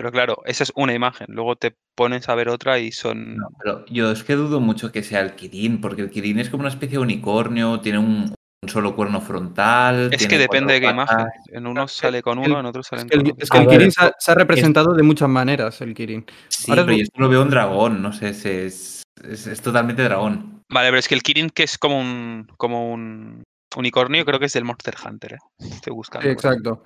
Pero 0.00 0.12
claro, 0.12 0.38
esa 0.46 0.62
es 0.62 0.72
una 0.76 0.94
imagen. 0.94 1.26
Luego 1.28 1.56
te 1.56 1.76
pones 1.94 2.26
a 2.30 2.34
ver 2.34 2.48
otra 2.48 2.78
y 2.78 2.90
son. 2.90 3.36
No, 3.36 3.48
pero 3.62 3.84
yo 3.84 4.10
es 4.10 4.24
que 4.24 4.34
dudo 4.34 4.58
mucho 4.58 4.90
que 4.90 5.02
sea 5.02 5.20
el 5.20 5.34
Kirin, 5.34 5.78
porque 5.82 6.00
el 6.00 6.08
Kirin 6.10 6.38
es 6.38 6.48
como 6.48 6.62
una 6.62 6.70
especie 6.70 6.96
de 6.96 7.02
unicornio, 7.02 7.80
tiene 7.80 7.98
un, 7.98 8.34
un 8.62 8.68
solo 8.70 8.96
cuerno 8.96 9.20
frontal. 9.20 10.08
Es 10.10 10.16
tiene 10.20 10.30
que 10.30 10.38
depende 10.38 10.72
de 10.72 10.80
qué 10.80 10.88
imagen. 10.88 11.26
En 11.52 11.66
unos 11.66 11.92
Es 11.92 11.98
sale 11.98 12.22
con 12.22 12.38
el- 12.42 12.50
uno, 12.50 12.66
en 12.66 12.82
salen 12.82 13.08
que 13.10 13.18
con 13.18 13.26
el, 13.26 13.32
otro. 13.32 13.42
es 13.44 13.50
que 13.50 13.58
A 13.58 13.60
el 13.60 13.66
ver, 13.66 13.76
Kirin 13.76 13.92
se 13.92 14.02
ha, 14.02 14.12
se 14.18 14.30
ha 14.32 14.34
representado 14.36 14.94
de 14.94 15.02
muchas 15.02 15.28
maneras, 15.28 15.78
el 15.82 15.92
Kirin. 15.92 16.24
Sí, 16.48 16.70
Ahora 16.70 16.86
pero 16.86 16.96
yo 16.96 17.02
esto 17.02 17.20
lo 17.20 17.28
veo 17.28 17.42
un 17.42 17.50
dragón, 17.50 18.00
no 18.00 18.14
sé, 18.14 18.30
es, 18.30 18.46
es, 18.46 19.02
es- 19.22 19.46
es 19.48 19.60
totalmente 19.60 20.02
dragón. 20.02 20.62
Vale, 20.70 20.88
pero 20.88 20.98
es 20.98 21.08
que 21.08 21.14
el 21.14 21.22
Kirin, 21.22 21.50
que 21.50 21.64
es 21.64 21.76
como 21.76 22.00
un, 22.00 22.46
como 22.56 22.90
un 22.90 23.42
unicornio, 23.76 24.24
creo 24.24 24.38
que 24.38 24.46
es 24.46 24.52
del 24.54 24.64
Monster 24.64 24.94
Hunter, 25.04 25.34
¿eh? 25.34 25.38
Estoy 25.58 25.92
buscando. 25.92 26.26
Sí, 26.26 26.32
exacto. 26.32 26.84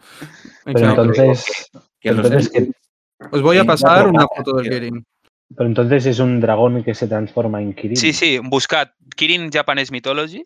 Pero 0.64 0.88
entonces, 0.90 1.70
Que 2.00 2.12
los- 2.12 2.26
entonces, 2.26 2.50
¿qué- 2.50 2.70
Os 3.30 3.42
voy 3.42 3.58
a 3.58 3.64
pasar 3.64 4.06
una 4.08 4.26
foto 4.26 4.54
del. 4.56 4.68
Kirin. 4.70 5.04
pero 5.56 5.66
entonces 5.68 6.06
es 6.06 6.18
un 6.18 6.40
dragón 6.40 6.82
que 6.84 6.94
se 6.94 7.06
transforma 7.06 7.60
en 7.62 7.74
Kirin. 7.74 7.96
Sí, 7.96 8.12
sí, 8.12 8.38
buscad 8.38 8.88
Kirin 9.16 9.50
Japanese 9.50 9.92
Mythology. 9.92 10.44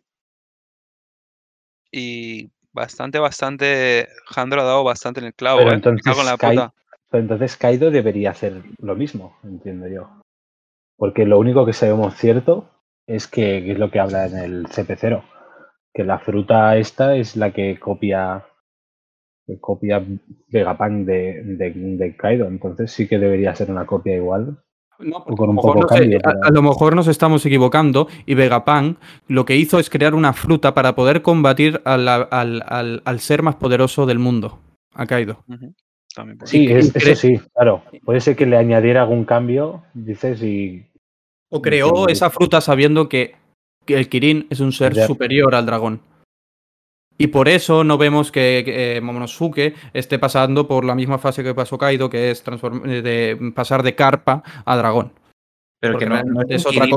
Y 1.91 2.51
bastante, 2.73 3.19
bastante. 3.19 4.09
Jandro 4.27 4.61
ha 4.61 4.65
dado 4.65 4.85
bastante 4.85 5.21
en 5.21 5.27
el 5.27 5.35
clavo, 5.35 5.59
Pero 5.59 5.71
¿eh? 5.71 5.75
Entonces 5.75 6.03
cago 6.05 6.21
en 6.21 6.27
la 6.27 6.37
Kai- 6.37 6.57
puta. 6.57 6.75
Pero 7.11 7.23
entonces 7.23 7.57
Kaido 7.57 7.91
debería 7.91 8.33
hacer 8.33 8.63
lo 8.83 8.95
mismo, 8.95 9.39
entiendo 9.43 9.89
yo. 9.89 10.11
Porque 10.99 11.25
lo 11.25 11.39
único 11.39 11.65
que 11.65 11.73
sabemos 11.73 12.15
cierto 12.17 12.69
es 13.07 13.27
que, 13.27 13.65
que 13.65 13.73
es 13.73 13.79
lo 13.79 13.91
que 13.91 13.99
habla 13.99 14.27
en 14.27 14.37
el 14.37 14.67
CP0, 14.67 15.23
que 15.95 16.05
la 16.05 16.19
fruta 16.19 16.77
esta 16.77 17.17
es 17.17 17.35
la 17.35 17.51
que 17.53 17.79
copia 17.81 18.45
copia 19.61 20.05
Vegapunk 20.49 21.07
de, 21.07 21.43
de, 21.45 21.71
de 21.73 22.17
Kaido, 22.17 22.47
entonces 22.47 22.91
sí 22.93 23.09
que 23.09 23.19
debería 23.19 23.55
ser 23.55 23.71
una 23.71 23.87
copia 23.87 24.15
igual. 24.17 24.59
No, 25.01 25.19
O 25.19 25.25
porque 25.25 25.37
con 25.37 25.47
a, 25.47 25.51
un 25.51 25.57
lo 25.57 25.63
mejor 25.63 25.75
poco 25.75 25.81
no 25.83 25.89
sé, 25.97 26.01
cambio, 26.01 26.19
a- 26.19 26.23
pero- 26.33 26.45
a 26.45 26.51
lo 26.51 26.63
mejor 26.63 26.97
nos 26.97 27.07
estamos 27.09 27.47
equivocando 27.47 28.09
y 28.27 28.35
Vegapunk 28.35 28.99
lo 29.29 29.45
que 29.45 29.57
hizo 29.57 29.79
es 29.79 29.89
crear 29.91 30.15
una 30.15 30.33
fruta 30.33 30.75
para 30.75 30.95
poder 30.95 31.23
combatir 31.23 31.81
al, 31.85 32.09
al- 32.09 33.03
al 33.05 33.21
ser 33.21 33.43
más 33.43 33.55
poderoso 33.57 34.07
del 34.07 34.19
mundo, 34.19 34.59
a 34.95 35.07
Kaido. 35.07 35.45
También 36.15 36.39
Sí, 36.45 36.67
es- 36.71 36.95
eso 36.97 37.15
sí, 37.15 37.41
claro. 37.55 37.83
Puede 38.05 38.21
ser 38.21 38.35
que 38.35 38.47
le 38.47 38.57
añadiera 38.57 39.03
algún 39.03 39.25
cambio, 39.25 39.85
dices, 39.95 40.43
y 40.43 40.85
O 41.51 41.63
creó 41.63 42.09
esa 42.09 42.29
fruta 42.31 42.61
sabiendo 42.61 43.09
que, 43.09 43.37
que 43.87 43.97
el 43.97 44.09
Kirin 44.09 44.47
es 44.51 44.59
un 44.59 44.73
ser 44.73 44.95
Ya. 44.95 45.07
superior 45.07 45.55
al 45.55 45.65
dragón. 45.67 46.01
Y 47.21 47.27
por 47.29 47.49
eso 47.49 47.83
no 47.83 47.99
vemos 47.99 48.31
que, 48.31 48.63
que, 48.65 48.97
eh, 48.97 49.01
Momonosuke 49.01 49.75
esté 49.93 50.19
pasando 50.21 50.69
por 50.69 50.85
la 50.85 50.95
misma 50.95 51.19
fase 51.19 51.43
que 51.43 51.53
pasó 51.55 51.77
Kaido, 51.77 52.09
que 52.09 52.31
es 52.31 52.45
eh, 52.47 53.03
de 53.03 53.53
pasar 53.55 53.83
de 53.83 53.95
carpa 53.97 54.43
a 54.65 54.77
dragón. 54.77 55.13
Pero 55.81 55.95
Porque 55.95 56.07
que 56.07 56.11
no, 56.11 56.43
es, 56.43 56.51
es 56.51 56.67
otra 56.67 56.81
Kirin, 56.87 56.91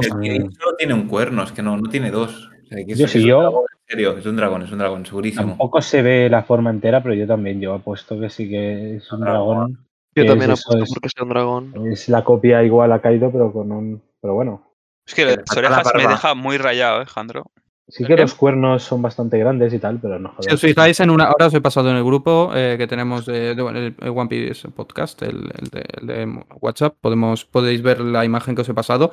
cosa. 0.47 0.59
solo 0.59 0.75
tiene 0.77 0.93
un 0.93 1.07
cuerno, 1.07 1.43
es 1.43 1.51
que 1.51 1.61
no, 1.63 1.75
no 1.77 1.89
tiene 1.89 2.11
dos. 2.11 2.49
O 2.63 2.65
sea, 2.67 2.85
que 2.85 2.93
es- 2.93 2.99
Yo 2.99 3.05
un 3.19 3.27
yo- 3.27 3.39
dragón, 3.41 3.65
en 3.71 3.87
serio, 3.87 4.17
es 4.17 4.25
un 4.25 4.35
dragón, 4.35 4.61
es 4.63 4.71
un 4.71 4.77
dragón, 4.77 5.05
segurísimo. 5.05 5.47
tampoco 5.49 5.81
se 5.81 6.01
ve 6.01 6.29
la 6.29 6.43
forma 6.43 6.69
entera, 6.69 7.01
pero 7.01 7.15
yo 7.15 7.25
también, 7.27 7.59
yo 7.59 7.73
apuesto 7.73 8.19
que 8.19 8.29
sí 8.29 8.47
que 8.47 8.97
es 8.97 9.11
un 9.11 9.21
dragón. 9.21 9.85
Yo 10.15 10.23
que 10.23 10.25
también 10.25 10.51
es 10.51 10.59
eso, 10.59 10.69
apuesto 10.71 10.83
es- 10.85 10.93
porque 10.93 11.09
sea 11.09 11.23
un 11.23 11.29
dragón. 11.29 11.87
Es 11.91 12.09
la 12.09 12.23
copia 12.23 12.63
igual 12.63 12.91
a 12.91 13.01
Kaido, 13.01 13.31
pero 13.31 13.51
con 13.51 13.71
un. 13.71 14.01
Pero 14.21 14.35
bueno. 14.35 14.67
Es 15.07 15.15
que 15.15 15.25
Le 15.25 15.35
las 15.37 15.45
falta 15.47 15.61
la 15.61 15.67
orejas 15.77 15.93
me 15.95 16.07
deja 16.07 16.35
muy 16.35 16.57
rayado, 16.57 17.01
¿eh, 17.01 17.05
Jandro? 17.05 17.43
Sí 17.91 18.05
que 18.05 18.15
¿Qué? 18.15 18.21
los 18.21 18.33
cuernos 18.35 18.83
son 18.83 19.01
bastante 19.01 19.37
grandes 19.37 19.73
y 19.73 19.79
tal, 19.79 19.99
pero 20.01 20.17
no 20.17 20.29
joder. 20.29 20.45
Si 20.45 20.53
os 20.55 20.61
fijáis 20.61 20.99
en 21.01 21.09
una, 21.09 21.25
ahora 21.25 21.47
os 21.47 21.53
he 21.53 21.59
pasado 21.59 21.89
en 21.91 21.97
el 21.97 22.03
grupo 22.05 22.51
eh, 22.55 22.75
que 22.77 22.87
tenemos 22.87 23.25
de, 23.25 23.53
de- 23.53 23.61
el, 23.61 23.95
el 23.99 24.09
One 24.09 24.29
Piece 24.29 24.69
podcast, 24.69 25.21
el, 25.23 25.51
el 25.59 25.67
de, 25.69 25.85
el 25.99 26.07
de 26.07 26.43
WhatsApp, 26.61 26.95
podemos, 27.01 27.43
podéis 27.43 27.81
ver 27.81 27.99
la 27.99 28.23
imagen 28.23 28.55
que 28.55 28.61
os 28.61 28.69
he 28.69 28.73
pasado. 28.73 29.11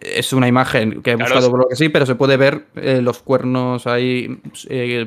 Es 0.00 0.32
una 0.32 0.48
imagen 0.48 1.02
que 1.02 1.12
he 1.12 1.16
Claro, 1.16 1.34
buscado 1.34 1.50
por 1.50 1.60
lo 1.60 1.68
que 1.68 1.76
sí, 1.76 1.90
pero 1.90 2.06
se 2.06 2.14
puede 2.14 2.36
ver 2.36 2.66
eh, 2.76 3.00
los 3.02 3.20
cuernos 3.20 3.86
ahí 3.86 4.40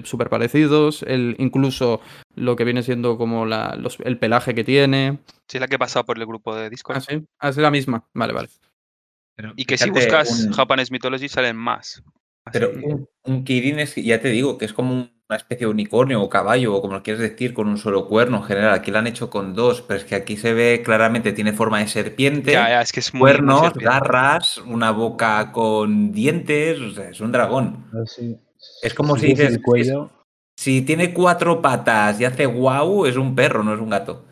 súper 0.04 0.30
parecidos, 0.30 1.04
el, 1.04 1.36
incluso 1.40 2.00
lo 2.36 2.56
que 2.56 2.64
viene 2.64 2.84
siendo 2.84 3.18
como 3.18 3.46
la, 3.46 3.76
los- 3.76 4.00
el 4.02 4.18
pelaje 4.20 4.54
que 4.54 4.64
tiene. 4.64 5.18
Sí, 5.48 5.58
es 5.58 5.62
la 5.62 5.68
que 5.68 5.76
he 5.76 5.80
pasado 5.80 6.06
por 6.06 6.18
el 6.20 6.26
grupo 6.26 6.56
de 6.56 6.70
Discord. 6.70 6.98
Ah, 6.98 7.02
sí, 7.02 7.26
Ah, 7.40 7.50
es 7.50 7.58
la 7.58 7.72
misma. 7.72 8.06
Vale, 8.14 8.34
vale. 8.34 8.50
Pero 9.36 9.52
Y 9.56 9.66
que 9.66 9.78
si 9.80 9.90
buscas 9.90 10.46
un- 10.46 10.54
Japanese 10.54 10.92
Mythology 10.94 11.28
salen 11.28 11.56
más. 11.58 12.04
Así. 12.46 12.60
Pero 12.60 12.72
un, 12.72 13.08
un 13.24 13.44
Kirin 13.44 13.80
es, 13.80 13.96
ya 13.96 14.20
te 14.20 14.30
digo, 14.30 14.58
que 14.58 14.66
es 14.66 14.74
como 14.74 14.94
un 14.94 15.14
una 15.30 15.38
especie 15.38 15.66
de 15.66 15.72
unicornio 15.72 16.22
o 16.22 16.30
caballo, 16.30 16.76
o 16.76 16.82
como 16.82 16.94
lo 16.96 17.02
quieres 17.02 17.22
decir, 17.22 17.54
con 17.54 17.68
un 17.68 17.78
solo 17.78 18.08
cuerno 18.08 18.38
en 18.38 18.44
general. 18.44 18.74
Aquí 18.74 18.92
lo 18.92 19.00
han 19.00 19.08
hecho 19.08 19.30
con 19.30 19.56
dos, 19.56 19.82
pero 19.82 19.98
es 20.00 20.06
que 20.06 20.16
aquí 20.16 20.36
se 20.36 20.54
ve 20.54 20.82
claramente, 20.86 21.32
tiene 21.32 21.54
forma 21.54 21.80
de 21.80 21.88
serpiente, 21.88 22.52
Ya, 22.52 22.68
ya, 22.68 22.82
es 22.82 22.92
que 22.92 23.00
es 23.00 23.14
muy. 23.14 23.22
muy 23.22 23.32
cuernos, 23.32 23.62
serpiente. 23.62 23.86
garras, 23.86 24.58
una 24.60 24.92
boca 24.92 25.52
con 25.54 26.12
dientes, 26.12 26.80
o 26.82 26.92
sea, 26.92 27.10
es 27.10 27.22
un 27.22 27.32
dragón. 27.32 27.86
A 27.94 28.00
ver 28.00 28.08
si- 28.08 28.38
Es 28.84 28.94
como 28.94 29.16
si 29.18 29.28
dices, 29.28 29.54
el 29.56 29.62
cuello. 29.64 30.12
Si 30.56 30.82
tiene 30.84 31.14
cuatro 31.14 31.62
patas 31.62 32.20
y 32.20 32.26
hace 32.26 32.46
guau, 32.46 33.06
es 33.06 33.16
un 33.16 33.34
perro, 33.34 33.64
no 33.64 33.74
es 33.74 33.80
un 33.80 33.90
gato. 33.90 34.26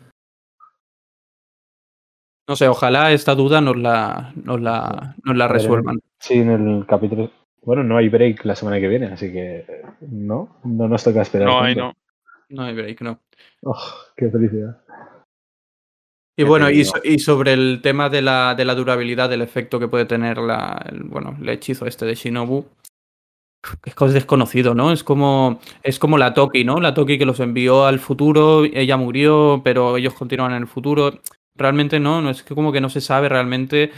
No 2.48 2.54
sé, 2.54 2.68
ojalá 2.68 3.12
esta 3.12 3.34
duda 3.34 3.60
nos 3.60 3.76
la, 3.76 4.32
nos 4.36 4.60
la, 4.60 5.16
nos 5.24 5.36
la 5.36 5.48
resuelvan. 5.48 6.00
Sí, 6.20 6.34
en 6.34 6.50
el 6.50 6.86
capítulo. 6.86 7.30
Bueno, 7.64 7.84
no 7.84 7.96
hay 7.96 8.08
break 8.08 8.44
la 8.44 8.56
semana 8.56 8.80
que 8.80 8.88
viene, 8.88 9.06
así 9.06 9.32
que 9.32 9.64
no, 10.00 10.60
no 10.64 10.88
nos 10.88 11.04
toca 11.04 11.22
esperar. 11.22 11.48
No, 11.48 11.60
tanto. 11.62 11.80
no. 11.80 11.92
No 12.48 12.64
hay 12.64 12.74
break, 12.74 13.00
no. 13.02 13.20
Oh, 13.62 13.78
qué 14.16 14.28
felicidad. 14.28 14.78
Y 16.36 16.44
bueno, 16.44 16.68
y, 16.70 16.78
digo. 16.78 16.90
so- 16.90 17.00
y 17.04 17.18
sobre 17.18 17.52
el 17.52 17.80
tema 17.82 18.08
de 18.08 18.22
la, 18.22 18.54
de 18.54 18.64
la 18.64 18.74
durabilidad, 18.74 19.28
del 19.30 19.42
efecto 19.42 19.78
que 19.78 19.88
puede 19.88 20.06
tener 20.06 20.38
la, 20.38 20.84
el, 20.88 21.04
bueno, 21.04 21.36
el 21.40 21.48
hechizo 21.48 21.86
este 21.86 22.04
de 22.04 22.14
Shinobu, 22.14 22.66
es 23.84 23.94
cosa 23.94 24.12
desconocido, 24.14 24.74
¿no? 24.74 24.90
Es 24.92 25.04
como, 25.04 25.60
es 25.82 25.98
como 25.98 26.18
la 26.18 26.34
Toki, 26.34 26.64
¿no? 26.64 26.80
La 26.80 26.94
Toki 26.94 27.16
que 27.16 27.26
los 27.26 27.38
envió 27.40 27.86
al 27.86 28.00
futuro, 28.00 28.64
ella 28.64 28.96
murió, 28.96 29.60
pero 29.62 29.96
ellos 29.96 30.14
continúan 30.14 30.52
en 30.52 30.62
el 30.62 30.66
futuro. 30.66 31.20
Realmente 31.54 32.00
no, 32.00 32.22
no 32.22 32.30
es 32.30 32.42
que 32.42 32.54
como 32.54 32.72
que 32.72 32.80
no 32.80 32.88
se 32.88 33.00
sabe 33.00 33.28
realmente 33.28 33.90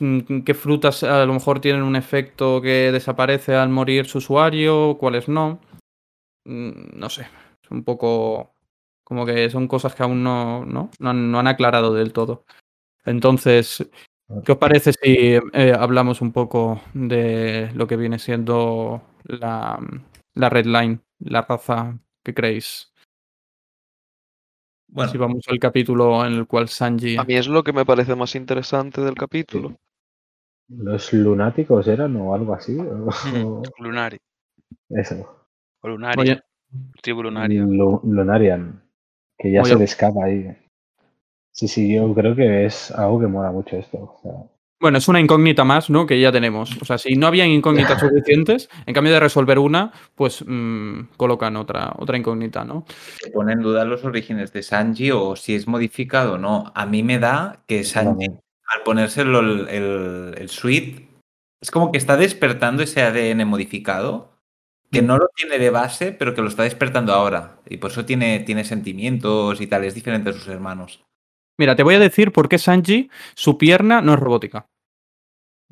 mm, 0.00 0.40
qué 0.40 0.54
frutas 0.54 1.02
a 1.02 1.24
lo 1.26 1.34
mejor 1.34 1.60
tienen 1.60 1.82
un 1.82 1.96
efecto 1.96 2.60
que 2.62 2.90
desaparece 2.90 3.54
al 3.54 3.68
morir 3.68 4.06
su 4.06 4.18
usuario, 4.18 4.96
cuáles 4.98 5.28
no. 5.28 5.60
Mm, 6.44 6.98
No 6.98 7.08
sé, 7.10 7.22
es 7.62 7.70
un 7.70 7.84
poco 7.84 8.54
como 9.04 9.26
que 9.26 9.50
son 9.50 9.68
cosas 9.68 9.94
que 9.94 10.02
aún 10.02 10.22
no, 10.22 10.64
no, 10.64 10.90
no, 10.98 11.38
han, 11.38 11.46
aclarado 11.46 11.92
del 11.92 12.12
todo. 12.12 12.44
Entonces, 13.04 13.90
¿qué 14.44 14.52
os 14.52 14.58
parece 14.58 14.92
si 14.94 15.38
eh, 15.52 15.74
hablamos 15.78 16.22
un 16.22 16.32
poco 16.32 16.80
de 16.94 17.70
lo 17.74 17.86
que 17.86 17.96
viene 17.96 18.18
siendo 18.18 19.02
la, 19.24 19.78
la 20.34 20.48
Red 20.48 20.66
Line, 20.66 21.00
la 21.18 21.42
raza 21.42 21.98
que 22.22 22.32
creéis? 22.32 22.91
Bueno, 24.92 25.10
Si 25.10 25.16
vamos 25.16 25.44
al 25.48 25.58
capítulo 25.58 26.24
en 26.26 26.34
el 26.34 26.46
cual 26.46 26.68
Sanji... 26.68 27.16
A 27.16 27.24
mí 27.24 27.34
es 27.34 27.48
lo 27.48 27.62
que 27.64 27.72
me 27.72 27.86
parece 27.86 28.14
más 28.14 28.34
interesante 28.34 29.00
del 29.00 29.14
capítulo. 29.14 29.74
¿Los 30.68 31.12
lunáticos 31.14 31.88
eran 31.88 32.14
o 32.16 32.34
algo 32.34 32.54
así? 32.54 32.78
O- 32.78 33.06
Mm, 33.06 33.62
Lunari. 33.82 34.18
Eso. 34.90 35.46
O. 35.80 36.20
Oye, 36.20 36.40
Tribu 37.02 37.22
Lunaria. 37.22 37.62
Lu- 37.62 38.00
Lunarian. 38.04 38.82
Que 39.38 39.50
ya 39.50 39.62
Oye. 39.62 39.72
se 39.72 39.78
le 39.78 39.84
escapa 39.84 40.24
ahí. 40.24 40.54
Sí, 41.52 41.68
sí, 41.68 41.94
yo 41.94 42.12
creo 42.14 42.36
que 42.36 42.66
es 42.66 42.90
algo 42.90 43.18
que 43.20 43.26
mola 43.26 43.50
mucho 43.50 43.76
esto. 43.76 43.98
o 43.98 44.18
sea, 44.22 44.32
Bueno, 44.82 44.98
es 44.98 45.06
una 45.06 45.20
incógnita 45.20 45.62
más, 45.62 45.90
¿no? 45.90 46.08
Que 46.08 46.20
ya 46.20 46.32
tenemos. 46.32 46.76
O 46.82 46.84
sea, 46.84 46.98
si 46.98 47.14
no 47.14 47.28
habían 47.28 47.50
incógnitas 47.50 48.00
suficientes, 48.00 48.68
en 48.84 48.92
cambio 48.92 49.12
de 49.12 49.20
resolver 49.20 49.60
una, 49.60 49.92
pues 50.16 50.44
mm, 50.44 51.02
colocan 51.16 51.54
otra, 51.54 51.94
otra 51.98 52.18
incógnita, 52.18 52.64
¿no? 52.64 52.84
se 53.20 53.30
pone 53.30 53.52
en 53.52 53.60
duda 53.60 53.84
los 53.84 54.04
orígenes 54.04 54.52
de 54.52 54.64
Sanji 54.64 55.12
o 55.12 55.36
si 55.36 55.54
es 55.54 55.68
modificado 55.68 56.32
o 56.32 56.38
no. 56.38 56.72
A 56.74 56.84
mí 56.84 57.04
me 57.04 57.20
da 57.20 57.62
que 57.68 57.84
Sanji, 57.84 58.26
al 58.26 58.82
ponérselo 58.84 59.38
el, 59.38 59.68
el, 59.68 60.34
el 60.36 60.48
suite, 60.48 61.08
es 61.60 61.70
como 61.70 61.92
que 61.92 61.98
está 61.98 62.16
despertando 62.16 62.82
ese 62.82 63.02
ADN 63.02 63.46
modificado, 63.46 64.32
que 64.90 65.00
no 65.00 65.16
lo 65.16 65.28
tiene 65.36 65.60
de 65.60 65.70
base, 65.70 66.10
pero 66.10 66.34
que 66.34 66.42
lo 66.42 66.48
está 66.48 66.64
despertando 66.64 67.12
ahora. 67.12 67.60
Y 67.68 67.76
por 67.76 67.92
eso 67.92 68.04
tiene, 68.04 68.40
tiene 68.40 68.64
sentimientos 68.64 69.60
y 69.60 69.68
tal, 69.68 69.84
es 69.84 69.94
diferente 69.94 70.30
a 70.30 70.32
sus 70.32 70.48
hermanos. 70.48 71.04
Mira, 71.56 71.76
te 71.76 71.84
voy 71.84 71.94
a 71.94 72.00
decir 72.00 72.32
por 72.32 72.48
qué 72.48 72.58
Sanji, 72.58 73.10
su 73.34 73.58
pierna 73.58 74.00
no 74.02 74.14
es 74.14 74.18
robótica. 74.18 74.66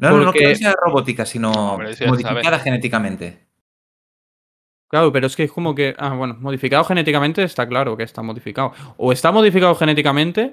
No, 0.01 0.11
no, 0.11 0.17
no 0.19 0.25
Porque- 0.27 0.39
que 0.41 0.49
no 0.49 0.55
sea 0.55 0.75
robótica, 0.83 1.27
sino 1.27 1.51
No, 1.79 1.93
se 1.95 2.07
modificada 2.07 2.59
genéticamente. 2.59 3.47
Claro, 4.89 5.13
pero 5.13 5.27
es 5.29 5.37
que 5.37 5.45
es 5.45 5.53
como 5.53 5.75
que. 5.75 5.95
Ah, 5.99 6.15
bueno, 6.15 6.35
modificado 6.41 6.83
genéticamente 6.85 7.45
está 7.45 7.69
claro 7.69 7.97
que 7.97 8.03
está 8.03 8.23
modificado. 8.23 8.73
O 8.97 9.13
está 9.13 9.31
modificado 9.31 9.75
genéticamente, 9.77 10.53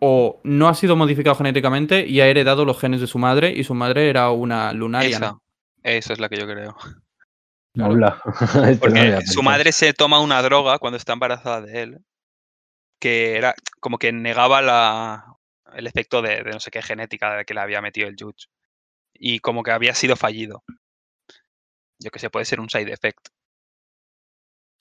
o 0.00 0.40
no 0.42 0.68
ha 0.68 0.74
sido 0.74 0.96
modificado 0.96 1.36
genéticamente 1.36 2.04
y 2.06 2.20
ha 2.20 2.26
heredado 2.26 2.64
los 2.64 2.80
genes 2.80 3.00
de 3.00 3.06
su 3.06 3.18
madre, 3.18 3.52
y 3.52 3.62
su 3.62 3.74
madre 3.74 4.08
era 4.10 4.30
una 4.30 4.72
lunaria. 4.72 5.16
Esa. 5.16 5.38
Esa 5.84 6.12
es 6.12 6.18
la 6.18 6.28
que 6.28 6.36
yo 6.38 6.46
creo. 6.46 6.76
Claro. 7.74 7.92
Hola. 7.94 8.20
No 8.54 8.66
lo 8.66 8.78
Porque 8.80 9.20
su 9.26 9.42
madre 9.42 9.70
se 9.70 9.92
toma 9.94 10.18
una 10.20 10.42
droga 10.42 10.78
cuando 10.78 10.96
está 10.96 11.12
embarazada 11.12 11.60
de 11.60 11.82
él, 11.82 11.98
que 12.98 13.36
era 13.36 13.54
como 13.78 13.98
que 13.98 14.10
negaba 14.12 14.60
la, 14.60 15.36
el 15.74 15.86
efecto 15.86 16.20
de, 16.20 16.42
de 16.42 16.50
no 16.50 16.58
sé 16.58 16.72
qué 16.72 16.82
genética 16.82 17.36
de 17.36 17.44
que 17.44 17.54
le 17.54 17.60
había 17.60 17.80
metido 17.80 18.08
el 18.08 18.16
Judge. 18.18 18.48
Y 19.18 19.40
como 19.40 19.62
que 19.62 19.72
había 19.72 19.94
sido 19.94 20.16
fallido. 20.16 20.62
Yo 21.98 22.10
que 22.10 22.18
sé, 22.18 22.30
puede 22.30 22.44
ser 22.44 22.60
un 22.60 22.70
side 22.70 22.92
effect. 22.92 23.28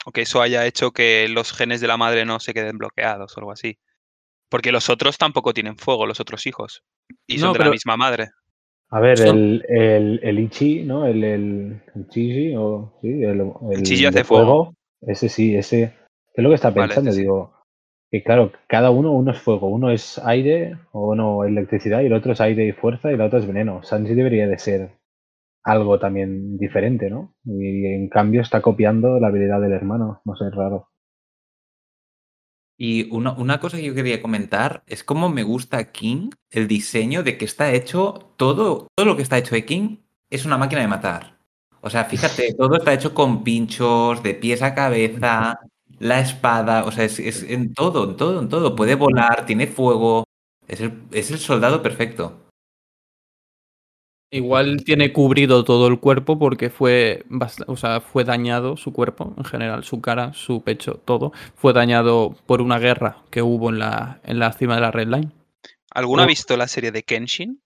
O 0.05 0.11
que 0.11 0.21
eso 0.21 0.41
haya 0.41 0.65
hecho 0.65 0.91
que 0.91 1.27
los 1.27 1.51
genes 1.51 1.81
de 1.81 1.87
la 1.87 1.97
madre 1.97 2.23
no 2.23 2.39
se 2.39 2.53
queden 2.53 2.77
bloqueados 2.77 3.35
o 3.35 3.39
algo 3.39 3.51
así. 3.51 3.79
Porque 4.49 4.71
los 4.71 4.89
otros 4.89 5.17
tampoco 5.17 5.53
tienen 5.53 5.77
fuego, 5.77 6.05
los 6.05 6.19
otros 6.19 6.45
hijos. 6.45 6.83
Y 7.25 7.39
son 7.39 7.49
No, 7.49 7.53
de 7.53 7.59
la 7.65 7.71
misma 7.71 7.97
madre. 7.97 8.29
A 8.89 9.01
ver, 9.01 9.19
el, 9.19 9.65
el, 9.67 10.19
el 10.23 10.39
Ichi, 10.39 10.83
¿no? 10.83 11.05
El, 11.05 11.21
el, 11.23 11.83
el 11.93 12.07
Chichi, 12.07 12.55
o 12.55 12.97
sí, 13.01 13.21
el, 13.21 13.51
el 13.71 13.83
Chichi 13.83 14.03
de 14.03 14.07
hace 14.07 14.23
fuego. 14.23 14.75
Ese 15.01 15.27
sí, 15.27 15.57
ese. 15.57 15.93
¿Qué 16.33 16.41
es 16.41 16.43
lo 16.43 16.49
que 16.49 16.55
está 16.55 16.69
Vale, 16.69 16.87
pensando? 16.87 17.09
ese. 17.09 17.19
Digo, 17.19 17.56
que 18.11 18.23
claro, 18.23 18.51
cada 18.67 18.89
uno, 18.89 19.11
uno 19.11 19.31
es 19.31 19.39
fuego, 19.39 19.67
uno 19.67 19.91
es 19.91 20.17
aire, 20.19 20.77
o 20.91 21.15
no, 21.15 21.43
electricidad, 21.43 22.01
y 22.01 22.05
el 22.05 22.13
otro 22.13 22.33
es 22.33 22.41
aire 22.41 22.65
y 22.67 22.71
fuerza, 22.71 23.11
y 23.11 23.15
el 23.15 23.21
otro 23.21 23.39
es 23.39 23.47
veneno. 23.47 23.83
Sanji 23.83 24.13
debería 24.13 24.47
de 24.47 24.57
ser 24.57 24.97
algo 25.63 25.99
también 25.99 26.57
diferente, 26.57 27.09
¿no? 27.09 27.35
Y 27.43 27.85
en 27.85 28.07
cambio 28.09 28.41
está 28.41 28.61
copiando 28.61 29.19
la 29.19 29.27
habilidad 29.27 29.59
del 29.59 29.73
hermano, 29.73 30.21
no 30.23 30.35
sé, 30.35 30.45
es 30.47 30.55
raro. 30.55 30.89
Y 32.79 33.09
una, 33.11 33.33
una 33.33 33.59
cosa 33.59 33.77
que 33.77 33.83
yo 33.83 33.95
quería 33.95 34.21
comentar 34.21 34.83
es 34.85 35.03
cómo 35.03 35.29
me 35.29 35.43
gusta 35.43 35.91
King, 35.91 36.29
el 36.51 36.67
diseño 36.67 37.23
de 37.23 37.37
que 37.37 37.45
está 37.45 37.73
hecho, 37.73 38.33
todo, 38.37 38.87
todo 38.95 39.05
lo 39.05 39.15
que 39.17 39.23
está 39.23 39.37
hecho 39.37 39.55
de 39.55 39.65
King 39.65 39.97
es 40.29 40.45
una 40.45 40.57
máquina 40.57 40.81
de 40.81 40.87
matar. 40.87 41.37
O 41.81 41.89
sea, 41.89 42.05
fíjate, 42.05 42.53
todo 42.53 42.77
está 42.77 42.93
hecho 42.93 43.13
con 43.13 43.43
pinchos, 43.43 44.21
de 44.23 44.35
pies 44.35 44.61
a 44.61 44.75
cabeza, 44.75 45.59
la 45.99 46.19
espada, 46.19 46.85
o 46.85 46.91
sea, 46.91 47.03
es, 47.05 47.19
es 47.19 47.43
en 47.43 47.73
todo, 47.73 48.09
en 48.11 48.17
todo, 48.17 48.39
en 48.39 48.49
todo. 48.49 48.75
Puede 48.75 48.95
volar, 48.95 49.45
tiene 49.45 49.67
fuego, 49.67 50.23
es 50.67 50.81
el, 50.81 50.93
es 51.11 51.31
el 51.31 51.39
soldado 51.39 51.81
perfecto. 51.81 52.43
Igual 54.29 54.83
tiene 54.83 55.13
cubrido 55.13 55.63
todo 55.63 55.87
el 55.87 56.01
cuerpo 56.01 56.37
porque 56.37 56.69
fue, 56.69 57.23
o 57.67 57.77
sea, 57.77 58.01
fue 58.01 58.25
dañado 58.25 58.75
su 58.75 58.91
cuerpo 58.91 59.33
en 59.37 59.45
general, 59.45 59.85
su 59.85 60.01
cara, 60.01 60.33
su 60.33 60.61
pecho, 60.63 60.95
todo. 61.05 61.31
Fue 61.55 61.71
dañado 61.71 62.35
por 62.45 62.61
una 62.61 62.77
guerra 62.77 63.23
que 63.31 63.41
hubo 63.41 63.69
en 63.69 63.79
la, 63.79 64.19
en 64.25 64.39
la 64.39 64.51
cima 64.51 64.75
de 64.75 64.81
la 64.81 64.91
Red 64.91 65.07
Line. 65.07 65.31
¿Alguno 65.91 66.23
ha 66.23 66.25
Oh. 66.25 66.27
visto 66.27 66.57
la 66.57 66.67
serie 66.67 66.91
de 66.91 67.03
Kenshin? 67.03 67.61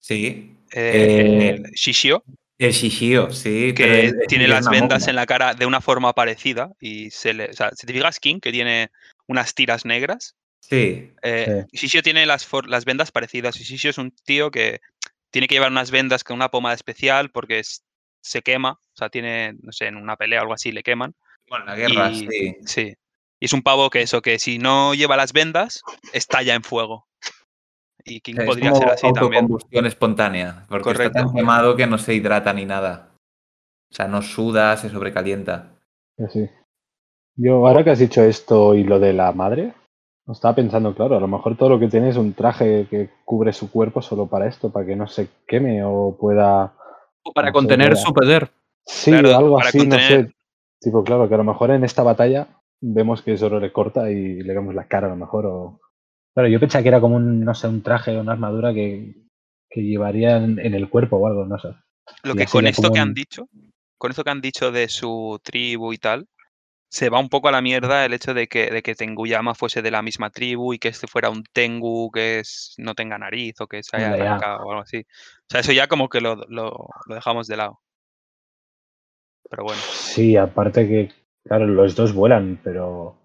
Sí. 0.00 0.56
Eh, 0.72 1.60
Eh, 1.62 1.62
Shishio. 1.74 2.24
El 2.58 2.72
Shishio, 2.72 3.30
sí. 3.32 3.72
pero 3.76 4.12
que 4.12 4.26
tiene 4.28 4.46
las 4.46 4.68
vendas 4.68 5.08
en 5.08 5.16
la 5.16 5.26
cara 5.26 5.54
de 5.54 5.66
una 5.66 5.80
forma 5.80 6.12
parecida 6.12 6.70
y 6.80 7.10
se 7.10 7.34
le, 7.34 7.46
o 7.50 7.52
sea, 7.52 7.70
si 7.74 7.86
te 7.86 7.92
fijas 7.92 8.20
King 8.20 8.38
que 8.40 8.52
tiene 8.52 8.90
unas 9.26 9.54
tiras 9.54 9.84
negras, 9.84 10.36
Sí. 10.60 11.12
eh, 11.22 11.64
Shishio 11.72 12.02
tiene 12.02 12.24
las, 12.26 12.46
for- 12.46 12.68
las 12.68 12.84
vendas 12.84 13.10
parecidas 13.12 13.60
y 13.60 13.64
Shishio 13.64 13.90
es 13.90 13.98
un 13.98 14.12
tío 14.24 14.50
que 14.50 14.80
tiene 15.30 15.48
que 15.48 15.56
llevar 15.56 15.70
unas 15.72 15.90
vendas 15.90 16.22
con 16.24 16.36
una 16.36 16.50
pomada 16.50 16.74
especial 16.74 17.30
porque 17.30 17.58
es- 17.58 17.82
se 18.22 18.40
quema, 18.40 18.70
o 18.72 18.96
sea, 18.96 19.10
tiene, 19.10 19.54
no 19.60 19.72
sé, 19.72 19.86
en 19.86 19.96
una 19.96 20.16
pelea 20.16 20.38
o 20.38 20.42
algo 20.42 20.54
así 20.54 20.72
le 20.72 20.82
queman. 20.82 21.14
Con 21.48 21.66
la 21.66 21.74
guerra, 21.76 22.10
y, 22.10 22.26
sí. 22.26 22.56
sí. 22.64 22.94
Y 23.40 23.44
es 23.46 23.52
un 23.52 23.60
pavo 23.62 23.90
que 23.90 24.00
eso, 24.00 24.22
que 24.22 24.38
si 24.38 24.56
no 24.58 24.94
lleva 24.94 25.16
las 25.18 25.32
vendas, 25.34 25.82
estalla 26.14 26.54
en 26.54 26.62
fuego. 26.62 27.06
Y 28.04 28.20
King 28.20 28.34
Es 28.38 28.46
podría 28.46 28.70
como 28.70 28.82
ser 28.82 28.90
así 28.92 29.02
también. 29.12 29.44
autocombustión 29.44 29.86
espontánea, 29.86 30.66
porque 30.68 30.90
está 30.90 31.10
tan 31.10 31.32
quemado 31.32 31.76
que 31.76 31.86
no 31.86 31.98
se 31.98 32.14
hidrata 32.14 32.52
ni 32.52 32.64
nada. 32.66 33.10
O 33.90 33.94
sea, 33.94 34.08
no 34.08 34.22
suda, 34.22 34.76
se 34.76 34.90
sobrecalienta. 34.90 35.78
Sí. 36.30 36.48
Yo, 37.36 37.66
ahora 37.66 37.82
que 37.82 37.90
has 37.90 37.98
dicho 37.98 38.22
esto 38.22 38.74
y 38.74 38.84
lo 38.84 39.00
de 39.00 39.12
la 39.12 39.32
madre, 39.32 39.74
estaba 40.32 40.54
pensando, 40.54 40.94
claro, 40.94 41.16
a 41.16 41.20
lo 41.20 41.28
mejor 41.28 41.56
todo 41.56 41.70
lo 41.70 41.78
que 41.78 41.88
tiene 41.88 42.08
es 42.08 42.16
un 42.16 42.32
traje 42.34 42.86
que 42.88 43.10
cubre 43.24 43.52
su 43.52 43.70
cuerpo 43.70 44.00
solo 44.02 44.26
para 44.26 44.46
esto, 44.46 44.70
para 44.70 44.86
que 44.86 44.96
no 44.96 45.06
se 45.06 45.28
queme 45.46 45.82
o 45.84 46.16
pueda. 46.18 46.74
O 47.22 47.32
para 47.32 47.48
No 47.48 47.52
contener 47.54 47.96
su 47.96 48.12
poder. 48.12 48.50
Sí, 48.86 49.10
Claro, 49.10 49.36
algo 49.36 49.60
así, 49.60 49.86
no 49.86 49.98
sé. 49.98 50.32
Tipo, 50.80 51.02
claro, 51.02 51.28
que 51.28 51.34
a 51.34 51.38
lo 51.38 51.44
mejor 51.44 51.70
en 51.70 51.84
esta 51.84 52.02
batalla 52.02 52.48
vemos 52.80 53.22
que 53.22 53.38
Zoro 53.38 53.58
le 53.60 53.72
corta 53.72 54.10
y 54.10 54.42
le 54.42 54.54
vemos 54.54 54.74
la 54.74 54.86
cara 54.86 55.06
a 55.06 55.10
lo 55.10 55.16
mejor. 55.16 55.46
O... 55.46 55.80
Claro, 56.34 56.48
yo 56.48 56.60
pensaba 56.60 56.82
que 56.82 56.88
era 56.88 57.00
como 57.00 57.16
un, 57.16 57.40
no 57.44 57.54
sé, 57.54 57.68
un 57.68 57.82
traje 57.82 58.16
o 58.16 58.20
una 58.20 58.32
armadura 58.32 58.74
que, 58.74 59.14
que 59.70 59.82
llevaría 59.82 60.36
en, 60.36 60.58
en 60.58 60.74
el 60.74 60.88
cuerpo 60.88 61.16
o 61.16 61.26
algo, 61.26 61.46
no 61.46 61.58
sé. 61.58 61.68
Lo 62.24 62.34
que 62.34 62.46
con 62.46 62.66
esto 62.66 62.90
que 62.90 62.98
han 62.98 63.08
un- 63.08 63.14
dicho, 63.14 63.48
con 63.98 64.10
esto 64.10 64.24
que 64.24 64.30
han 64.30 64.40
dicho 64.40 64.72
de 64.72 64.88
su 64.88 65.40
tribu 65.42 65.92
y 65.92 65.98
tal, 65.98 66.26
se 66.90 67.10
va 67.10 67.20
un 67.20 67.28
poco 67.28 67.48
a 67.48 67.52
la 67.52 67.62
mierda 67.62 68.04
el 68.04 68.14
hecho 68.14 68.34
de 68.34 68.48
que, 68.48 68.70
de 68.70 68.82
que 68.82 68.94
Tenguyama 68.94 69.54
fuese 69.54 69.82
de 69.82 69.90
la 69.90 70.02
misma 70.02 70.30
tribu 70.30 70.74
y 70.74 70.78
que 70.78 70.88
este 70.88 71.06
fuera 71.08 71.30
un 71.30 71.44
Tengu 71.52 72.10
que 72.12 72.40
es, 72.40 72.74
no 72.78 72.94
tenga 72.94 73.18
nariz 73.18 73.60
o 73.60 73.66
que 73.68 73.82
se 73.82 73.96
haya 73.96 74.10
ya. 74.16 74.24
arrancado 74.26 74.64
o 74.64 74.70
algo 74.72 74.82
así. 74.82 74.98
O 75.00 75.46
sea, 75.50 75.60
eso 75.60 75.72
ya 75.72 75.88
como 75.88 76.08
que 76.08 76.20
lo, 76.20 76.36
lo- 76.48 76.88
lo 77.06 77.14
dejamos 77.14 77.46
de 77.48 77.56
lado. 77.58 77.80
Pero 79.50 79.64
bueno, 79.64 79.80
Sí, 79.82 80.36
aparte 80.36 80.86
que, 80.88 81.10
claro, 81.44 81.66
los 81.66 81.94
dos 81.94 82.12
vuelan, 82.14 82.58
pero 82.62 83.16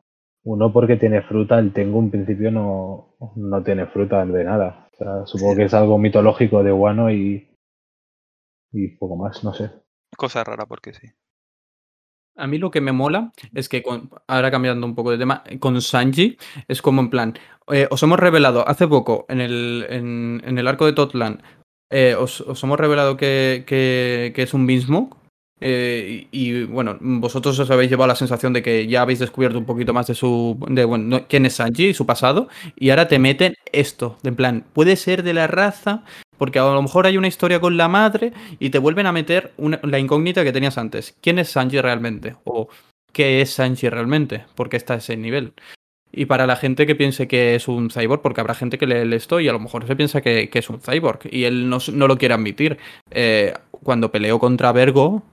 uno 0.51 0.71
porque 0.73 0.95
tiene 0.97 1.21
fruta, 1.21 1.59
el 1.59 1.71
Tengu 1.73 1.99
en 1.99 2.11
principio 2.11 2.51
no, 2.51 3.15
no 3.35 3.63
tiene 3.63 3.85
fruta 3.87 4.25
de 4.25 4.43
nada. 4.43 4.87
O 4.93 4.97
sea, 4.97 5.25
supongo 5.25 5.55
que 5.57 5.63
es 5.63 5.73
algo 5.73 5.97
mitológico 5.97 6.63
de 6.63 6.71
Wano 6.73 7.11
y, 7.11 7.47
y 8.73 8.87
poco 8.97 9.15
más, 9.15 9.43
no 9.43 9.53
sé. 9.53 9.69
cosa 10.17 10.43
rara 10.43 10.65
porque 10.65 10.93
sí. 10.93 11.07
A 12.37 12.47
mí 12.47 12.57
lo 12.57 12.71
que 12.71 12.79
me 12.81 12.93
mola 12.93 13.31
es 13.53 13.67
que, 13.67 13.83
con- 13.83 14.09
ahora 14.27 14.49
cambiando 14.49 14.85
un 14.87 14.95
poco 14.95 15.11
de 15.11 15.17
tema, 15.17 15.43
con 15.59 15.81
Sanji 15.81 16.37
es 16.67 16.81
como 16.81 17.01
en 17.01 17.09
plan, 17.09 17.33
eh, 17.67 17.87
os 17.91 18.01
hemos 18.03 18.17
revelado 18.19 18.67
hace 18.67 18.87
poco 18.87 19.25
en 19.29 19.41
el, 19.41 19.85
en, 19.89 20.41
en 20.45 20.57
el 20.57 20.67
arco 20.67 20.85
de 20.85 20.93
Totland, 20.93 21.41
eh, 21.91 22.15
os, 22.15 22.39
os 22.41 22.63
hemos 22.63 22.79
revelado 22.79 23.17
que, 23.17 23.63
que- 23.67 24.31
que 24.35 24.41
es 24.43 24.53
un 24.53 24.65
Beansmoke. 24.67 25.17
Eh, 25.61 26.27
y, 26.31 26.63
bueno, 26.63 26.97
vosotros 27.01 27.57
os 27.59 27.69
habéis 27.71 27.89
llevado 27.89 28.07
la 28.07 28.15
sensación 28.15 28.53
de 28.53 28.63
que 28.63 28.87
ya 28.87 29.01
habéis 29.01 29.19
descubierto 29.19 29.57
un 29.57 29.65
poquito 29.65 29.93
más 29.93 30.07
de 30.07 30.15
su. 30.15 30.57
de 30.69 30.85
bueno, 30.85 31.05
no- 31.05 31.27
quién 31.27 31.45
es 31.45 31.53
Sanji 31.55 31.87
y 31.87 31.93
su 31.93 32.05
pasado. 32.05 32.47
Y 32.75 32.89
ahora 32.89 33.07
te 33.07 33.19
meten 33.19 33.55
esto, 33.71 34.17
de 34.23 34.29
en 34.29 34.35
plan, 34.35 34.65
puede 34.73 34.95
ser 34.95 35.23
de 35.23 35.33
la 35.33 35.47
raza, 35.47 36.03
porque 36.37 36.59
a 36.59 36.63
lo 36.63 36.81
mejor 36.81 37.05
hay 37.05 37.17
una 37.17 37.27
historia 37.27 37.59
con 37.59 37.77
la 37.77 37.87
madre 37.87 38.33
y 38.59 38.69
te 38.69 38.79
vuelven 38.79 39.05
a 39.07 39.11
meter 39.11 39.53
la 39.57 39.99
incógnita 39.99 40.43
que 40.43 40.53
tenías 40.53 40.77
antes. 40.77 41.15
¿Quién 41.21 41.39
es 41.39 41.49
Sanji 41.49 41.81
realmente? 41.81 42.35
¿O 42.45 42.69
qué 43.11 43.41
es 43.41 43.51
Sanji 43.51 43.89
realmente? 43.89 44.45
¿Por 44.55 44.69
qué 44.69 44.77
está 44.77 44.93
a 44.95 44.97
ese 44.97 45.17
nivel? 45.17 45.53
Y 46.11 46.25
para 46.25 46.47
la 46.47 46.55
gente 46.55 46.87
que 46.87 46.95
piense 46.95 47.27
que 47.27 47.55
es 47.55 47.67
un 47.67 47.91
cyborg, 47.91 48.21
porque 48.21 48.41
habrá 48.41 48.55
gente 48.55 48.77
que 48.77 48.87
lee 48.87 49.15
esto 49.15 49.39
y 49.39 49.47
a 49.47 49.53
lo 49.53 49.59
mejor 49.59 49.85
se 49.85 49.95
piensa 49.95 50.21
que, 50.21 50.49
es 50.51 50.69
un 50.69 50.81
cyborg 50.81 51.19
y 51.31 51.43
él 51.43 51.69
no, 51.69 51.77
no 51.93 52.07
lo 52.07 52.17
quiere 52.17 52.33
admitir. 52.33 52.77
Eh, 53.11 53.53
cuando 53.83 54.11
peleó 54.11 54.39
contra 54.39 54.71
Vergo, 54.71 55.23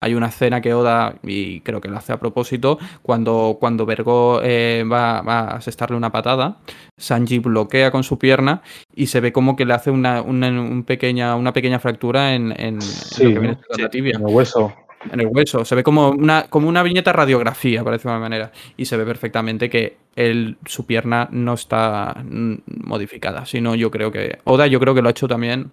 hay 0.00 0.14
una 0.14 0.26
escena 0.28 0.60
que 0.60 0.74
Oda, 0.74 1.14
y 1.22 1.60
creo 1.60 1.80
que 1.80 1.88
lo 1.88 1.96
hace 1.96 2.12
a 2.12 2.20
propósito, 2.20 2.78
cuando, 3.02 3.56
cuando 3.58 3.86
Vergo 3.86 4.40
eh, 4.42 4.84
va, 4.90 5.22
va 5.22 5.38
a 5.40 5.56
asestarle 5.56 5.96
una 5.96 6.12
patada, 6.12 6.58
Sanji 6.98 7.38
bloquea 7.40 7.90
con 7.90 8.04
su 8.04 8.18
pierna 8.18 8.62
y 8.94 9.06
se 9.06 9.20
ve 9.20 9.32
como 9.32 9.56
que 9.56 9.64
le 9.64 9.74
hace 9.74 9.90
una, 9.90 10.22
una, 10.22 10.48
un 10.48 10.84
pequeña, 10.84 11.34
una 11.36 11.52
pequeña 11.52 11.78
fractura 11.78 12.34
en, 12.34 12.52
en- 12.52 12.76
en 12.76 12.82
Sí, 12.82 13.24
lo 13.24 13.30
que 13.34 13.38
viene 13.40 13.58
la 13.78 13.88
tibia 13.90 14.16
En 14.16 14.28
el 14.28 14.34
hueso. 14.34 14.72
en 15.12 15.20
el 15.20 15.26
hueso. 15.28 15.64
Se 15.64 15.74
ve 15.74 15.82
como 15.82 16.10
una, 16.10 16.44
como 16.48 16.68
una 16.68 16.82
viñeta 16.82 17.12
radiografía, 17.12 17.82
parece 17.84 18.08
de 18.08 18.14
una 18.14 18.20
manera. 18.20 18.52
Y 18.76 18.84
se 18.86 18.96
ve 18.96 19.04
perfectamente 19.04 19.70
que 19.70 19.96
él, 20.14 20.56
su 20.66 20.84
pierna 20.86 21.28
no 21.32 21.54
está 21.54 22.22
mm, 22.24 22.54
modificada. 22.84 23.46
Sino 23.46 23.74
yo 23.74 23.90
creo 23.90 24.10
que. 24.12 24.38
Oda, 24.44 24.66
yo 24.66 24.78
creo 24.80 24.94
que 24.94 25.02
lo 25.02 25.08
ha 25.08 25.12
hecho 25.12 25.28
también. 25.28 25.70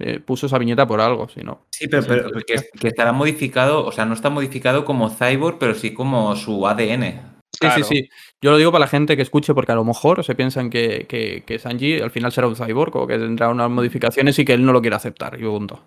Eh, 0.00 0.20
puso 0.20 0.46
esa 0.46 0.58
viñeta 0.58 0.86
por 0.86 1.00
algo, 1.00 1.28
si 1.28 1.40
no. 1.40 1.66
Sí, 1.70 1.86
pero, 1.88 2.04
pero 2.06 2.30
que, 2.40 2.56
que 2.78 2.88
estará 2.88 3.12
modificado, 3.12 3.84
o 3.84 3.92
sea, 3.92 4.04
no 4.06 4.14
está 4.14 4.30
modificado 4.30 4.84
como 4.84 5.10
cyborg, 5.10 5.58
pero 5.58 5.74
sí 5.74 5.92
como 5.94 6.34
su 6.36 6.66
ADN. 6.66 7.30
Sí, 7.52 7.58
Claro. 7.60 7.84
sí, 7.84 7.96
sí. 7.96 8.08
Yo 8.40 8.52
lo 8.52 8.58
digo 8.58 8.72
para 8.72 8.84
la 8.84 8.88
gente 8.88 9.16
que 9.16 9.22
escuche, 9.22 9.54
porque 9.54 9.72
a 9.72 9.74
lo 9.74 9.84
mejor 9.84 10.24
se 10.24 10.34
piensan 10.34 10.70
que, 10.70 11.06
que, 11.08 11.42
que 11.44 11.58
Sanji 11.58 12.00
al 12.00 12.10
final 12.10 12.32
será 12.32 12.46
un 12.46 12.56
cyborg 12.56 12.96
o 12.96 13.06
que 13.06 13.18
tendrá 13.18 13.48
unas 13.48 13.70
modificaciones 13.70 14.38
y 14.38 14.44
que 14.44 14.54
él 14.54 14.64
no 14.64 14.72
lo 14.72 14.80
quiere 14.80 14.96
aceptar. 14.96 15.38
Y 15.38 15.42
punto. 15.42 15.82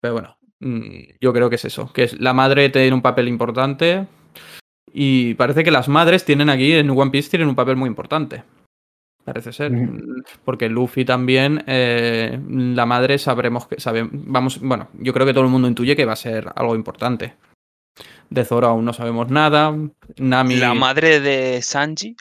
Pero 0.00 0.14
bueno, 0.14 0.36
mm, 0.60 1.16
yo 1.20 1.32
creo 1.32 1.48
que 1.48 1.56
es 1.56 1.64
eso. 1.64 1.92
Que 1.92 2.04
es, 2.04 2.20
la 2.20 2.32
madre 2.32 2.68
tiene 2.68 2.92
un 2.92 3.02
papel 3.02 3.28
importante. 3.28 4.06
Y 4.92 5.34
parece 5.34 5.64
que 5.64 5.70
las 5.70 5.88
madres 5.88 6.24
tienen 6.24 6.50
aquí 6.50 6.72
en 6.72 6.90
One 6.90 7.10
Piece 7.10 7.30
tienen 7.30 7.48
un 7.48 7.54
papel 7.54 7.76
muy 7.76 7.88
importante. 7.88 8.44
Parece 9.24 9.52
ser. 9.52 9.70
Mm, 9.70 10.24
Porque 10.44 10.68
Luffy 10.68 11.04
también, 11.04 11.62
eh, 11.66 12.38
la 12.48 12.86
madre 12.86 13.18
sabremos 13.18 13.66
que 13.68 13.80
sabe, 13.80 14.08
vamos, 14.10 14.60
bueno, 14.60 14.88
yo 14.94 15.12
creo 15.12 15.26
que 15.26 15.32
todo 15.32 15.44
el 15.44 15.50
mundo 15.50 15.68
intuye 15.68 15.96
que 15.96 16.04
va 16.04 16.14
a 16.14 16.16
ser 16.16 16.50
algo 16.56 16.74
importante. 16.74 17.34
De 18.30 18.44
Zoro 18.44 18.68
aún 18.68 18.84
no 18.84 18.92
sabemos 18.92 19.30
nada. 19.30 19.76
Nami. 20.16 20.56
La 20.56 20.74
madre 20.74 21.20
de 21.20 21.60
Sanji 21.62 22.16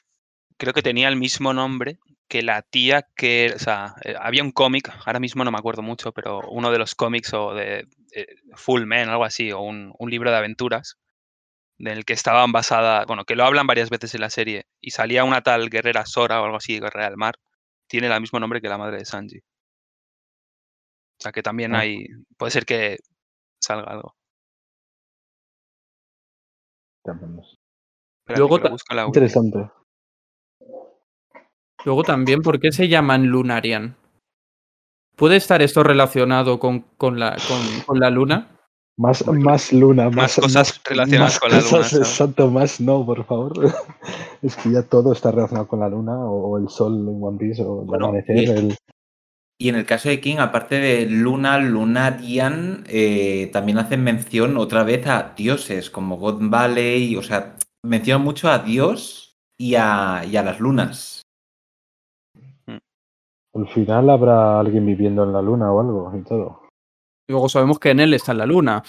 creo 0.58 0.74
que 0.74 0.82
tenía 0.82 1.08
el 1.08 1.16
mismo 1.16 1.54
nombre 1.54 1.98
que 2.28 2.44
la 2.44 2.62
tía 2.62 3.06
que, 3.16 3.52
o 3.56 3.60
sea, 3.60 3.96
eh, 4.04 4.16
había 4.20 4.44
un 4.44 4.52
cómic, 4.52 4.90
ahora 5.06 5.20
mismo 5.20 5.44
no 5.44 5.52
me 5.52 5.58
acuerdo 5.58 5.82
mucho, 5.82 6.14
pero 6.14 6.42
uno 6.50 6.72
de 6.72 6.78
los 6.78 6.96
cómics 6.96 7.34
o 7.34 7.54
de, 7.54 7.88
de 8.10 8.28
Full 8.56 8.86
Men, 8.86 9.10
algo 9.10 9.26
así, 9.26 9.52
o 9.52 9.60
un, 9.60 9.94
un 9.98 10.10
libro 10.10 10.32
de 10.32 10.38
aventuras, 10.38 10.98
del 11.82 12.06
que 12.06 12.14
estaban 12.14 12.52
basadas, 12.52 13.06
bueno, 13.08 13.26
que 13.26 13.36
lo 13.36 13.44
hablan 13.44 13.68
varias 13.68 13.90
veces 13.90 14.14
en 14.16 14.22
la 14.22 14.30
serie, 14.30 14.66
y 14.80 14.92
salía 14.92 15.24
una 15.24 15.42
tal 15.42 15.70
guerrera 15.70 16.06
Sora 16.06 16.42
o 16.42 16.46
algo 16.46 16.58
así, 16.58 16.80
guerrera 16.80 17.10
del 17.10 17.18
mar, 17.18 17.36
tiene 17.88 18.08
el 18.08 18.22
mismo 18.22 18.40
nombre 18.40 18.62
que 18.62 18.70
la 18.70 18.78
madre 18.78 18.98
de 18.98 19.06
Sanji. 19.06 19.40
O 19.40 21.24
sea 21.24 21.32
que 21.32 21.44
también 21.44 21.76
Ah. 21.76 21.80
hay, 21.80 22.06
puede 22.38 22.52
ser 22.52 22.66
que 22.66 22.98
salga 23.60 23.92
algo. 23.92 24.16
Luego 28.28 28.60
la. 28.90 29.06
Interesante. 29.06 29.70
Luego 31.84 32.04
también, 32.04 32.42
¿por 32.42 32.60
qué 32.60 32.72
se 32.72 32.88
llaman 32.88 33.26
Lunarian? 33.26 33.98
¿Puede 35.16 35.36
estar 35.36 35.62
esto 35.62 35.84
relacionado 35.84 36.60
con, 36.60 36.82
con 36.98 37.20
la, 37.20 37.36
con, 37.48 37.82
con 37.86 38.00
la 38.00 38.10
luna? 38.10 38.61
Más, 38.98 39.26
más 39.28 39.74
luna, 39.74 40.06
más, 40.10 40.16
Más 40.16 40.36
cosas 40.36 40.82
relacionadas 40.84 41.34
más 41.34 41.40
con 41.40 41.50
la 41.52 41.58
luna, 41.58 41.70
¿sabes? 41.70 41.94
Exacto, 41.94 42.52
más 42.52 42.82
no, 42.82 43.06
por 43.06 43.24
favor. 43.26 43.54
es 44.42 44.56
que 44.58 44.72
ya 44.72 44.84
todo 44.84 45.14
está 45.14 45.32
relacionado 45.32 45.68
con 45.68 45.80
la 45.80 45.90
luna 45.90 46.14
o, 46.26 46.50
o 46.52 46.58
el 46.58 46.70
sol 46.70 46.94
en 47.08 47.24
One 47.24 47.38
Piece 47.38 47.64
o 47.64 47.84
el 47.84 47.96
amanecer. 47.96 48.38
y- 48.38 48.46
el- 48.46 48.76
Y 49.60 49.70
en 49.70 49.76
el 49.76 49.86
caso 49.86 50.10
de 50.10 50.20
King, 50.20 50.38
aparte 50.40 50.76
de 50.76 51.06
Luna, 51.06 51.58
Lunarian, 51.60 52.84
eh, 52.88 53.50
también 53.54 53.78
hacen 53.78 54.04
mención 54.04 54.58
otra 54.58 54.84
vez 54.84 55.06
a 55.08 55.34
dioses 55.38 55.90
como 55.92 56.18
God 56.18 56.38
Valley, 56.50 57.16
o 57.16 57.22
sea, 57.24 57.56
mencionan 57.84 58.24
mucho 58.24 58.50
a 58.50 58.60
Dios 58.60 59.36
y 59.60 59.76
a, 59.76 60.24
y 60.30 60.36
a 60.36 60.44
las 60.44 60.60
lunas. 60.60 61.22
Al 63.54 63.68
final 63.68 64.10
habrá 64.10 64.60
alguien 64.60 64.86
viviendo 64.86 65.24
en 65.24 65.34
la 65.34 65.42
luna 65.42 65.72
o 65.72 65.80
algo 65.82 66.12
y 66.18 66.24
todo. 66.24 66.61
Luego 67.32 67.50
sabemos 67.50 67.80
que 67.80 67.90
en 67.92 68.00
él 68.02 68.14
está 68.14 68.32
en 68.34 68.38
la 68.38 68.46
luna. 68.46 68.84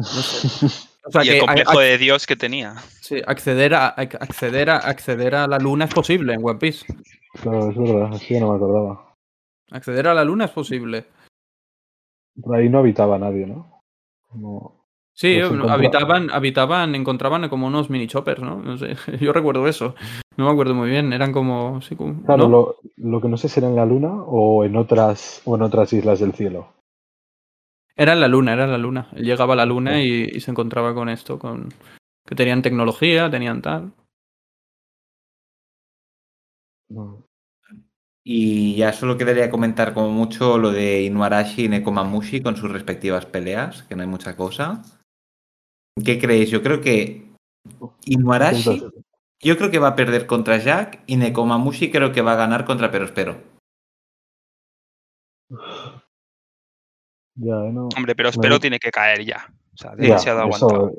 sé. 0.00 0.66
O 1.06 1.10
sea 1.10 1.22
y 1.22 1.26
que 1.26 1.34
el 1.34 1.40
complejo 1.44 1.78
a- 1.78 1.82
de 1.82 1.98
Dios 1.98 2.26
que 2.26 2.34
tenía. 2.34 2.76
sí, 3.02 3.20
acceder, 3.26 3.74
a, 3.74 3.88
a- 3.88 3.92
acceder, 4.00 4.70
a, 4.70 4.78
acceder 4.78 5.34
a 5.34 5.46
la 5.46 5.58
luna 5.58 5.84
es 5.84 5.92
posible 5.92 6.32
en 6.32 6.40
One 6.42 6.58
Piece. 6.58 6.86
claro, 7.42 7.68
es 7.68 7.76
verdad, 7.76 8.14
así 8.14 8.40
no 8.40 8.48
me 8.52 8.56
acordaba. 8.56 9.14
Acceder 9.70 10.08
a 10.08 10.14
la 10.14 10.24
luna 10.24 10.46
es 10.46 10.50
posible. 10.50 11.04
Por 12.42 12.56
ahí 12.56 12.70
no 12.70 12.78
habitaba 12.78 13.18
nadie, 13.18 13.46
¿no? 13.46 13.82
Como- 14.30 14.82
Sí, 15.12 15.38
habitaban, 15.68 16.30
habitaban, 16.32 16.94
encontraban 16.94 17.48
como 17.50 17.66
unos 17.66 17.90
mini 17.90 18.06
choppers, 18.06 18.40
¿no? 18.42 18.56
No 18.62 18.78
sé, 18.78 18.96
yo 19.20 19.34
recuerdo 19.34 19.68
eso. 19.68 19.94
No 20.38 20.46
me 20.46 20.52
acuerdo 20.52 20.74
muy 20.74 20.88
bien, 20.88 21.12
eran 21.12 21.32
como... 21.32 21.82
sí, 21.82 21.96
como- 21.96 22.22
Claro, 22.24 22.44
¿no? 22.44 22.48
lo, 22.48 22.76
lo 22.96 23.20
que 23.20 23.28
no 23.28 23.36
sé 23.36 23.50
si 23.50 23.60
era 23.60 23.68
en 23.68 23.76
la 23.76 23.84
luna 23.84 24.22
o 24.26 24.64
en 24.64 24.74
otras 24.76 25.42
o 25.44 25.54
en 25.54 25.60
otras 25.62 25.92
islas 25.92 26.18
del 26.20 26.32
cielo. 26.32 26.72
Era 27.96 28.12
en 28.12 28.20
la 28.20 28.28
luna, 28.28 28.52
era 28.52 28.64
en 28.64 28.72
la 28.72 28.78
luna. 28.78 29.08
Él 29.14 29.24
llegaba 29.24 29.54
a 29.54 29.56
la 29.56 29.66
luna 29.66 30.02
y, 30.02 30.30
y 30.32 30.40
se 30.40 30.50
encontraba 30.50 30.94
con 30.94 31.08
esto, 31.08 31.38
con 31.38 31.68
que 32.26 32.34
tenían 32.34 32.62
tecnología, 32.62 33.30
tenían 33.30 33.62
tal. 33.62 33.92
Y 38.24 38.76
ya 38.76 38.92
solo 38.92 39.18
quedaría 39.18 39.50
comentar 39.50 39.92
como 39.92 40.08
mucho 40.08 40.58
lo 40.58 40.72
de 40.72 41.02
Inuarashi 41.02 41.64
y 41.64 41.68
Nekomamushi 41.68 42.42
con 42.42 42.56
sus 42.56 42.70
respectivas 42.70 43.26
peleas, 43.26 43.82
que 43.82 43.94
no 43.94 44.02
hay 44.02 44.08
mucha 44.08 44.36
cosa. 44.36 44.82
¿Qué 46.02 46.18
creéis? 46.18 46.50
Yo 46.50 46.62
creo 46.62 46.80
que 46.80 47.30
Inuarashi, 48.06 48.82
yo 49.40 49.56
creo 49.56 49.70
que 49.70 49.78
va 49.78 49.88
a 49.88 49.96
perder 49.96 50.26
contra 50.26 50.58
Jack 50.58 51.02
y 51.06 51.16
Nekomamushi 51.16 51.90
creo 51.90 52.12
que 52.12 52.22
va 52.22 52.32
a 52.32 52.36
ganar 52.36 52.64
contra 52.64 52.90
Perospero. 52.90 53.42
ya, 57.36 57.54
no. 57.54 57.88
Hombre, 57.96 58.14
pero 58.14 58.28
espero 58.30 58.56
gu- 58.56 58.60
tiene 58.60 58.78
que 58.78 58.90
caer 58.90 59.24
ya. 59.24 59.46
O 59.72 59.76
sea, 59.76 59.90
Ya, 59.92 59.96
demasiado 59.96 60.48
eso- 60.48 60.66
aguantado. 60.66 60.92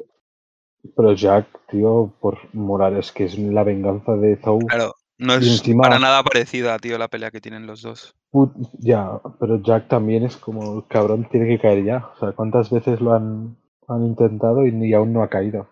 Pero 0.95 1.13
Jack, 1.13 1.47
tío, 1.69 2.13
por 2.21 2.37
morar, 2.53 2.93
es 2.93 3.11
que 3.11 3.23
es 3.25 3.37
la 3.39 3.63
venganza 3.63 4.15
de 4.15 4.37
Zou. 4.37 4.59
Claro, 4.67 4.93
no 5.17 5.33
Y 5.35 5.37
es 5.37 5.47
encima- 5.59 5.83
para 5.83 5.97
nada 5.99 6.21
parecida, 6.23 6.77
tío, 6.77 6.97
la 6.99 7.07
pelea 7.07 7.31
que 7.31 7.41
tienen 7.41 7.65
los 7.65 7.81
dos. 7.81 8.13
Put- 8.31 8.53
Ya, 8.79 9.19
pero 9.39 9.61
Jack 9.63 9.87
también 9.87 10.23
es 10.23 10.37
como 10.37 10.77
el 10.77 10.87
cabrón, 10.87 11.27
tiene 11.31 11.47
que 11.47 11.59
caer 11.59 11.83
ya. 11.83 12.09
O 12.15 12.19
sea, 12.19 12.33
¿cuántas 12.33 12.69
veces 12.69 13.01
lo 13.01 13.13
han, 13.13 13.57
han 13.87 14.05
intentado 14.05 14.65
y 14.67 14.71
ni 14.71 14.93
aún 14.93 15.11
no 15.13 15.23
ha 15.23 15.29
caído? 15.29 15.67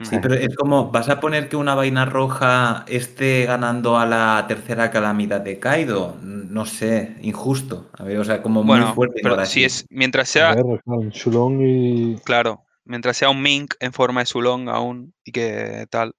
Sí, 0.00 0.16
Mm. 0.16 0.20
pero 0.20 0.34
es 0.34 0.56
como, 0.56 0.90
¿vas 0.90 1.08
a 1.08 1.20
poner 1.20 1.48
que 1.48 1.56
una 1.56 1.74
vaina 1.74 2.04
roja 2.04 2.84
esté 2.88 3.46
ganando 3.46 3.96
a 3.96 4.04
la 4.06 4.44
tercera 4.48 4.90
calamidad 4.90 5.40
de 5.40 5.58
Kaido? 5.60 6.16
No 6.20 6.66
sé, 6.66 7.16
injusto. 7.22 7.90
A 7.96 8.02
ver, 8.02 8.18
o 8.18 8.24
sea, 8.24 8.42
como 8.42 8.62
muy 8.62 8.76
Bueno, 8.78 8.94
fuerte 8.94 9.20
pero 9.22 9.44
si 9.46 9.64
es, 9.64 9.86
mientras 9.90 10.28
A 10.30 10.32
sea, 10.32 10.54
ver, 10.54 10.82
claro, 10.84 11.02
Shulong 11.10 11.60
y. 11.62 12.16
claro, 12.24 12.64
Mientras 12.86 13.16
sea 13.16 13.30
un 13.30 13.40
Mink 13.40 13.74
en 13.80 13.94
forma 13.94 14.20
de 14.20 14.26
Sulong 14.26 14.68
aún 14.68 15.14
y 15.24 15.32
que 15.32 15.86
tal. 15.88 16.14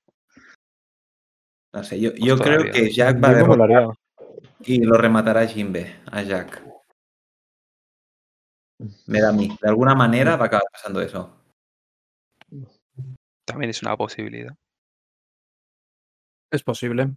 No 1.74 1.84
sé, 1.84 2.00
yo, 2.00 2.10
Pues 2.10 2.24
yo 2.24 2.38
creo 2.40 2.72
que 2.72 2.92
Jack 2.92 3.24
va 3.24 3.28
a 3.28 3.32
Yo 3.34 3.38
derrotar 3.38 3.88
y 4.62 4.80
lo 4.80 4.98
rematará 4.98 5.46
Jinbe, 5.46 5.96
a 6.12 6.24
Jack. 6.24 6.64
Me 9.06 9.22
da 9.22 9.30
a 9.30 9.32
mí. 9.32 9.56
De 9.62 9.70
alguna 9.70 9.94
manera 9.94 10.38
va 10.38 10.46
a 10.46 10.48
acabar 10.48 10.66
pasando 10.72 11.02
eso. 11.02 11.30
También 13.46 13.70
es 13.70 13.82
una 13.82 13.96
posibilidad. 13.96 14.56
Es 16.52 16.64
posible. 16.64 17.10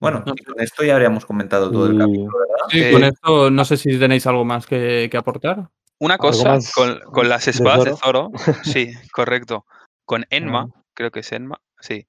Bueno, 0.00 0.24
y 0.34 0.44
con 0.44 0.60
esto 0.60 0.82
ya 0.84 0.94
habríamos 0.94 1.24
comentado 1.26 1.70
todo 1.70 1.86
el 1.86 1.94
Y- 1.94 1.98
capítulo, 1.98 2.38
¿verdad? 2.38 2.64
Sí, 2.70 2.80
Eh, 2.82 2.92
con 2.92 3.04
esto 3.04 3.50
no 3.50 3.64
sé 3.64 3.76
si 3.76 3.98
tenéis 3.98 4.26
algo 4.26 4.44
más 4.44 4.66
que, 4.66 5.08
que 5.10 5.16
aportar. 5.16 5.68
Una 5.98 6.14
¿Algo 6.14 6.28
cosa 6.28 6.58
con, 6.74 6.98
con 7.12 7.28
las 7.28 7.44
de 7.44 7.50
espadas 7.52 7.84
de 7.84 7.96
Zoro. 7.96 8.30
Sí, 8.64 8.92
correcto. 9.12 9.64
Con 10.04 10.24
Enma, 10.30 10.66
Ah. 10.74 10.82
creo 10.94 11.10
que 11.12 11.20
es 11.20 11.30
Enma, 11.32 11.60
sí. 11.78 12.06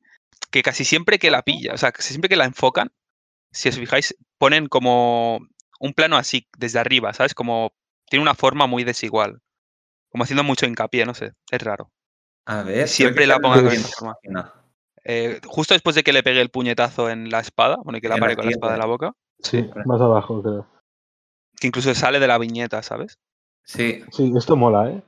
Que 0.50 0.64
casi 0.64 0.86
siempre 0.86 1.20
que 1.20 1.30
la 1.32 1.44
pilla, 1.44 1.74
o 1.74 1.78
sea, 1.78 1.92
casi 1.92 2.10
siempre 2.10 2.30
que 2.30 2.36
la 2.36 2.46
enfocan, 2.46 2.92
si 3.52 3.70
os 3.70 3.78
fijáis, 3.78 4.16
ponen 4.40 4.68
como 4.68 5.40
un 5.80 5.94
plano 5.94 6.18
así, 6.18 6.48
desde 6.58 6.80
arriba, 6.80 7.14
¿sabes? 7.14 7.36
Como 7.36 7.74
tiene 8.10 8.24
una 8.24 8.34
forma 8.36 8.66
muy 8.66 8.84
desigual. 8.84 9.42
Como 10.10 10.24
haciendo 10.24 10.44
mucho 10.44 10.66
hincapié, 10.66 11.06
no 11.06 11.14
sé, 11.14 11.34
es 11.52 11.62
raro. 11.62 11.92
A 12.46 12.64
ver. 12.64 12.88
Siempre 12.88 13.26
la 13.28 13.36
en 13.36 13.42
con 13.42 14.14
la. 14.34 14.54
Eh, 15.06 15.42
justo 15.46 15.74
después 15.74 15.96
de 15.96 16.04
que 16.04 16.14
le 16.14 16.24
pegue 16.24 16.40
el 16.42 16.50
puñetazo 16.50 17.10
en 17.10 17.30
la 17.30 17.40
espada, 17.40 17.78
bueno, 17.84 17.98
y 17.98 18.02
que 18.02 18.08
la 18.08 18.18
pare 18.18 18.36
con 18.36 18.46
la 18.46 18.52
espada 18.52 18.74
en 18.74 18.80
la 18.80 18.86
boca, 18.86 19.14
Sí, 19.40 19.70
más 19.86 20.00
abajo, 20.00 20.42
creo. 20.42 20.66
que 21.60 21.68
incluso 21.68 21.94
sale 21.94 22.20
de 22.20 22.28
la 22.28 22.38
viñeta, 22.38 22.82
¿sabes? 22.82 23.20
Sí, 23.66 24.02
Sí, 24.12 24.32
esto 24.38 24.56
mola, 24.56 24.90
¿eh? 24.90 25.02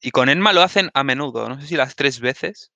Y 0.00 0.12
con 0.12 0.28
Enma 0.28 0.52
lo 0.52 0.62
hacen 0.62 0.90
a 0.94 1.02
menudo, 1.04 1.48
no 1.48 1.60
sé 1.60 1.66
si 1.66 1.76
las 1.76 1.96
tres 1.96 2.20
veces. 2.20 2.70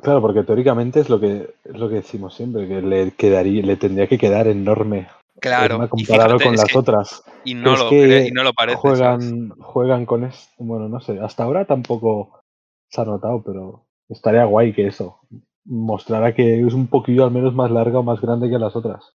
Claro, 0.00 0.22
porque 0.22 0.42
teóricamente 0.42 1.00
es 1.00 1.10
lo 1.10 1.20
que 1.20 1.54
es 1.64 1.76
lo 1.78 1.88
que 1.88 1.96
decimos 1.96 2.34
siempre, 2.34 2.66
que 2.66 2.80
le 2.80 3.10
quedaría, 3.12 3.62
le 3.62 3.76
tendría 3.76 4.06
que 4.06 4.16
quedar 4.18 4.46
enorme 4.46 5.08
Claro. 5.40 5.88
Comparado 5.88 6.38
fíjate, 6.38 6.44
con 6.44 6.56
las 6.56 6.64
que- 6.66 6.78
otras. 6.78 7.22
Y 7.44 7.54
no, 7.54 7.76
lo, 7.76 7.88
que 7.88 8.06
cre- 8.06 8.28
y 8.28 8.30
no 8.32 8.44
lo 8.44 8.52
parece. 8.52 8.80
¿sabes? 8.80 8.98
juegan, 8.98 9.50
juegan 9.58 10.06
con 10.06 10.24
esto. 10.24 10.52
Bueno, 10.58 10.88
no 10.88 11.00
sé, 11.00 11.18
hasta 11.20 11.42
ahora 11.44 11.64
tampoco 11.64 12.40
se 12.88 13.00
ha 13.00 13.04
notado, 13.04 13.42
pero 13.42 13.86
estaría 14.08 14.44
guay 14.44 14.72
que 14.72 14.86
eso 14.86 15.20
mostrara 15.64 16.34
que 16.34 16.60
es 16.66 16.74
un 16.74 16.88
poquillo 16.88 17.24
al 17.24 17.30
menos 17.30 17.54
más 17.54 17.70
larga 17.70 18.00
o 18.00 18.02
más 18.02 18.20
grande 18.20 18.50
que 18.50 18.58
las 18.58 18.74
otras. 18.76 19.14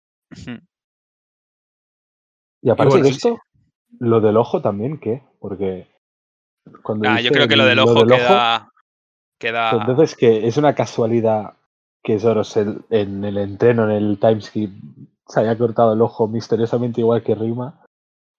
Y 2.61 2.69
aparte 2.69 2.89
bueno, 2.89 3.03
de 3.05 3.09
sí, 3.11 3.15
esto, 3.17 3.39
lo 3.99 4.19
del 4.21 4.37
ojo 4.37 4.61
también, 4.61 4.97
¿qué? 4.99 5.23
Porque 5.39 5.87
cuando 6.83 7.07
Ah, 7.09 7.21
yo 7.21 7.31
creo 7.31 7.47
que 7.47 7.55
lo 7.55 7.63
el- 7.63 7.69
del 7.69 7.79
ojo 7.79 8.05
queda. 8.05 8.71
queda 9.39 9.71
Pues 9.71 9.81
entonces 9.81 10.15
que 10.15 10.47
es 10.47 10.57
una 10.57 10.73
casualidad 10.73 11.53
que 12.03 12.19
Soros 12.19 12.55
el- 12.57 12.81
en 12.89 13.23
el 13.25 13.37
entreno, 13.37 13.83
en 13.85 13.91
el 13.91 14.19
timeskip, 14.19 14.71
se 15.29 15.39
haya 15.39 15.57
cortado 15.57 15.93
el 15.93 16.01
ojo 16.01 16.27
misteriosamente 16.27 17.01
igual 17.01 17.23
que 17.23 17.35
Rima. 17.35 17.83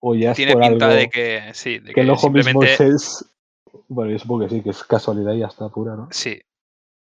O 0.00 0.14
ya 0.14 0.30
es 0.30 0.36
tiene 0.36 0.52
por 0.52 0.62
pinta 0.62 0.86
algo 0.86 0.96
de 0.96 1.08
que. 1.10 1.50
Sí, 1.54 1.78
de 1.80 1.92
que 1.92 2.00
el 2.02 2.10
ojo 2.10 2.30
mismo 2.30 2.62
simplemente. 2.62 2.94
es... 2.94 3.24
Bueno, 3.88 4.12
yo 4.12 4.18
supongo 4.18 4.44
que 4.46 4.54
sí, 4.54 4.62
que 4.62 4.70
es 4.70 4.84
casualidad 4.84 5.32
y 5.32 5.40
ya 5.40 5.46
está 5.46 5.68
pura, 5.68 5.96
¿no? 5.96 6.08
Sí. 6.10 6.40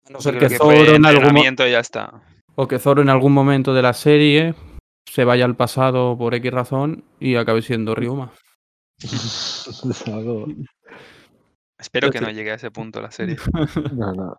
No 0.09 0.19
creo 0.19 0.33
que 0.39 0.47
que 0.47 0.57
fue 0.57 0.77
Zoro 0.77 0.95
en 0.95 1.05
algún 1.05 1.21
mo- 1.23 1.27
entrenamiento 1.29 1.67
y 1.67 1.71
ya 1.71 1.79
está. 1.79 2.21
o 2.55 2.67
que 2.67 2.79
Zoro 2.79 3.01
en 3.01 3.09
algún 3.09 3.33
momento 3.33 3.73
de 3.73 3.81
la 3.81 3.93
serie 3.93 4.53
se 5.09 5.23
vaya 5.25 5.45
al 5.45 5.55
pasado 5.55 6.17
por 6.17 6.33
X 6.35 6.51
razón 6.51 7.03
y 7.19 7.35
acabe 7.35 7.61
siendo 7.63 7.95
Ryuma. 7.95 8.31
Es 9.01 9.67
algo- 10.07 10.45
Espero 11.77 12.09
que 12.11 12.21
no 12.21 12.29
llegue 12.29 12.51
a 12.51 12.55
ese 12.55 12.71
punto 12.71 13.01
la 13.01 13.11
serie. 13.11 13.35
No, 13.93 14.13
no. 14.13 14.37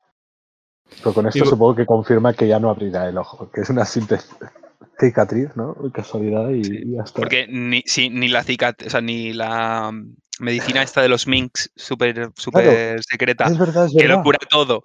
Pero 0.98 1.12
con 1.12 1.26
esto 1.26 1.44
supongo 1.44 1.74
que 1.74 1.84
confirma 1.86 2.32
que 2.32 2.46
ya 2.46 2.60
no 2.60 2.70
abrirá 2.70 3.08
el 3.08 3.18
ojo, 3.18 3.50
que 3.50 3.62
es 3.62 3.70
una 3.70 3.84
simple 3.84 4.18
cicatriz, 4.98 5.56
¿no? 5.56 5.74
Casualidad 5.92 6.50
y, 6.50 6.64
Sí, 6.64 6.78
y 6.84 6.96
ya 6.96 7.02
está. 7.02 7.20
Porque 7.20 7.46
ni, 7.48 7.82
sí, 7.86 8.10
ni 8.10 8.28
la 8.28 8.42
cicat, 8.42 8.82
o 8.86 8.90
sea, 8.90 9.00
ni 9.00 9.32
la 9.32 9.92
medicina 10.40 10.82
esta 10.82 11.02
de 11.02 11.08
los 11.08 11.26
minks 11.26 11.70
súper 11.76 12.30
super 12.36 13.02
secreta, 13.02 13.46
Es 13.46 13.58
verdad, 13.58 13.86
es 13.86 13.92
que 13.92 14.02
verdad. 14.04 14.16
lo 14.18 14.22
cura 14.22 14.38
todo, 14.50 14.82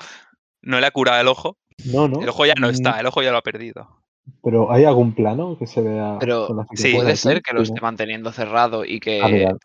no 0.62 0.80
le 0.80 0.86
ha 0.88 0.92
curado 0.92 1.20
el 1.22 1.28
ojo. 1.28 1.58
No, 1.86 2.08
no. 2.08 2.22
El 2.22 2.30
ojo 2.30 2.46
ya 2.46 2.54
no 2.60 2.68
Mm, 2.68 2.72
está, 2.72 3.00
el 3.00 3.06
ojo 3.08 3.22
ya 3.22 3.32
lo 3.32 3.38
ha 3.38 3.42
perdido. 3.44 4.02
Pero 4.44 4.72
¿hay 4.72 4.86
algún 4.86 5.14
plano 5.14 5.58
que 5.58 5.68
se 5.68 5.82
vea 5.82 6.18
Pero 6.20 6.48
con 6.48 6.58
la 6.58 6.64
sí, 6.64 6.76
cicatriz 6.78 6.96
Puede 6.96 7.10
aquí? 7.12 7.18
ser 7.20 7.42
que 7.42 7.54
lo 7.54 7.62
esté 7.62 7.82
manteniendo 7.82 8.32
cerrado 8.32 8.86
y 8.86 9.00
que 9.00 9.20
Ah, 9.22 9.58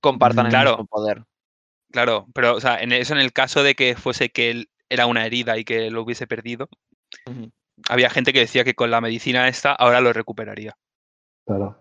compartan 0.00 0.46
el 0.46 0.50
Claro. 0.50 0.70
mismo 0.72 0.86
poder. 0.86 1.24
Claro, 1.90 2.26
pero 2.34 2.56
o 2.56 2.60
sea, 2.60 2.80
en 2.80 2.92
eso 2.92 3.14
en 3.14 3.20
el 3.20 3.32
caso 3.32 3.62
de 3.62 3.74
que 3.74 3.94
fuese 3.96 4.30
que 4.30 4.50
él 4.50 4.68
era 4.88 5.06
una 5.06 5.26
herida 5.26 5.58
y 5.58 5.64
que 5.64 5.90
lo 5.90 6.02
hubiese 6.02 6.26
perdido. 6.26 6.68
Había 7.88 8.10
gente 8.10 8.32
que 8.32 8.40
decía 8.40 8.64
que 8.64 8.74
con 8.74 8.90
la 8.90 9.00
medicina 9.00 9.48
esta 9.48 9.72
ahora 9.72 10.00
lo 10.00 10.12
recuperaría. 10.12 10.76
Claro. 11.46 11.76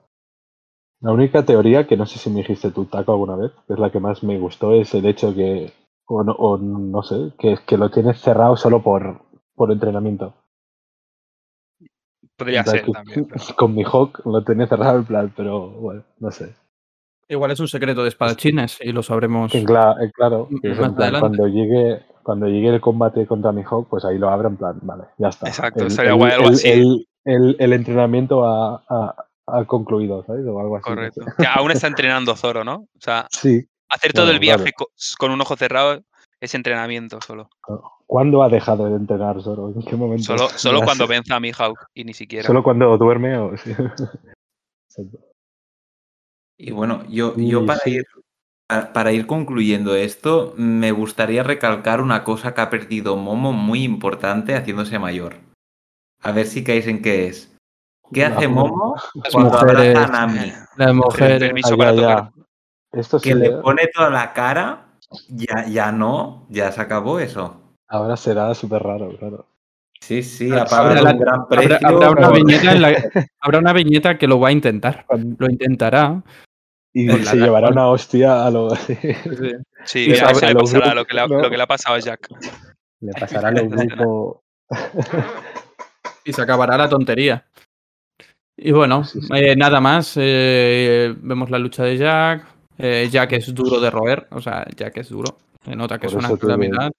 La 1.02 1.12
única 1.12 1.44
teoría 1.44 1.86
que 1.86 1.98
no 1.98 2.06
sé 2.06 2.18
si 2.18 2.30
me 2.30 2.38
dijiste 2.38 2.72
tú, 2.72 2.86
Taco, 2.86 3.12
alguna 3.12 3.36
vez, 3.36 3.52
que 3.68 3.74
es 3.74 3.80
la 3.80 3.91
que 3.91 4.00
más 4.00 4.24
me 4.24 4.38
gustó, 4.39 4.74
es 4.74 4.94
el 4.94 5.06
hecho 5.06 5.34
que, 5.36 5.74
o 6.06 6.24
no, 6.24 6.32
o 6.34 6.58
no 6.58 7.04
sé, 7.04 7.34
que, 7.38 7.58
que 7.66 7.78
lo 7.78 7.91
tienes 7.91 8.20
cerrado 8.22 8.56
solo 8.56 8.82
por, 8.82 9.22
por 9.56 9.72
entrenamiento. 9.72 10.34
Podría 12.38 12.64
ser 12.64 12.84
que- 12.86 12.91
también. 12.91 13.26
pero- 13.30 13.56
Con 13.56 13.76
mi 13.76 13.84
Hawk 13.84 14.26
lo 14.26 14.44
tenía 14.44 14.68
cerrado 14.68 15.00
en 15.00 15.06
plan, 15.06 15.34
pero 15.36 15.70
bueno, 15.70 16.04
no 16.20 16.32
sé. 16.32 16.56
Igual 17.28 17.52
es 17.52 17.60
un 17.60 17.68
secreto 17.68 18.04
de 18.04 18.10
espadachines 18.10 18.80
y 18.82 18.91
lo 18.91 19.02
sabremos. 19.02 19.52
Claro, 19.52 20.48
que 20.62 20.72
es 20.72 20.78
Más 20.78 20.89
en 20.89 20.96
plan, 20.96 21.16
adelante. 21.16 21.20
cuando 21.20 21.48
llegue, 21.48 22.06
cuando 22.24 22.47
llegue 22.47 22.69
el 22.69 22.82
combate 22.82 23.28
contra 23.28 23.51
mi 23.51 23.63
Hawk, 23.63 23.88
pues 23.89 24.05
ahí 24.05 24.17
lo 24.17 24.30
abro 24.30 24.47
en 24.49 24.57
plan, 24.57 24.80
vale, 24.82 25.03
ya 25.17 25.30
está. 25.30 25.47
Exacto, 25.47 25.82
el, 25.82 25.88
estaría 25.88 26.11
el- 26.11 26.17
guay 26.17 26.32
algo 26.32 26.47
el- 26.47 26.53
así. 26.55 26.69
el- 26.69 27.07
el- 27.26 27.55
el 27.59 27.74
entrenamiento 27.74 28.45
ha, 28.45 28.84
ha- 28.89 29.15
ha 29.47 29.65
concluido, 29.65 30.24
¿sabes? 30.26 30.45
O 30.47 30.59
algo 30.59 30.78
así. 30.78 30.89
no 30.89 30.95
sé. 30.95 31.11
Correcto. 31.11 31.21
Que 31.38 31.47
aún 31.47 31.71
está 31.71 31.88
entrenando 31.88 32.36
Zoro, 32.36 32.63
¿no? 32.63 32.76
O 32.76 32.99
sea, 32.99 33.28
Sí, 33.32 33.65
hacer 33.89 34.13
todo 34.13 34.32
el 34.32 34.39
viaje 34.39 34.71
con 35.19 35.32
un 35.32 35.41
ojo 35.41 35.55
cerrado 35.55 36.01
es 36.39 36.55
entrenamiento 36.55 37.19
solo. 37.21 37.49
¿Cuándo 38.05 38.43
ha 38.43 38.49
dejado 38.49 38.89
de 38.89 38.95
entrenar 38.97 39.41
Zoro? 39.41 39.69
¿En 39.69 39.82
qué 39.84 39.95
momento? 39.95 40.38
Solo, 40.38 40.82
cuando 40.84 41.07
venza 41.07 41.36
a 41.36 41.39
Mihawk 41.39 41.78
y 41.93 42.03
ni 42.03 42.13
siquiera. 42.13 42.45
Solo 42.47 42.63
cuando 42.63 42.97
duerme 42.97 43.38
o 43.38 43.55
sí. 43.57 43.71
Exacto. 44.89 45.19
Y 46.57 46.71
bueno, 46.71 47.03
yo, 47.09 47.36
yo 47.36 47.65
para, 47.65 47.80
ir, 47.86 48.03
para 48.68 49.11
ir 49.11 49.28
concluyendo 49.28 49.95
esto, 49.95 50.53
me 50.57 50.91
gustaría 50.91 51.43
recalcar 51.43 52.01
una 52.01 52.24
cosa 52.24 52.53
que 52.53 52.61
ha 52.61 52.70
perdido 52.70 53.16
Momo 53.16 53.53
muy 53.53 53.84
importante 53.84 54.55
haciéndose 54.55 54.97
mayor. 54.99 55.36
A 56.22 56.32
ver 56.32 56.45
si 56.45 56.64
caéis 56.64 56.88
en 56.88 57.01
qué 57.01 57.28
es. 57.28 57.55
¿Qué 58.11 58.22
La 58.22 58.36
hace. 58.38 58.47
Momo 58.47 58.95
Las 59.16 59.34
cuando 59.34 59.51
mujeres- 59.51 59.95
abraza 59.97 60.03
a 60.22 60.26
Nami? 60.28 60.53
Las 60.78 60.93
mujeres. 60.93 61.39
permiso 61.39 61.74
Ah, 61.74 61.78
para 61.78 61.91
ya, 61.93 62.01
tocar. 62.01 62.32
ya. 62.36 62.99
Esto 62.99 63.20
sí, 63.20 63.30
Que 63.30 63.36
le 63.36 63.51
pone 63.51 63.88
toda 63.93 64.09
la 64.09 64.34
cara, 64.34 64.86
ya, 65.30 65.66
ya 65.68 65.91
no, 65.91 66.45
ya 66.49 66.72
se 66.72 66.82
acabó 66.82 67.20
eso. 67.20 67.59
ahora 67.89 68.16
será 68.18 68.53
súper 68.55 68.82
raro, 68.84 69.16
claro. 69.18 69.45
Sí, 70.01 70.22
sí, 70.24 70.49
Habrá 70.49 70.64
ha 70.64 70.66
pagado 70.66 71.03
la- 71.03 71.11
un 71.11 71.20
gran 71.20 71.47
precio. 71.47 71.78
habrá 71.88 72.09
una 72.11 72.30
viñeta 72.32 72.72
en 72.72 72.82
la- 72.82 72.88
habrá 73.41 73.59
una 73.59 73.74
viñeta 73.74 74.18
que 74.18 74.28
lo 74.28 74.39
va 74.39 74.49
a 74.49 74.51
intentar. 74.51 75.05
Lo 75.38 75.47
intentará. 75.49 76.22
Y 76.96 77.08
Con 77.08 77.24
se 77.26 77.36
la- 77.36 77.46
llevará 77.46 77.70
una 77.70 77.88
hostia 77.88 78.46
a 78.46 78.52
lo. 78.52 78.70
Sí, 79.86 80.06
Y 80.06 80.10
mira, 80.12 80.28
a- 80.28 80.32
eso 80.32 80.46
a 80.46 80.48
le 80.50 80.54
lo 80.54 80.60
pasará 80.62 80.94
lo 80.94 81.06
que, 81.06 81.14
le 81.16 81.28
lo 81.28 81.50
que 81.50 81.58
le 81.58 81.64
ha 81.64 81.68
pasado 81.68 81.96
a 81.96 82.00
Jack. 82.00 82.30
Le 83.02 83.12
pasará 83.20 83.50
a 83.50 83.52
lo 83.52 83.68
grupo. 83.70 84.44
Y 86.26 86.32
se 86.34 86.41
acabará 86.41 86.78
la 86.78 86.88
tontería. 86.89 87.46
Y 88.56 88.72
bueno, 88.72 89.04
Sí, 89.04 89.20
sí. 89.22 89.28
eh, 89.36 89.56
nada 89.56 89.82
más. 89.82 90.14
eh, 90.18 91.14
vemos 91.18 91.50
la 91.50 91.60
lucha 91.60 91.84
de 91.84 91.98
Jack. 91.98 92.46
Eh, 92.78 93.10
Jack 93.12 93.34
es 93.34 93.54
duro 93.54 93.80
de 93.80 93.89
roer. 93.89 94.28
O 94.32 94.39
sea, 94.39 94.66
Jack 94.76 94.98
es 94.98 95.10
duro. 95.10 95.38
Se 95.66 95.76
nota 95.76 95.98
que 95.98 96.08
Por 96.08 96.20
es 96.20 96.26
una 96.30 96.38
calamidad. 96.38 96.91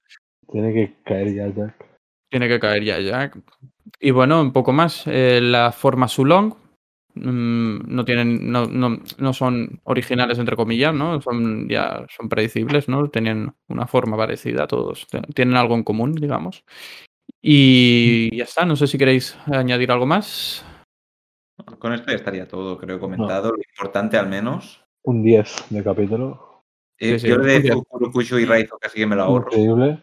Tiene 0.50 0.72
que 0.74 0.94
caer 1.04 1.34
ya 1.34 1.46
Jack. 1.48 1.74
Tiene 2.30 2.48
que 2.48 2.60
caer 2.60 2.82
ya 2.84 3.00
Jack. 3.00 3.38
Y 4.00 4.10
bueno, 4.10 4.40
un 4.40 4.52
poco 4.52 4.72
más. 4.72 5.04
eh, 5.06 5.40
la 5.40 5.72
forma 5.72 6.08
Sulong. 6.08 6.54
Mm, 7.14 7.94
no 7.94 8.04
tienen. 8.04 8.50
No, 8.50 8.66
no, 8.66 8.98
no 9.18 9.32
son 9.32 9.80
originales, 9.84 10.38
entre 10.38 10.56
comillas, 10.56 10.94
¿no? 10.94 11.20
Son 11.20 11.68
ya 11.68 12.06
son 12.16 12.28
predecibles, 12.28 12.88
¿no? 12.88 13.08
Tienen 13.10 13.52
una 13.68 13.86
forma 13.86 14.16
parecida, 14.16 14.66
todos. 14.66 15.06
Tienen 15.34 15.56
algo 15.56 15.74
en 15.74 15.84
común, 15.84 16.14
digamos. 16.14 16.64
Y 17.40 18.36
ya 18.36 18.44
está. 18.44 18.64
No 18.64 18.76
sé 18.76 18.86
si 18.86 18.98
queréis 18.98 19.36
añadir 19.46 19.90
algo 19.90 20.06
más. 20.06 20.64
Con 21.78 21.92
esto 21.92 22.10
ya 22.10 22.16
estaría 22.16 22.48
todo, 22.48 22.78
creo, 22.78 22.98
comentado. 22.98 23.52
Lo 23.52 23.58
importante 23.58 24.16
al 24.16 24.28
menos. 24.28 24.84
Un 25.02 25.22
10 25.22 25.66
de 25.70 25.84
capítulo. 25.84 26.64
Eh, 26.98 27.18
Sí, 27.18 27.20
sí, 27.20 27.28
yo 27.28 27.38
muy 27.38 27.46
de. 27.46 27.72
Fukurokushu 27.72 28.38
y 28.38 28.44
Raizo 28.44 28.78
casi 28.78 28.98
que 28.98 29.06
me 29.06 29.16
lo 29.16 29.24
ahorro. 29.24 29.48
Increíble. 29.50 30.02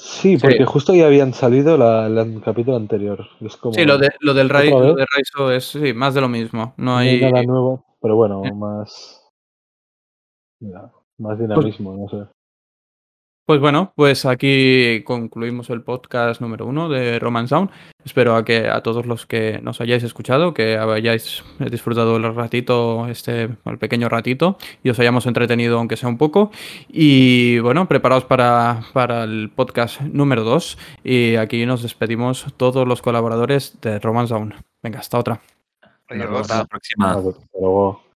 Sí, 0.00 0.36
Sí. 0.36 0.38
porque 0.40 0.64
justo 0.64 0.94
ya 0.94 1.06
habían 1.06 1.34
salido 1.34 1.76
la, 1.76 2.08
la- 2.08 2.22
el 2.22 2.40
capítulo 2.40 2.76
anterior. 2.76 3.26
Es 3.40 3.56
como, 3.56 3.74
Sí, 3.74 3.84
lo, 3.84 3.98
de, 3.98 4.08
lo 4.20 4.32
del 4.32 4.48
Rai- 4.48 4.72
¿Otra 4.72 4.86
lo 4.90 4.94
de 4.94 5.04
Raizo 5.12 5.50
es 5.50 5.64
sí, 5.64 5.92
más 5.92 6.14
de 6.14 6.20
lo 6.20 6.28
mismo. 6.28 6.72
No 6.76 6.92
no 6.92 6.96
hay 6.98 7.20
nada 7.20 7.42
nuevo, 7.42 7.84
pero 8.00 8.14
bueno, 8.14 8.42
más. 8.54 9.28
Mira, 10.60 10.92
Más 11.18 11.36
dinamismo, 11.38 11.96
no 11.96 12.08
sé. 12.08 12.28
Pues 13.48 13.60
bueno, 13.60 13.94
pues 13.96 14.26
aquí 14.26 15.02
concluimos 15.06 15.70
el 15.70 15.80
podcast 15.80 16.38
número 16.42 16.66
uno 16.66 16.90
de 16.90 17.18
Roman 17.18 17.48
Sound. 17.48 17.70
Espero 18.04 18.36
a 18.36 18.44
que 18.44 18.68
a 18.68 18.82
todos 18.82 19.06
los 19.06 19.24
que 19.24 19.58
nos 19.62 19.80
hayáis 19.80 20.02
escuchado, 20.02 20.52
que 20.52 20.76
hayáis 20.76 21.42
disfrutado 21.58 22.18
el 22.18 22.34
ratito, 22.34 23.08
este, 23.08 23.48
el 23.64 23.78
pequeño 23.78 24.10
ratito, 24.10 24.58
y 24.82 24.90
os 24.90 24.98
hayamos 24.98 25.24
entretenido 25.24 25.78
aunque 25.78 25.96
sea 25.96 26.10
un 26.10 26.18
poco. 26.18 26.50
Y 26.90 27.58
bueno, 27.60 27.88
preparaos 27.88 28.26
para, 28.26 28.82
para 28.92 29.24
el 29.24 29.50
podcast 29.56 30.02
número 30.02 30.44
dos. 30.44 30.76
Y 31.02 31.36
aquí 31.36 31.64
nos 31.64 31.82
despedimos 31.82 32.52
todos 32.58 32.86
los 32.86 33.00
colaboradores 33.00 33.80
de 33.80 33.98
Roman 33.98 34.28
Sound. 34.28 34.56
Venga, 34.82 34.98
hasta 34.98 35.18
otra. 35.18 35.40
Vemos 36.10 36.50
la 36.50 36.66
próxima. 36.66 37.12
Hasta 37.12 37.30
luego. 37.58 38.07